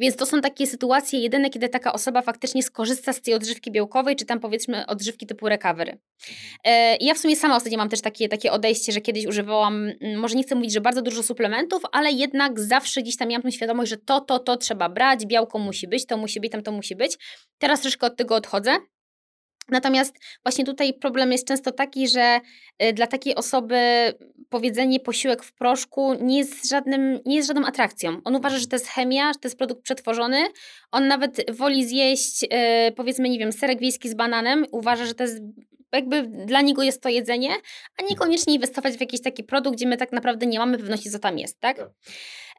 [0.00, 4.16] Więc to są takie sytuacje jedyne, kiedy taka osoba faktycznie skorzysta z tej odżywki białkowej,
[4.16, 5.98] czy tam powiedzmy odżywki typu recovery.
[6.64, 10.20] E, ja w sumie sama ostatnio mam też takie, takie odejście, że kiedyś używałam, mm,
[10.20, 13.50] może nie chcę mówić, że bardzo dużo suplementów, ale jednak zawsze gdzieś tam miałam tą
[13.50, 16.72] świadomość, że to, to, to trzeba brać, białko musi być, to musi być, tam to
[16.72, 17.18] musi być.
[17.58, 18.78] Teraz troszkę od tego odchodzę.
[19.68, 22.40] Natomiast właśnie tutaj problem jest często taki, że
[22.82, 23.78] y, dla takiej osoby
[24.48, 28.20] powiedzenie posiłek w proszku nie jest, żadnym, nie jest żadną atrakcją.
[28.24, 30.44] On uważa, że to jest chemia, że to jest produkt przetworzony.
[30.92, 32.48] On nawet woli zjeść, y,
[32.96, 34.66] powiedzmy, nie wiem, serek wiejski z bananem.
[34.72, 35.42] Uważa, że to jest
[35.92, 37.50] jakby dla niego jest to jedzenie,
[37.98, 41.18] a niekoniecznie inwestować w jakiś taki produkt, gdzie my tak naprawdę nie mamy pewności, co
[41.18, 41.76] tam jest, tak?
[41.76, 41.90] Tak.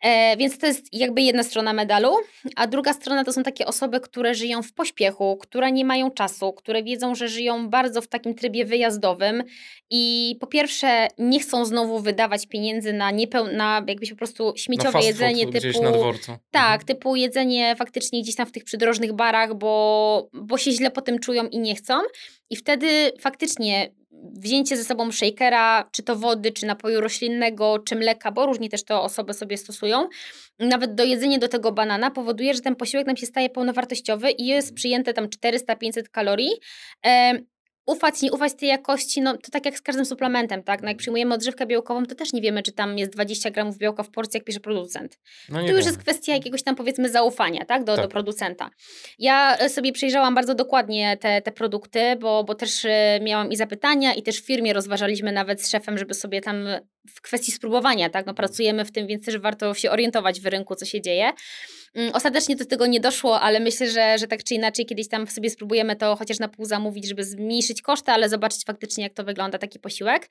[0.01, 2.15] E, więc to jest jakby jedna strona medalu,
[2.55, 6.53] a druga strona to są takie osoby, które żyją w pośpiechu, które nie mają czasu,
[6.53, 9.43] które wiedzą, że żyją bardzo w takim trybie wyjazdowym
[9.89, 14.91] i po pierwsze nie chcą znowu wydawać pieniędzy na, niepeł- na jakbyś po prostu śmieciowe
[15.07, 15.83] jedzenie typu...
[16.51, 21.01] Tak, typu jedzenie faktycznie gdzieś tam w tych przydrożnych barach, bo, bo się źle po
[21.01, 21.93] tym czują i nie chcą.
[22.49, 23.91] I wtedy faktycznie
[24.23, 28.83] wzięcie ze sobą shakera, czy to wody, czy napoju roślinnego, czy mleka, bo różnie też
[28.83, 30.07] to osoby sobie stosują,
[30.59, 34.73] nawet dojedzenie do tego banana powoduje, że ten posiłek nam się staje pełnowartościowy i jest
[34.73, 36.51] przyjęte tam 400-500 kalorii.
[37.89, 40.81] Ufać, nie ufać tej jakości, no to tak jak z każdym suplementem, tak?
[40.81, 44.03] No jak przyjmujemy odżywkę białkową, to też nie wiemy, czy tam jest 20 gramów białka
[44.03, 45.19] w porcji, jak pisze producent.
[45.49, 45.85] No To już wiem.
[45.85, 48.11] jest kwestia jakiegoś tam powiedzmy zaufania, tak, do, do Tak.
[48.11, 48.69] producenta.
[49.19, 53.55] Ja e, sobie przejrzałam bardzo dokładnie te, te produkty, bo, bo też e, miałam i
[53.55, 56.65] zapytania i też w firmie rozważaliśmy nawet z szefem, żeby sobie tam
[57.15, 60.75] w kwestii spróbowania, tak, no pracujemy w tym, więc też warto się orientować w rynku,
[60.75, 61.31] co się dzieje.
[61.95, 65.27] Mm, Ostatecznie do tego nie doszło, ale myślę, że, że tak czy inaczej kiedyś tam
[65.27, 69.23] sobie spróbujemy to chociaż na pół zamówić, żeby zmniejszyć koszty, ale zobaczyć faktycznie, jak to
[69.23, 70.29] wygląda taki posiłek.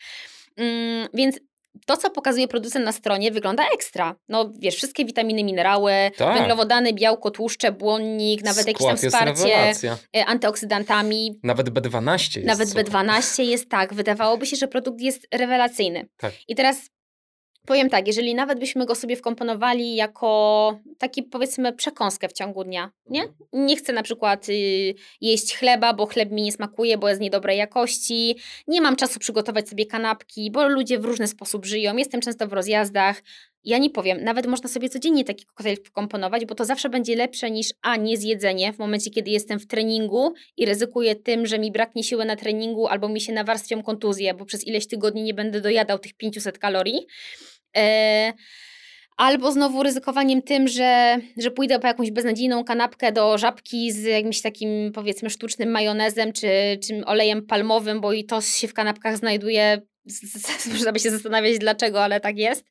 [0.56, 1.38] Mm, Więc
[1.86, 4.14] to, co pokazuje producent na stronie, wygląda ekstra.
[4.28, 6.38] No wiesz, wszystkie witaminy, minerały, Tak.
[6.38, 9.98] węglowodany, białko, tłuszcze, błonnik, nawet jakieś tam Skład wsparcie rewelacja.
[10.16, 11.40] e, antyoksydantami.
[11.42, 12.84] Nawet B12 jest Nawet super.
[12.86, 13.94] B12 jest tak.
[13.94, 16.08] Wydawałoby się, że produkt jest rewelacyjny.
[16.16, 16.32] Tak.
[16.48, 16.76] I teraz
[17.68, 22.90] powiem tak, jeżeli nawet byśmy go sobie wkomponowali jako taki powiedzmy przekąskę w ciągu dnia,
[23.06, 23.22] nie?
[23.22, 23.66] Mhm.
[23.66, 27.58] Nie chcę na przykład y, jeść chleba, bo chleb mi nie smakuje, bo jest niedobrej
[27.58, 28.36] jakości.
[28.68, 31.96] Nie mam czasu przygotować sobie kanapki, bo ludzie w różny sposób żyją.
[31.96, 33.22] Jestem często w rozjazdach.
[33.64, 37.50] Ja nie powiem, nawet można sobie codziennie taki koktajl wkomponować, bo to zawsze będzie lepsze
[37.50, 41.72] niż a nie zjedzenie w momencie, kiedy jestem w treningu i ryzykuję tym, że mi
[41.72, 45.60] braknie siły na treningu albo mi się nawarstwią kontuzje, bo przez ileś tygodni nie będę
[45.60, 47.06] dojadał tych 500 kalorii.
[47.76, 48.32] E,
[49.18, 54.42] Albo znowu ryzykowaniem tym, że, że pójdę po jakąś beznadziejną kanapkę do żabki z jakimś
[54.42, 56.48] takim powiedzmy sztucznym majonezem czy,
[56.86, 59.82] czy olejem palmowym, bo i to się w kanapkach znajduje.
[60.72, 62.64] Można by się zastanawiać dlaczego, ale tak jest.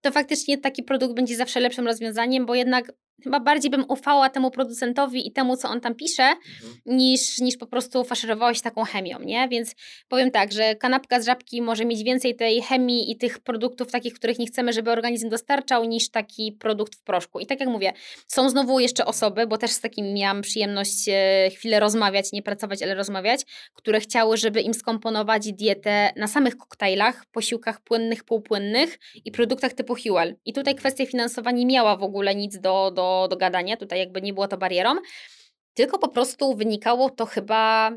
[0.00, 2.92] To faktycznie taki produkt będzie zawsze lepszym rozwiązaniem, bo jednak
[3.22, 6.74] chyba bardziej bym ufała temu producentowi i temu, co on tam pisze, mhm.
[6.86, 9.48] niż, niż po prostu faszerowało się taką chemią, nie?
[9.48, 9.74] Więc
[10.08, 14.14] powiem tak, że kanapka z żabki może mieć więcej tej chemii i tych produktów takich,
[14.14, 17.40] których nie chcemy, żeby organizm dostarczał, niż taki produkt w proszku.
[17.40, 17.92] I tak jak mówię,
[18.26, 22.82] są znowu jeszcze osoby, bo też z takimi miałam przyjemność e, chwilę rozmawiać, nie pracować,
[22.82, 23.40] ale rozmawiać,
[23.74, 29.94] które chciały, żeby im skomponować dietę na samych koktajlach, posiłkach płynnych, półpłynnych i produktach typu
[29.94, 30.36] Huel.
[30.44, 34.22] I tutaj kwestia finansowania nie miała w ogóle nic do, do do, gadania, tutaj jakby
[34.22, 34.94] nie było to barierą,
[35.74, 37.92] tylko po prostu wynikało to chyba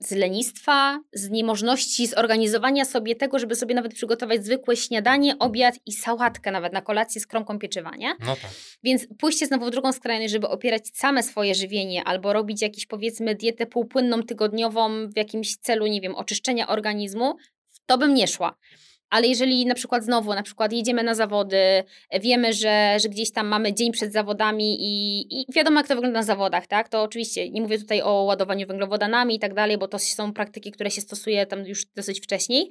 [0.00, 5.92] z lenistwa, z niemożności zorganizowania sobie tego, żeby sobie nawet przygotować zwykłe śniadanie, obiad i
[5.92, 8.14] sałatkę nawet na kolację z kromką pieczywa, nie?
[8.20, 8.50] No tak.
[8.82, 13.34] Więc pójście znowu w drugą skrajność, żeby opierać same swoje żywienie albo robić jakieś powiedzmy
[13.34, 17.36] dietę półpłynną, tygodniową w jakimś celu, nie wiem, oczyszczenia organizmu,
[17.86, 18.56] to bym nie szła
[19.14, 21.56] ale jeżeli na przykład znowu, na przykład jedziemy na zawody,
[22.20, 26.18] wiemy, że, że gdzieś tam mamy dzień przed zawodami i, i wiadomo, jak to wygląda
[26.18, 26.88] na zawodach, tak?
[26.88, 30.70] To oczywiście nie mówię tutaj o ładowaniu węglowodanami i tak dalej, bo to są praktyki,
[30.70, 32.68] które się stosuje tam już dosyć wcześniej.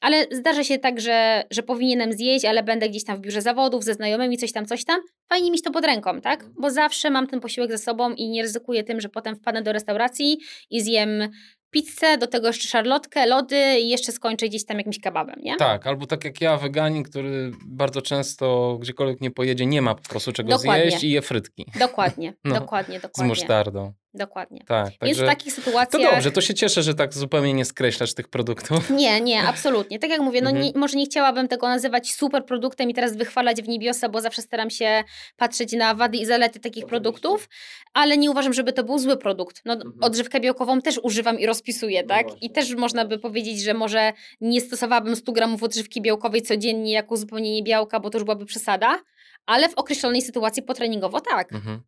[0.00, 3.84] Ale zdarza się tak, że, że powinienem zjeść, ale będę gdzieś tam w biurze zawodów
[3.84, 5.00] ze znajomymi, coś tam, coś tam.
[5.28, 6.40] Fajnie mieć to pod ręką, tak?
[6.40, 6.54] Mhm.
[6.60, 9.72] Bo zawsze mam ten posiłek ze sobą i nie ryzykuję tym, że potem wpadnę do
[9.72, 10.38] restauracji
[10.70, 11.28] i zjem
[11.72, 15.56] pizzę, do tego jeszcze szarlotkę, lody i jeszcze skończę gdzieś tam jakimś kebabem, nie?
[15.56, 20.08] Tak, albo tak jak ja, weganin, który bardzo często gdziekolwiek nie pojedzie, nie ma po
[20.08, 20.90] prostu czego dokładnie.
[20.90, 21.66] zjeść i je frytki.
[21.78, 23.34] Dokładnie, no, dokładnie, dokładnie.
[23.34, 23.92] Z musztardą.
[24.14, 24.64] Dokładnie.
[24.66, 26.02] Tak, Więc także, w takich sytuacjach...
[26.02, 28.90] To dobrze, to się cieszę, że tak zupełnie nie skreślasz tych produktów.
[28.90, 29.98] Nie, nie, absolutnie.
[29.98, 30.66] Tak jak mówię, no mhm.
[30.66, 34.42] nie, może nie chciałabym tego nazywać super produktem i teraz wychwalać w niebiosa, bo zawsze
[34.42, 35.04] staram się
[35.36, 37.48] patrzeć na wady i zalety takich produktów,
[37.94, 39.62] ale nie uważam, żeby to był zły produkt.
[39.64, 39.94] No, mhm.
[40.00, 42.26] Odżywkę białkową też używam i rozpisuję, no tak?
[42.42, 47.14] I też można by powiedzieć, że może nie stosowałabym 100 gramów odżywki białkowej codziennie jako
[47.14, 48.98] uzupełnienie białka, bo to już byłaby przesada,
[49.46, 51.52] ale w określonej sytuacji potreningowo tak.
[51.52, 51.82] Mhm.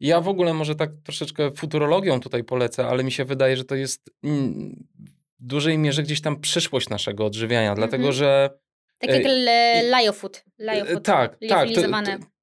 [0.00, 3.74] Ja w ogóle może tak troszeczkę futurologią tutaj polecę, ale mi się wydaje, że to
[3.74, 4.10] jest
[5.40, 8.12] w dużej mierze gdzieś tam przyszłość naszego odżywiania, dlatego mhm.
[8.12, 8.50] że...
[8.98, 10.44] Tak jak e, liofood.
[10.58, 11.68] liofood tak, tak.
[11.74, 11.82] To,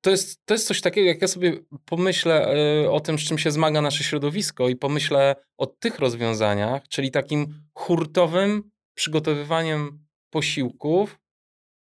[0.02, 1.54] to, jest, to jest coś takiego, jak ja sobie
[1.86, 2.48] pomyślę
[2.84, 7.12] e, o tym, z czym się zmaga nasze środowisko i pomyślę o tych rozwiązaniach, czyli
[7.12, 11.20] takim hurtowym przygotowywaniem posiłków,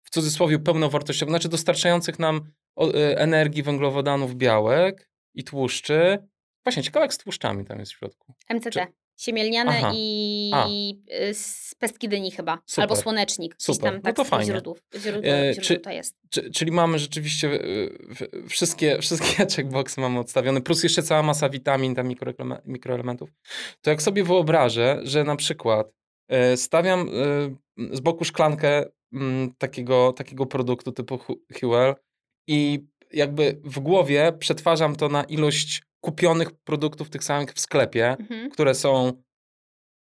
[0.03, 6.19] w cudzysłowie pełnowartościowych, znaczy dostarczających nam e, energii, węglowodanów, białek, i tłuszczy.
[6.65, 8.35] Właśnie, ciekawe jak z tłuszczami tam jest w środku.
[8.51, 8.71] MCT.
[8.71, 8.87] Czy...
[9.17, 9.93] Siemielniane Aha.
[9.95, 10.69] i A.
[10.69, 12.59] Y, z pestki dyni chyba.
[12.67, 12.83] Super.
[12.83, 13.55] Albo słonecznik.
[13.59, 13.93] Super.
[13.93, 14.47] Tam, tak, no to fajnie.
[14.47, 16.17] Źródłów, źródło, e, czy, jest.
[16.31, 21.95] Czy, czyli mamy rzeczywiście e, wszystkie, wszystkie checkboxy mamy odstawione, plus jeszcze cała masa witamin,
[21.95, 22.09] tam
[22.65, 23.31] mikroelementów.
[23.81, 25.93] To jak sobie wyobrażę, że na przykład
[26.29, 27.11] e, stawiam
[27.93, 31.19] z boku szklankę mm, takiego, takiego produktu typu
[31.61, 31.95] Huel
[32.47, 38.51] i jakby w głowie przetwarzam to na ilość kupionych produktów tych samych w sklepie, mhm.
[38.51, 39.23] które są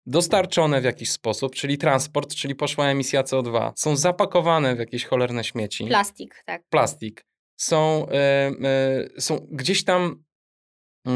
[0.06, 5.44] dostarczone w jakiś sposób, czyli transport, czyli poszła emisja CO2, są zapakowane w jakieś cholerne
[5.44, 5.86] śmieci.
[5.86, 6.64] Plastik, tak.
[6.70, 7.26] Plastik.
[7.58, 10.24] Są, y, y, są gdzieś tam,
[11.08, 11.12] y,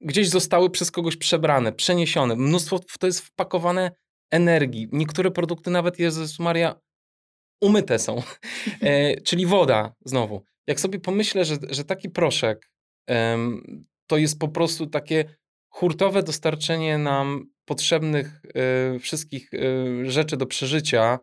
[0.00, 2.36] gdzieś zostały przez kogoś przebrane, przeniesione.
[2.36, 3.90] Mnóstwo to jest wpakowane
[4.30, 4.88] energii.
[4.92, 6.80] Niektóre produkty nawet, Jezus Maria,
[7.60, 8.22] umyte są.
[9.26, 12.70] czyli woda znowu jak sobie pomyślę, że, że taki proszek
[13.08, 15.24] um, to jest po prostu takie
[15.68, 18.42] hurtowe dostarczenie nam potrzebnych
[18.96, 21.18] y, wszystkich y, rzeczy do przeżycia,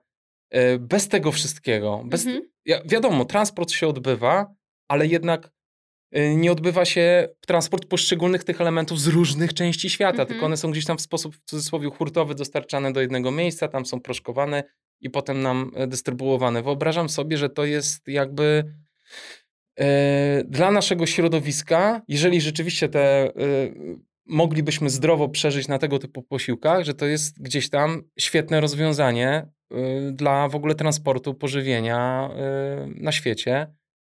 [0.56, 2.04] y, bez tego wszystkiego.
[2.06, 2.44] Bez, mhm.
[2.66, 4.54] ja, wiadomo, transport się odbywa,
[4.88, 5.52] ale jednak
[6.36, 10.28] nie odbywa się transport poszczególnych tych elementów z różnych części świata, mhm.
[10.28, 13.86] tylko one są gdzieś tam w sposób w cudzysłowie hurtowy dostarczane do jednego miejsca, tam
[13.86, 14.64] są proszkowane
[15.02, 16.64] i potem nam dystrybuowane.
[16.64, 18.74] Wyobrażam sobie, że to jest jakby
[20.46, 23.32] dla naszego środowiska, jeżeli rzeczywiście te e,
[24.26, 30.12] moglibyśmy zdrowo przeżyć na tego typu posiłkach, że to jest gdzieś tam świetne rozwiązanie e,
[30.12, 32.30] dla w ogóle transportu pożywienia
[32.96, 33.68] na świecie.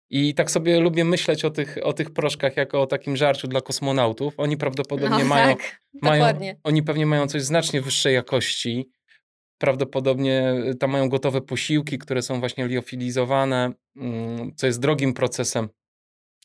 [0.09, 3.61] I tak sobie lubię myśleć o tych, o tych proszkach jako o takim żarciu dla
[3.61, 4.33] kosmonautów.
[4.37, 6.25] Oni prawdopodobnie no, mają, tak, mają
[6.63, 8.89] oni pewnie mają coś znacznie wyższej jakości
[9.57, 15.69] prawdopodobnie y, tam mają gotowe posiłki, które są właśnie liofilizowane, mm, co jest drogim procesem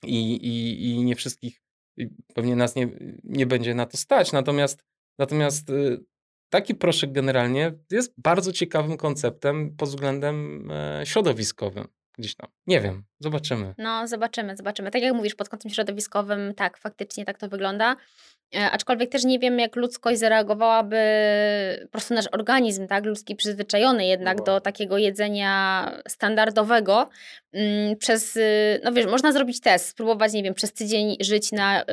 [0.02, 1.62] i, i, i nie wszystkich,
[2.34, 2.88] pewnie nas nie,
[3.24, 4.32] nie będzie na to stać.
[4.32, 4.84] Natomiast,
[5.18, 6.04] natomiast y,
[6.50, 11.88] taki proszek generalnie jest bardzo ciekawym konceptem pod względem e, środowiskowym.
[12.18, 12.50] Gdzieś tam.
[12.66, 13.74] Nie wiem, zobaczymy.
[13.78, 14.90] No, zobaczymy, zobaczymy.
[14.90, 17.96] Tak jak mówisz, pod kątem środowiskowym, tak, faktycznie tak to wygląda.
[18.54, 20.96] E, aczkolwiek też nie wiem, jak ludzkość zareagowałaby,
[21.82, 24.44] po prostu nasz organizm, tak, ludzki przyzwyczajony jednak No.
[24.44, 27.08] do takiego jedzenia standardowego.
[27.52, 31.82] Mm, przez, y, no wiesz, można zrobić test, spróbować, nie wiem, przez tydzień żyć na
[31.82, 31.86] y,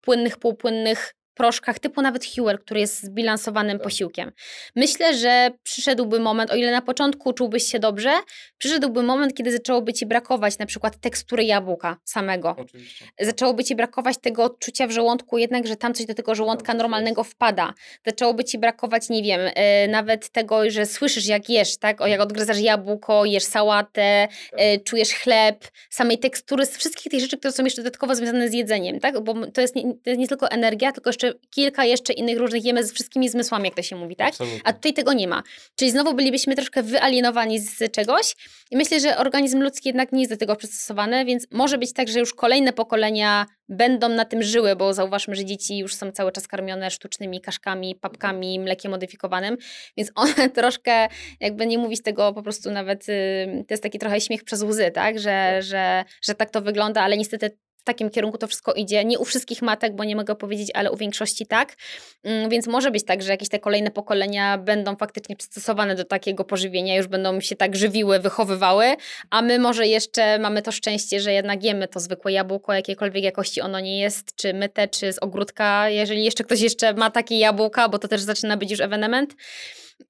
[0.00, 3.84] płynnych, półpłynnych proszkach, typu nawet Hewer, który jest zbilansowanym Tak.
[3.84, 4.32] posiłkiem.
[4.76, 8.12] Myślę, że przyszedłby moment, o ile na początku czułbyś się dobrze,
[8.58, 12.56] przyszedłby moment, kiedy zaczęłoby ci brakować na przykład tekstury jabłka samego.
[12.58, 13.04] Oczywiście.
[13.20, 16.78] Zaczęłoby ci brakować tego odczucia w żołądku, jednak, że tam coś do tego żołądka coś
[16.78, 17.74] normalnego wpada.
[18.06, 22.00] Zaczęłoby ci brakować, nie wiem, e, nawet tego, że słyszysz jak jesz, tak?
[22.00, 27.38] O, jak odgryzasz jabłko, jesz sałatę, e, czujesz chleb, samej tekstury, z wszystkich tych rzeczy,
[27.38, 29.20] które są jeszcze dodatkowo związane z jedzeniem, tak?
[29.20, 32.64] Bo to jest nie, to jest nie tylko energia, tylko jeszcze kilka jeszcze innych różnych
[32.64, 34.28] jemy z wszystkimi zmysłami, jak to się mówi, tak?
[34.28, 34.60] Absolutnie.
[34.64, 35.42] A tutaj tego nie ma.
[35.76, 38.34] Czyli znowu bylibyśmy troszkę wyalienowani z czegoś
[38.70, 42.08] i myślę, że organizm ludzki jednak nie jest do tego przystosowany, więc może być tak,
[42.08, 46.32] że już kolejne pokolenia będą na tym żyły, bo zauważmy, że dzieci już są cały
[46.32, 49.56] czas karmione sztucznymi kaszkami, papkami, mlekiem modyfikowanym,
[49.96, 51.08] więc one troszkę,
[51.40, 54.90] jakby nie mówić tego po prostu nawet, y, to jest taki trochę śmiech przez łzy,
[54.90, 55.18] tak?
[55.18, 59.04] Że, że, że tak to wygląda, ale niestety takim kierunku to wszystko idzie.
[59.04, 61.76] Nie u wszystkich matek, bo nie mogę powiedzieć, ale u większości tak.
[62.24, 66.44] Mm, Więc może być tak, że jakieś te kolejne pokolenia będą faktycznie przystosowane do takiego
[66.44, 68.96] pożywienia, już będą się tak żywiły, wychowywały,
[69.30, 73.60] a my może jeszcze mamy to szczęście, że jednak jemy to zwykłe jabłko, jakiejkolwiek jakości
[73.60, 77.88] ono nie jest, czy myte, czy z ogródka, jeżeli jeszcze ktoś jeszcze ma takie jabłka,
[77.88, 79.34] bo to też zaczyna być już ewenement.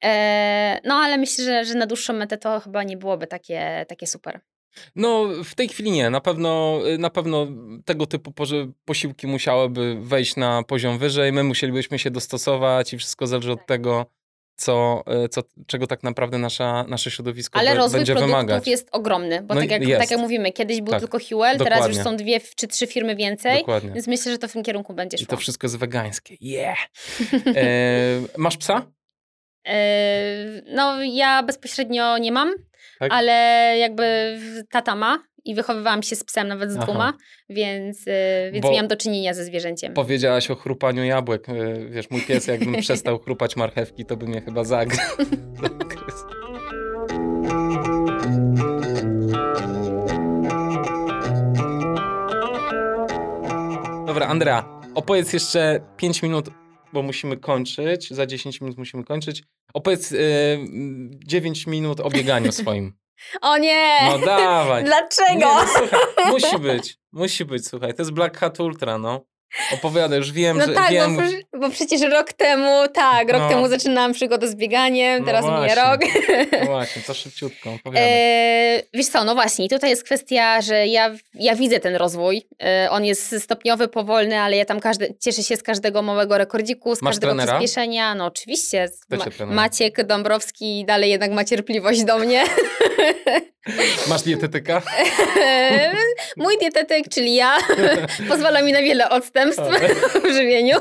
[0.00, 4.06] Eee, no ale myślę, że, że na dłuższą metę to chyba nie byłoby takie, takie
[4.06, 4.40] super.
[4.96, 6.10] No, w tej chwili nie.
[6.10, 7.46] Na pewno, na pewno
[7.84, 8.32] tego typu
[8.84, 11.32] posiłki musiałyby wejść na poziom wyżej.
[11.32, 14.06] My musielibyśmy się dostosować i wszystko zależy od tego,
[14.58, 18.66] co, e, co, czego tak naprawdę nasza, nasze środowisko Ale be- rozwój będzie produktów wymagać.
[18.66, 20.00] jest ogromny, bo No tak, jak, jest.
[20.00, 23.16] tak jak mówimy, kiedyś był Tak, tylko Huel, teraz już są dwie czy trzy firmy
[23.16, 23.90] więcej, Dokładnie.
[23.92, 25.26] więc myślę, że to w tym kierunku będzie I szło.
[25.26, 26.36] to wszystko jest wegańskie.
[26.40, 26.78] Yeah!
[27.56, 27.62] E,
[28.36, 28.86] masz psa?
[29.64, 32.54] Eee, no ja bezpośrednio nie mam,
[32.98, 33.12] Tak?
[33.12, 33.32] ale
[33.78, 34.38] jakby
[34.70, 36.84] tata ma i wychowywałam się z psem nawet z Aha.
[36.84, 37.12] dwoma,
[37.48, 39.94] więc, e, więc Bo- miałam do czynienia ze zwierzęciem.
[39.94, 41.48] Powiedziałaś o chrupaniu jabłek.
[41.48, 41.52] E,
[41.90, 44.64] Wiesz, mój pies, jakbym przestał chrupać marchewki, to by mnie chyba.
[44.64, 45.02] Zagryzł.
[54.06, 54.64] Dobra, Andrea,
[54.94, 56.48] opowiedz jeszcze 5 minut,
[56.92, 58.10] bo musimy kończyć.
[58.10, 59.42] Za 10 minut musimy kończyć.
[59.74, 60.16] Opowiedz e,
[61.26, 62.92] 9 minut o bieganiu swoim.
[63.42, 63.98] O nie!
[64.10, 64.84] No dawaj.
[64.90, 65.32] Dlaczego?
[65.34, 66.00] Nie, no, słuchaj,
[66.30, 67.94] musi być, musi być, słuchaj.
[67.94, 69.24] To jest Black Hat Ultra, no.
[69.74, 71.16] Opowiadaj, już wiem, No że tak, wiem.
[71.16, 73.48] bo, przecież- bo przecież rok temu, tak, rok No.
[73.48, 75.74] temu zaczynałam przygodę z bieganiem, No teraz właśnie.
[75.74, 76.00] rok.
[76.60, 78.08] No właśnie, to szybciutko, opowiadaj.
[78.12, 82.46] E, wiesz co, no właśnie, tutaj jest kwestia, że ja, ja widzę ten rozwój.
[82.62, 86.96] E, on jest stopniowy, powolny, ale ja tam każdy, cieszę się z każdego małego rekordziku,
[86.96, 87.58] z Masz każdego trenera?
[87.58, 88.14] przyspieszenia.
[88.14, 88.88] No oczywiście.
[89.40, 89.46] Ma?
[89.46, 92.44] Maciek Dąbrowski dalej jednak ma cierpliwość do mnie.
[94.08, 94.82] Masz dietetyka?
[96.36, 97.58] Mój dietetyk, czyli ja,
[98.28, 99.62] pozwala mi na wiele odstępstw
[100.24, 100.78] w żywieniu.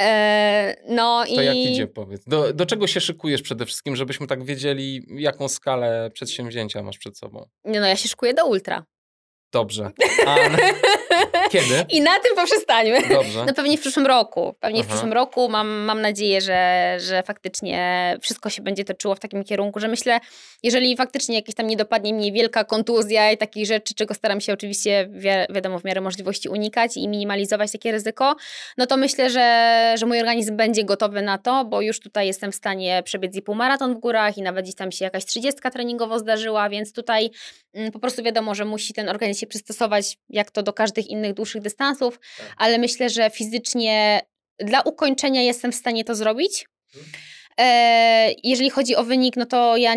[0.00, 2.24] E, no To jak idzie, powiedz.
[2.26, 7.18] Do, do czego się szykujesz przede wszystkim, żebyśmy tak wiedzieli, jaką skalę przedsięwzięcia masz przed
[7.18, 7.48] sobą?
[7.64, 8.84] nie no, ja się szykuję do ultra.
[9.52, 9.90] Dobrze.
[10.26, 10.36] A.
[11.50, 11.84] kiedy?
[11.96, 13.08] I na tym poprzestańmy.
[13.08, 13.44] Dobrze.
[13.46, 14.54] No pewnie w przyszłym roku.
[14.60, 14.94] Pewnie w Aha.
[14.94, 19.80] przyszłym roku mam, mam nadzieję, że, że faktycznie wszystko się będzie toczyło w takim kierunku,
[19.80, 20.20] że myślę,
[20.62, 24.52] jeżeli faktycznie jakieś tam nie dopadnie mnie wielka kontuzja i takich rzeczy, czego staram się
[24.52, 28.36] oczywiście wi wiadomo w miarę możliwości unikać i minimalizować takie ryzyko,
[28.78, 32.52] no to myślę, że, że mój organizm będzie gotowy na to, bo już tutaj jestem
[32.52, 36.18] w stanie przebiec i półmaraton w górach i nawet gdzieś tam się jakaś trzydziestka treningowo
[36.18, 37.30] zdarzyła, więc tutaj
[37.74, 41.34] mm, po prostu wiadomo, że musi ten organizm się przystosować jak to do każdych innych
[41.34, 42.20] dłuższych dystansów,
[42.56, 44.20] ale myślę, że fizycznie
[44.58, 46.66] dla ukończenia jestem w stanie to zrobić.
[47.60, 49.94] E, jeżeli chodzi o wynik, no to ja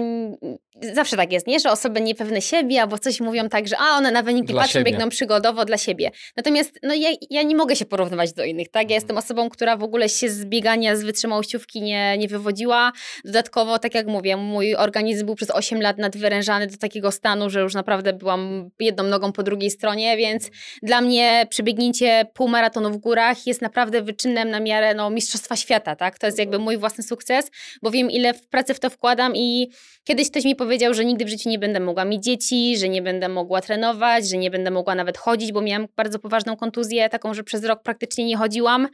[0.94, 1.60] zawsze tak jest, nie?
[1.60, 4.62] że osoby niepewne siebie albo coś mówią tak, że a one na wynik nie Dla
[4.62, 4.92] patrzą, siebie.
[4.92, 6.12] biegną przygodowo dla siebie.
[6.38, 8.90] Natomiast no, ja, ja nie mogę się porównywać do innych, tak?
[8.90, 12.92] Ja jestem osobą, która w ogóle się z biegania, z wytrzymałościówki nie, nie wywodziła.
[13.26, 17.60] Dodatkowo, tak jak mówię, mój organizm był przez 8 lat nadwyrężany do takiego stanu, że
[17.62, 20.50] już naprawdę byłam jedną nogą po drugiej stronie, więc
[20.84, 26.20] dla mnie przebiegnięcie półmaratonu w górach jest naprawdę wyczynem na miarę no, Mistrzostwa Świata, tak?
[26.20, 27.52] To jest jakby mój własny sukces
[27.82, 29.70] bo wiem, ile w pracy w to wkładam i
[30.04, 33.02] kiedyś ktoś mi powiedział, że nigdy w życiu nie będę mogła mieć dzieci, że nie
[33.02, 37.34] będę mogła trenować, że nie będę mogła nawet chodzić, bo miałam bardzo poważną kontuzję, taką,
[37.34, 38.88] że przez rok praktycznie nie chodziłam.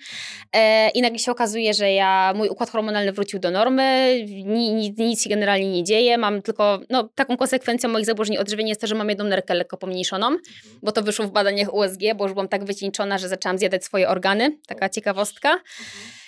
[0.53, 5.23] E, I nagle się okazuje, że ja, mój układ hormonalny wrócił do normy, nic, nic
[5.23, 8.95] się generalnie nie dzieje, mam tylko, no taką konsekwencją moich zaburzeń odżywienia jest to, że
[8.95, 10.37] mam jedną nerkę lekko pomniejszoną,
[10.83, 14.09] bo to wyszło w badaniach USG, bo już byłam tak wycieńczona, że zaczęłam zjadać swoje
[14.09, 15.59] organy, taka ciekawostka.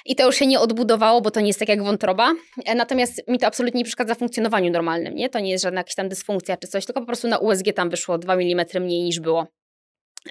[0.08, 2.34] I to już się nie odbudowało, bo to nie jest tak jak wątroba.
[2.66, 5.30] E, natomiast mi to absolutnie nie przeszkadza w funkcjonowaniu normalnym, nie?
[5.30, 7.90] To nie jest żadna jakaś tam dysfunkcja czy coś, tylko po prostu na USG tam
[7.90, 9.48] wyszło 2 mm mniej niż było.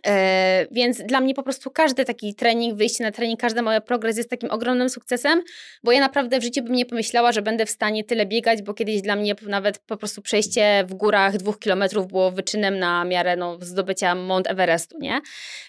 [0.06, 4.16] E, więc dla mnie po prostu każdy taki trening, wyjście na trening, każdy mój progres
[4.16, 5.42] jest takim ogromnym sukcesem,
[5.84, 8.74] bo ja naprawdę w życiu bym nie pomyślała, że będę w stanie tyle biegać, bo
[8.74, 13.36] kiedyś dla mnie nawet po prostu przejście w górach dwóch kilometrów było wyczynem na miarę
[13.36, 15.20] no, zdobycia Mount Everestu, nie?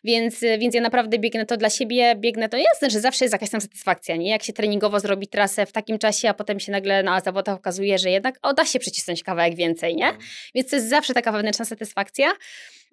[0.03, 3.49] Więc, więc ja naprawdę biegnę to dla siebie, biegnę to jasne, że zawsze jest jakaś
[3.49, 4.29] tam satysfakcja, nie?
[4.29, 7.97] Jak się treningowo zrobi trasę w takim czasie, a potem się nagle na zawodach okazuje,
[7.97, 10.05] że jednak o, da się przycisnąć kawałek więcej, nie?
[10.05, 10.25] Mhm.
[10.55, 12.31] Więc to jest zawsze taka wewnętrzna satysfakcja.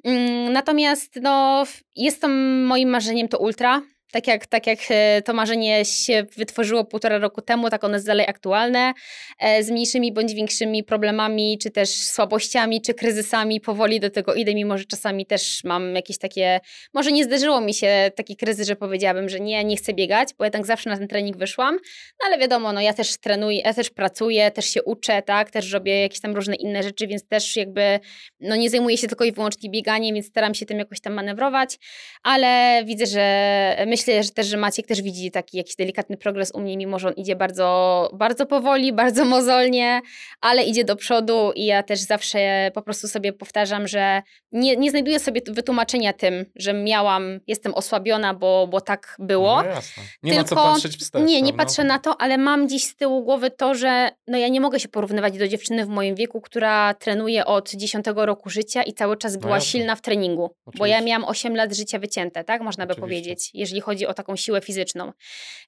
[0.05, 1.65] Mm, natomiast no,
[1.97, 3.83] jest to moim marzeniem to ultra.
[4.15, 8.07] Tak jak, tak jak e, to marzenie się wytworzyło półtora roku temu, tak ono jest
[8.07, 8.93] dalej aktualne,
[9.39, 13.61] e, z mniejszymi bądź większymi problemami, czy też słabościami, czy kryzysami.
[13.61, 16.61] Powoli do tego idę, mimo że czasami też mam jakieś takie,
[16.95, 20.45] może nie zdarzyło mi się taki kryzys, że powiedziałabym, że nie, nie chcę biegać, bo
[20.45, 21.74] ja tak zawsze na ten trening wyszłam,
[22.20, 25.73] no ale wiadomo, no ja też trenuję, ja też pracuję, też się uczę, tak, też
[25.73, 28.01] robię jakieś tam różne inne rzeczy, więc też jakby,
[28.41, 31.78] no nie zajmuję się tylko i wyłącznie bieganiem, więc staram się tym jakoś tam manewrować,
[32.23, 36.53] ale widzę, że myślę, myślę, że też, że Maciek też widzi taki jakiś delikatny progres
[36.55, 40.01] u mnie, mimo że on idzie bardzo, bardzo powoli, bardzo mozolnie,
[40.41, 44.23] ale idzie do przodu i ja też zawsze po prostu sobie powtarzam, że
[44.53, 49.63] nie, nie znajduję sobie wytłumaczenia tym, że miałam, jestem osłabiona, bo, bo tak było.
[49.63, 50.03] No jasne.
[50.23, 51.23] Nie Tylko, ma co patrzeć wstecz.
[51.23, 54.49] Nie, nie patrzę na to, ale mam dziś z tyłu głowy to, że no ja
[54.49, 58.83] nie mogę się porównywać do dziewczyny w moim wieku, która trenuje od 10 roku życia
[58.83, 60.45] i cały czas no była no silna w treningu.
[60.45, 60.79] Oczywiście.
[60.79, 62.63] Bo ja miałam 8 lat życia wycięte, tak?
[62.63, 63.09] Można by Oczywiście.
[63.09, 65.12] powiedzieć, jeżeli chodzi chodzi o taką siłę fizyczną.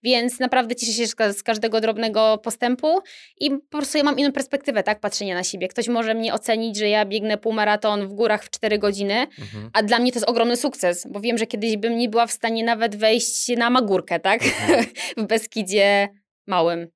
[0.03, 3.01] Więc naprawdę cieszę się z każdego drobnego postępu
[3.41, 5.69] i po prostu ja mam inną perspektywę, tak, patrzenia na siebie.
[5.69, 9.71] Ktoś może mnie ocenić, że ja biegnę półmaraton w górach w 4 godziny, mhm.
[9.73, 12.33] a dla mnie to jest ogromny sukces, bo wiem, że kiedyś bym nie była w
[12.33, 14.87] stanie nawet wejść na Magórkę, tak, mhm.
[15.17, 16.09] w Beskidzie
[16.47, 16.89] małym.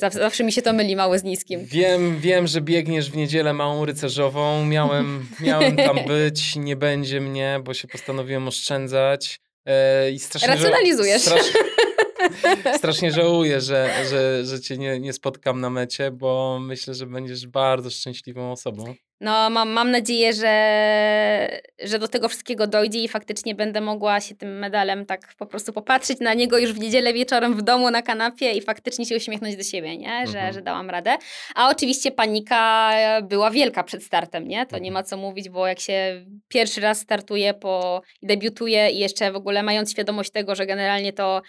[0.00, 1.64] Zawsze, zawsze, mi się to myli, mały z niskim.
[1.64, 4.64] Wiem, wiem, że biegniesz w niedzielę małą rycerzową.
[4.64, 9.40] Miałem, miałem tam być, nie będzie mnie, bo się postanowiłem oszczędzać.
[9.68, 11.24] E, I strasznie Racjonalizujesz.
[11.24, 11.36] Ża
[12.78, 17.46] strasznie żałuję, że, że, że cię nie, nie spotkam na mecie, bo myślę, że będziesz
[17.46, 18.94] bardzo szczęśliwą osobą.
[19.20, 24.34] No, mam, mam nadzieję, że, że do tego wszystkiego dojdzie i faktycznie będę mogła się
[24.34, 28.02] tym medalem tak po prostu popatrzeć na niego już w niedzielę wieczorem w domu na
[28.02, 30.26] kanapie i faktycznie się uśmiechnąć do siebie, nie?
[30.26, 30.52] Że, mhm.
[30.52, 31.16] że dałam radę.
[31.54, 32.92] A oczywiście panika
[33.22, 34.66] była wielka przed startem, nie?
[34.66, 39.32] To nie ma co mówić, bo jak się pierwszy raz startuje po, debiutuje i jeszcze
[39.32, 41.42] w ogóle mając świadomość tego, że generalnie to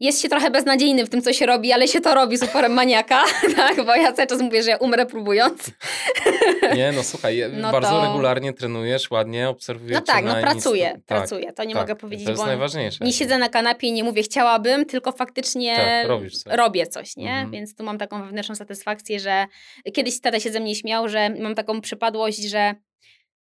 [0.00, 2.72] jest się trochę beznadziejny w tym, co się robi, ale się to robi z uporem
[2.72, 3.24] maniaka,
[3.56, 3.84] tak?
[3.86, 5.70] Bo ja cały czas mówię, że ja umrę próbując.
[6.76, 8.06] Nie, no słuchaj, no bardzo to...
[8.06, 9.94] regularnie trenujesz, ładnie obserwujesz.
[9.94, 11.14] No tak, no pracuję, Insta...
[11.14, 13.04] pracuję, tak, to nie tak, mogę powiedzieć, to jest bo najważniejsze.
[13.04, 16.42] nie siedzę na kanapie i nie mówię chciałabym, tylko faktycznie tak, coś.
[16.46, 17.30] robię coś, nie?
[17.30, 17.50] Mhm.
[17.50, 19.46] Więc tu mam taką wewnętrzną satysfakcję, że
[19.92, 22.74] kiedyś tata się ze mnie śmiał, że mam taką przypadłość, że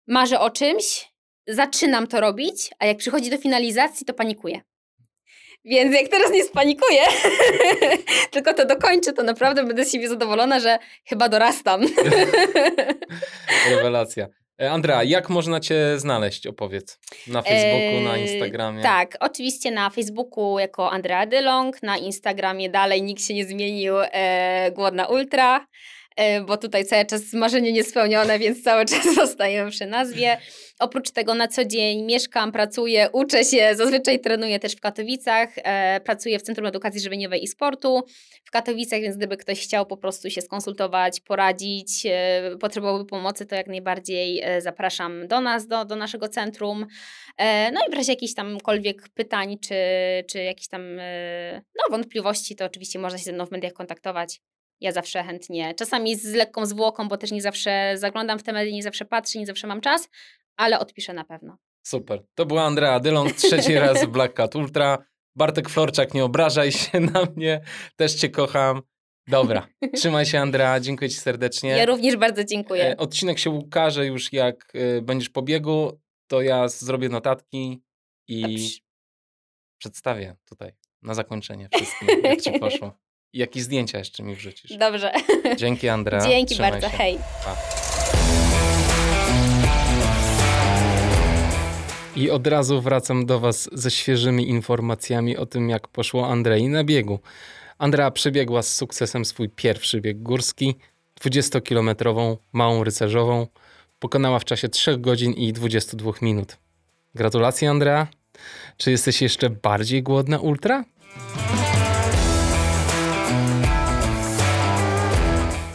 [0.07, 1.11] marzę o czymś,
[1.48, 4.61] zaczynam to robić, a jak przychodzi do finalizacji, to panikuję.
[5.65, 7.01] Więc jak teraz nie spanikuję,
[8.31, 11.81] tylko to dokończę, to naprawdę będę z siebie zadowolona, że chyba dorastam.
[13.69, 14.27] Rewelacja.
[14.61, 16.47] E, Andrea, jak można Cię znaleźć?
[16.47, 16.99] Opowiedz.
[17.27, 18.83] Na Facebooku, na Instagramie.
[18.83, 24.71] tak, oczywiście na Facebooku jako Andrea Dylong, na Instagramie dalej nikt się nie zmienił, e,
[24.71, 25.67] Głodna Ultra.
[26.15, 30.37] E, bo tutaj cały czas marzenie niespełnione, więc cały czas zostajemy przy nazwie.
[30.79, 35.99] Oprócz tego na co dzień mieszkam, pracuję, uczę się, zazwyczaj trenuję też w Katowicach, e,
[35.99, 38.03] pracuję w Centrum Edukacji Żywieniowej i Sportu
[38.45, 43.55] w Katowicach, więc gdyby ktoś chciał po prostu się skonsultować, poradzić, e, potrzebowałby pomocy, to
[43.55, 46.85] jak najbardziej zapraszam do nas, do, do naszego centrum.
[47.73, 49.75] No i w razie jakichś tamkolwiek pytań, czy,
[50.29, 50.95] czy jakichś tam
[51.75, 54.41] no, wątpliwości, to oczywiście można się ze mną w mediach kontaktować.
[54.81, 58.73] Ja zawsze chętnie, czasami z lekką zwłoką, bo też nie zawsze zaglądam w te media,
[58.73, 60.10] nie zawsze patrzę, nie zawsze mam czas,
[60.57, 61.57] ale odpiszę na pewno.
[61.84, 62.23] Super.
[62.35, 64.97] To była Andrea Dylon, trzeci raz w Black Cat Ultra.
[65.35, 67.61] Bartek Florczak, nie obrażaj się na mnie,
[67.95, 68.81] też cię kocham.
[69.27, 71.69] Dobra, trzymaj się Andrea, dziękuję ci serdecznie.
[71.69, 72.91] Ja również bardzo dziękuję.
[72.91, 77.81] E, odcinek się ukaże już jak e, będziesz po biegu, to ja zrobię notatki
[78.27, 78.80] i Dobrze.
[79.77, 80.72] przedstawię tutaj
[81.02, 83.05] na zakończenie wszystkim, jak ci poszło.
[83.36, 84.78] I jakieś zdjęcia jeszcze mi wrzucisz.
[84.78, 85.12] Dobrze.
[85.57, 86.28] Dzięki Andrea.
[86.28, 86.98] Dzięki Trzymaj bardzo, się.
[86.98, 87.18] hej.
[87.45, 87.56] Pa.
[92.16, 96.84] I od razu wracam do Was ze świeżymi informacjami o tym, jak poszło Andrei na
[96.84, 97.20] biegu.
[97.78, 100.76] Andrea przebiegła z sukcesem swój pierwszy bieg górski,
[101.22, 103.48] 20-kilometrową małą rycerzową.
[103.99, 106.57] Pokonała w czasie 3 godzin i 22 minut.
[107.16, 108.07] Gratulacje, Andrea.
[108.78, 110.84] Czy jesteś jeszcze bardziej głodna ultra?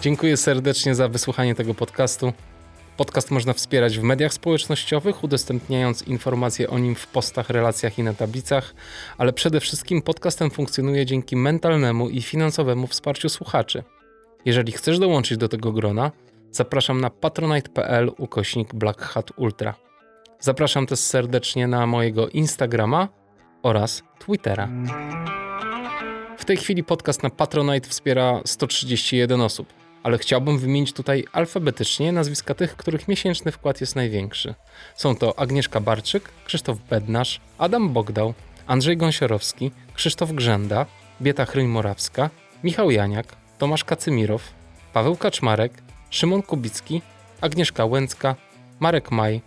[0.00, 2.32] Dziękuję serdecznie za wysłuchanie tego podcastu.
[2.96, 8.14] Podcast można wspierać w mediach społecznościowych, udostępniając informacje o nim w postach, relacjach i na
[8.14, 8.74] tablicach,
[9.18, 13.82] ale przede wszystkim podcastem funkcjonuje dzięki mentalnemu i finansowemu wsparciu słuchaczy.
[14.44, 16.10] Jeżeli chcesz dołączyć do tego grona,
[16.50, 19.74] zapraszam na patronite.pl ukośnik Black Hat Ultra.
[20.38, 23.08] Zapraszam też serdecznie na mojego Instagrama
[23.62, 24.68] oraz Twittera.
[26.38, 32.54] W tej chwili podcast na Patronite wspiera 131 osób ale chciałbym wymienić tutaj alfabetycznie nazwiska
[32.54, 34.54] tych, których miesięczny wkład jest największy.
[34.96, 38.34] Są to Agnieszka Barczyk, Krzysztof Bednarz, Adam Bogdał,
[38.66, 40.86] Andrzej Gąsiorowski, Krzysztof Grzenda,
[41.22, 42.30] Bieta Chryń-Morawska,
[42.64, 43.26] Michał Janiak,
[43.58, 44.42] Tomasz Kacymirow,
[44.92, 45.72] Paweł Kaczmarek,
[46.10, 47.02] Szymon Kubicki,
[47.40, 48.36] Agnieszka Łęcka,
[48.80, 49.40] Marek Maj,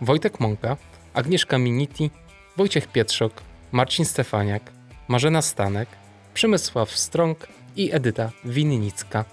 [0.00, 0.76] Wojtek Mąka,
[1.14, 2.10] Agnieszka Miniti,
[2.56, 3.42] Wojciech Pietrzok,
[3.72, 4.62] Marcin Stefaniak,
[5.08, 5.88] Marzena Stanek,
[6.34, 9.24] Przemysław Strąg i Edyta Winnicka.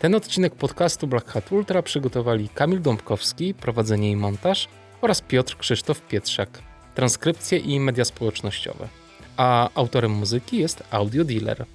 [0.00, 4.68] Ten odcinek podcastu Black Hat Ultra przygotowali Kamil Dąbkowski, prowadzenie i montaż
[5.00, 6.62] oraz Piotr Krzysztof Pietrzak,
[6.94, 8.88] transkrypcje i media społecznościowe.
[9.36, 11.66] A autorem muzyki jest Audio Dealer.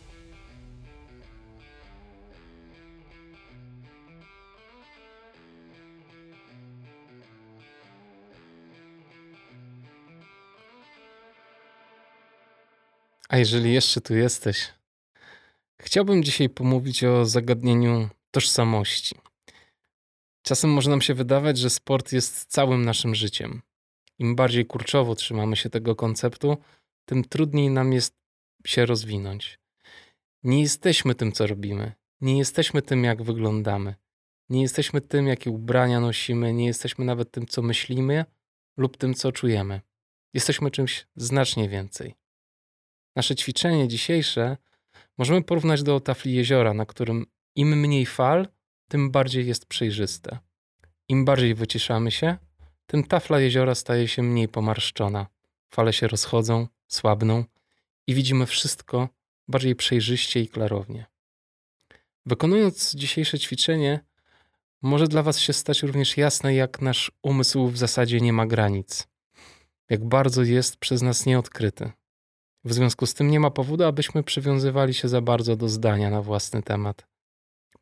[13.29, 14.67] A jeżeli jeszcze tu jesteś,
[15.81, 19.15] Chciałbym dzisiaj pomówić o zagadnieniu tożsamości.
[20.41, 23.61] Czasem może nam się wydawać, że sport jest całym naszym życiem.
[24.19, 26.57] Im bardziej kurczowo trzymamy się tego konceptu,
[27.05, 28.15] tym trudniej nam jest
[28.65, 29.59] się rozwinąć.
[30.43, 31.91] Nie jesteśmy tym, co robimy.
[32.21, 33.95] Nie jesteśmy tym, jak wyglądamy.
[34.49, 36.53] Nie jesteśmy tym, jakie ubrania nosimy.
[36.53, 38.25] Nie jesteśmy nawet tym, co myślimy
[38.77, 39.81] lub tym, co czujemy.
[40.33, 42.15] Jesteśmy czymś znacznie więcej.
[43.15, 44.57] Nasze ćwiczenie dzisiejsze
[45.17, 47.25] Możemy porównać do tafli jeziora, na którym
[47.55, 48.47] im mniej fal,
[48.87, 50.37] tym bardziej jest przejrzyste.
[51.09, 52.37] Im bardziej wyciszamy się,
[52.87, 55.27] tym tafla jeziora staje się mniej pomarszczona.
[55.69, 57.43] Fale się rozchodzą, słabną
[58.07, 59.09] i widzimy wszystko
[59.47, 61.05] bardziej przejrzyście i klarownie.
[62.25, 63.99] Wykonując dzisiejsze ćwiczenie,
[64.81, 69.07] może dla Was się stać również jasne, jak nasz umysł w zasadzie nie ma granic,
[69.89, 71.91] jak bardzo jest przez nas nieodkryty.
[72.65, 76.21] W związku z tym nie ma powodu, abyśmy przywiązywali się za bardzo do zdania na
[76.21, 77.07] własny temat.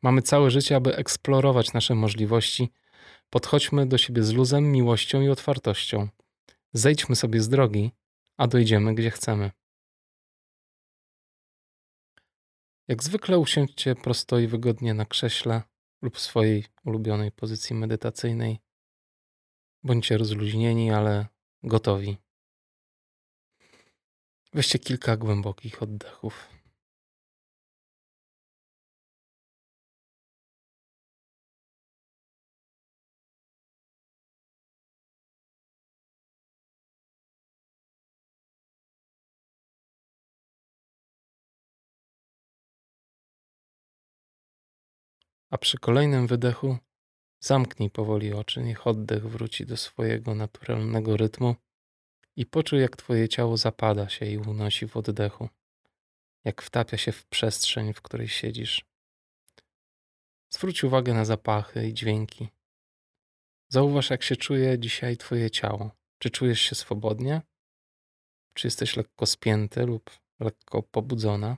[0.02, 2.72] Mamy całe życie, aby eksplorować nasze możliwości.
[3.30, 6.08] Podchodźmy do siebie z luzem, miłością i otwartością.
[6.72, 7.90] Zejdźmy sobie z drogi,
[8.36, 9.50] a dojdziemy gdzie chcemy.
[12.88, 15.62] Jak zwykle usiądźcie prosto i wygodnie na krześle
[16.02, 18.58] lub w swojej ulubionej pozycji medytacyjnej.
[19.82, 21.26] Bądźcie rozluźnieni, ale
[21.62, 22.23] gotowi.
[24.54, 26.48] Weźcie kilka głębokich oddechów.
[45.50, 46.78] A przy kolejnym wydechu
[47.40, 51.56] zamknij powoli oczy, niech oddech wróci do swojego naturalnego rytmu
[52.36, 55.48] i poczuj, jak Twoje ciało zapada się i unosi w oddechu,
[56.44, 58.84] jak wtapia się w przestrzeń, w której siedzisz.
[60.50, 62.48] Zwróć uwagę na zapachy i dźwięki.
[63.68, 65.90] Zauważ, jak się czuje dzisiaj Twoje ciało.
[66.18, 67.42] Czy czujesz się swobodnie?
[68.54, 71.56] Czy jesteś lekko spięty lub lekko pobudzona?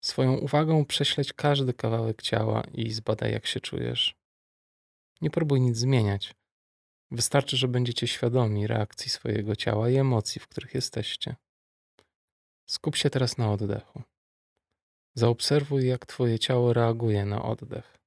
[0.00, 4.16] Swoją uwagą prześledź każdy kawałek ciała i zbadaj, jak się czujesz.
[5.20, 6.34] Nie próbuj nic zmieniać.
[7.16, 11.36] Wystarczy, że będziecie świadomi reakcji swojego ciała i emocji, w których jesteście.
[12.66, 14.02] Skup się teraz na oddechu.
[15.14, 17.98] Zaobserwuj, jak Twoje ciało reaguje na oddech.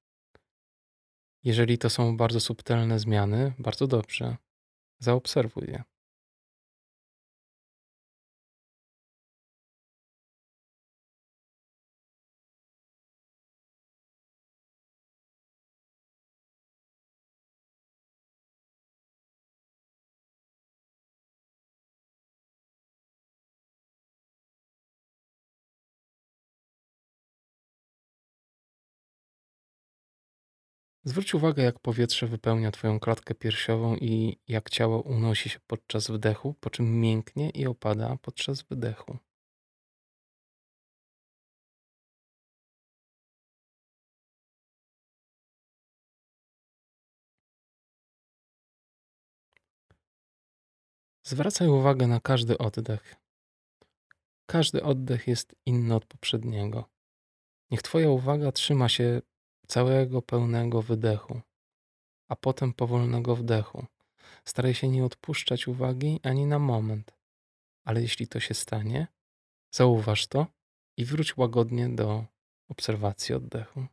[1.44, 4.36] Jeżeli to są bardzo subtelne zmiany, bardzo dobrze.
[4.98, 5.82] Zaobserwuj je.
[31.04, 36.54] Zwróć uwagę, jak powietrze wypełnia Twoją klatkę piersiową i jak ciało unosi się podczas wdechu,
[36.54, 39.18] po czym mięknie i opada podczas wydechu.
[51.26, 53.16] Zwracaj uwagę na każdy oddech.
[54.46, 56.84] Każdy oddech jest inny od poprzedniego.
[57.70, 59.22] Niech Twoja uwaga trzyma się
[59.70, 61.40] całego pełnego wydechu,
[62.28, 63.86] a potem powolnego wdechu.
[64.44, 67.14] Staraj się nie odpuszczać uwagi ani na moment,
[67.84, 69.06] ale jeśli to się stanie,
[69.70, 70.46] zauważ to
[70.96, 72.24] i wróć łagodnie do
[72.68, 73.86] obserwacji oddechu.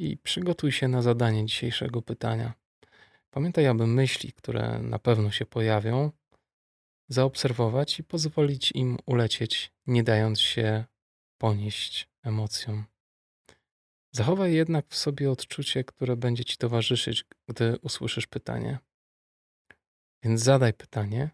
[0.00, 2.54] I przygotuj się na zadanie dzisiejszego pytania.
[3.30, 6.12] Pamiętaj, aby myśli, które na pewno się pojawią,
[7.08, 10.84] zaobserwować i pozwolić im ulecieć, nie dając się
[11.38, 12.84] ponieść emocjom.
[14.12, 18.78] Zachowaj jednak w sobie odczucie, które będzie ci towarzyszyć, gdy usłyszysz pytanie.
[20.22, 21.30] Więc zadaj pytanie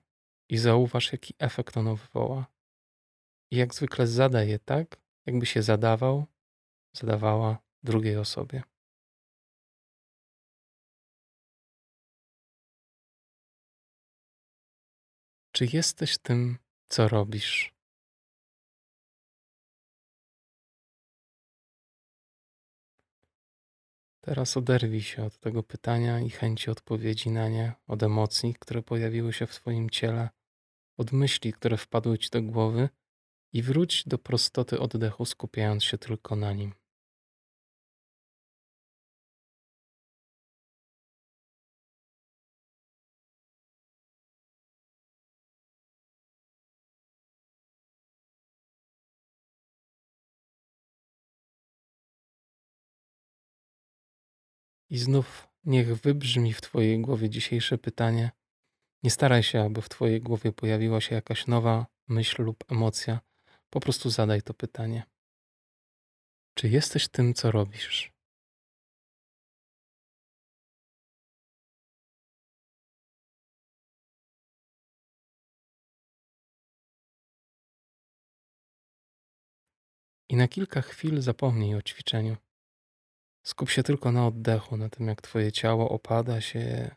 [0.48, 2.46] i zauważ, jaki efekt ono wywoła.
[3.50, 6.26] I jak zwykle zadaj je tak, jakby się zadawał,
[6.96, 8.62] zadawała drugiej osobie.
[15.52, 16.58] Czy jesteś tym,
[16.88, 17.76] co robisz?
[24.20, 29.32] Teraz oderwij się od tego pytania i chęci odpowiedzi na nie, od emocji, które pojawiły
[29.32, 30.28] się w Twoim ciele,
[30.96, 32.88] od myśli, które wpadły Ci do głowy
[33.52, 36.85] i wróć do prostoty oddechu, skupiając się tylko na nim.
[54.96, 58.30] I znów niech wybrzmi w Twojej głowie dzisiejsze pytanie.
[59.02, 63.20] Nie staraj się, aby w Twojej głowie pojawiła się jakaś nowa myśl lub emocja.
[63.70, 65.02] Po prostu zadaj to pytanie.
[66.54, 68.12] Czy jesteś tym, co robisz?
[80.28, 82.45] I na kilka chwil zapomnij o ćwiczeniu.
[83.46, 86.94] Skup się tylko na oddechu, na tym jak Twoje ciało opada się,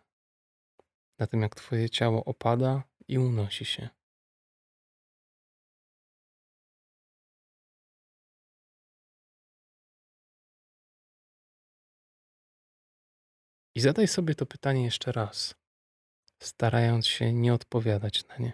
[1.20, 3.90] na tym jak Twoje ciało opada i unosi się.
[13.76, 15.56] I zadaj sobie to pytanie jeszcze raz,
[16.40, 18.54] starając się nie odpowiadać na nie.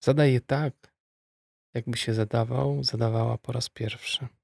[0.00, 0.94] Zadaj je tak,
[1.74, 4.37] jakby się zadawał, zadawała po raz pierwszy.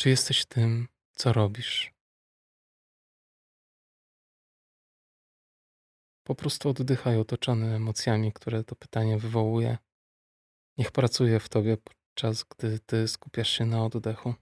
[0.00, 1.92] Czy jesteś tym, co robisz?
[6.26, 9.78] Po prostu oddychaj otoczony emocjami, które to pytanie wywołuje.
[10.78, 14.34] Niech pracuje w tobie podczas gdy ty skupiasz się na oddechu.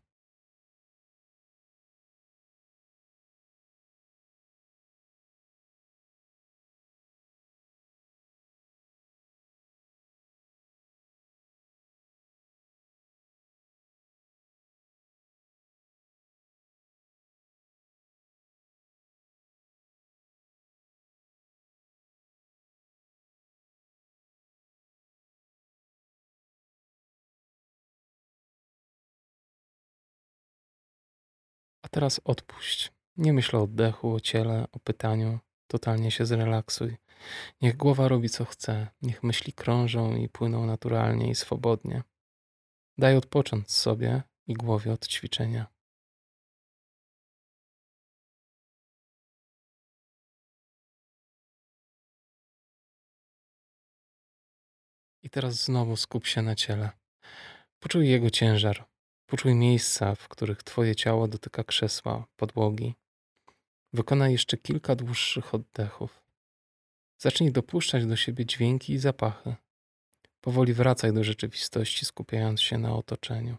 [31.99, 32.93] Teraz odpuść.
[33.17, 35.39] Nie myśl o oddechu, o ciele, o pytaniu.
[35.67, 36.97] Totalnie się zrelaksuj.
[37.63, 38.89] Niech głowa robi co chce.
[39.03, 42.03] Niech myśli krążą i płyną naturalnie i swobodnie.
[42.99, 45.67] Daj odpocząć sobie i głowie od ćwiczenia.
[55.23, 56.91] I teraz znowu skup się na ciele.
[57.81, 58.98] Poczuj jego ciężar.
[59.31, 62.95] Poczuj miejsca, w których Twoje ciało dotyka krzesła, podłogi.
[63.93, 66.23] Wykonaj jeszcze kilka dłuższych oddechów.
[67.19, 69.55] Zacznij dopuszczać do siebie dźwięki i zapachy.
[70.41, 73.57] Powoli wracaj do rzeczywistości, skupiając się na otoczeniu.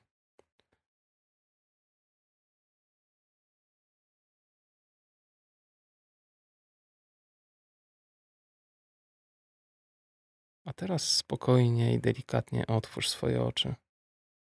[10.65, 13.75] A teraz spokojnie i delikatnie otwórz swoje oczy.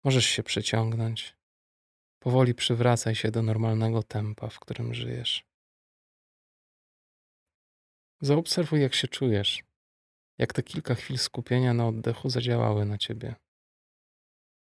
[0.05, 1.37] Możesz się przeciągnąć.
[2.19, 5.45] Powoli przywracaj się do normalnego tempa, w którym żyjesz.
[8.21, 9.63] Zaobserwuj, jak się czujesz,
[10.39, 13.35] jak te kilka chwil skupienia na oddechu zadziałały na ciebie.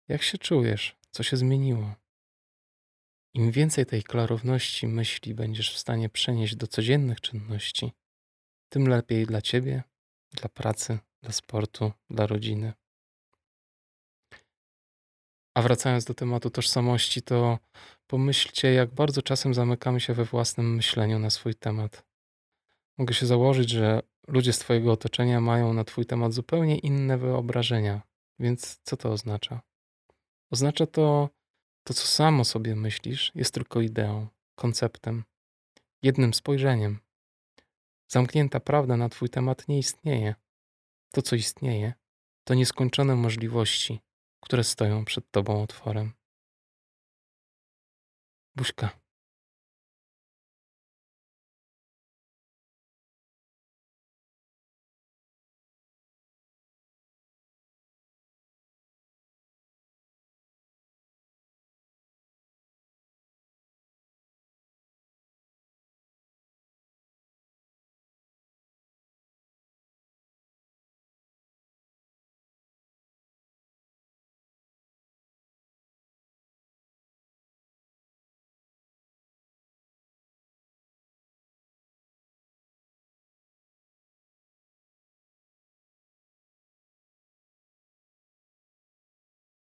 [0.08, 0.96] Jak się czujesz?
[1.12, 1.96] Co się zmieniło?
[3.34, 7.92] Im więcej tej klarowności myśli będziesz w stanie przenieść do codziennych czynności,
[8.70, 9.84] tym lepiej dla ciebie,
[10.32, 12.74] dla pracy, dla sportu, dla rodziny.
[15.60, 17.60] A wracając do tematu tożsamości, to
[18.08, 22.06] pomyślcie, jak bardzo czasem zamykamy się we własnym myśleniu na swój temat.
[22.98, 28.02] Mogę się założyć, że ludzie z Twojego otoczenia mają na Twój temat zupełnie inne wyobrażenia.
[28.40, 29.62] Więc co to oznacza?
[30.52, 31.30] Oznacza to,
[31.84, 35.24] to co sam o sobie myślisz, jest tylko ideą, konceptem,
[36.04, 37.00] jednym spojrzeniem.
[38.08, 40.36] Zamknięta prawda na Twój temat nie istnieje.
[41.12, 41.94] To, co istnieje,
[42.44, 44.00] to nieskończone możliwości,
[44.40, 46.14] które stoją przed Tobą otworem.
[48.56, 49.00] Buźka.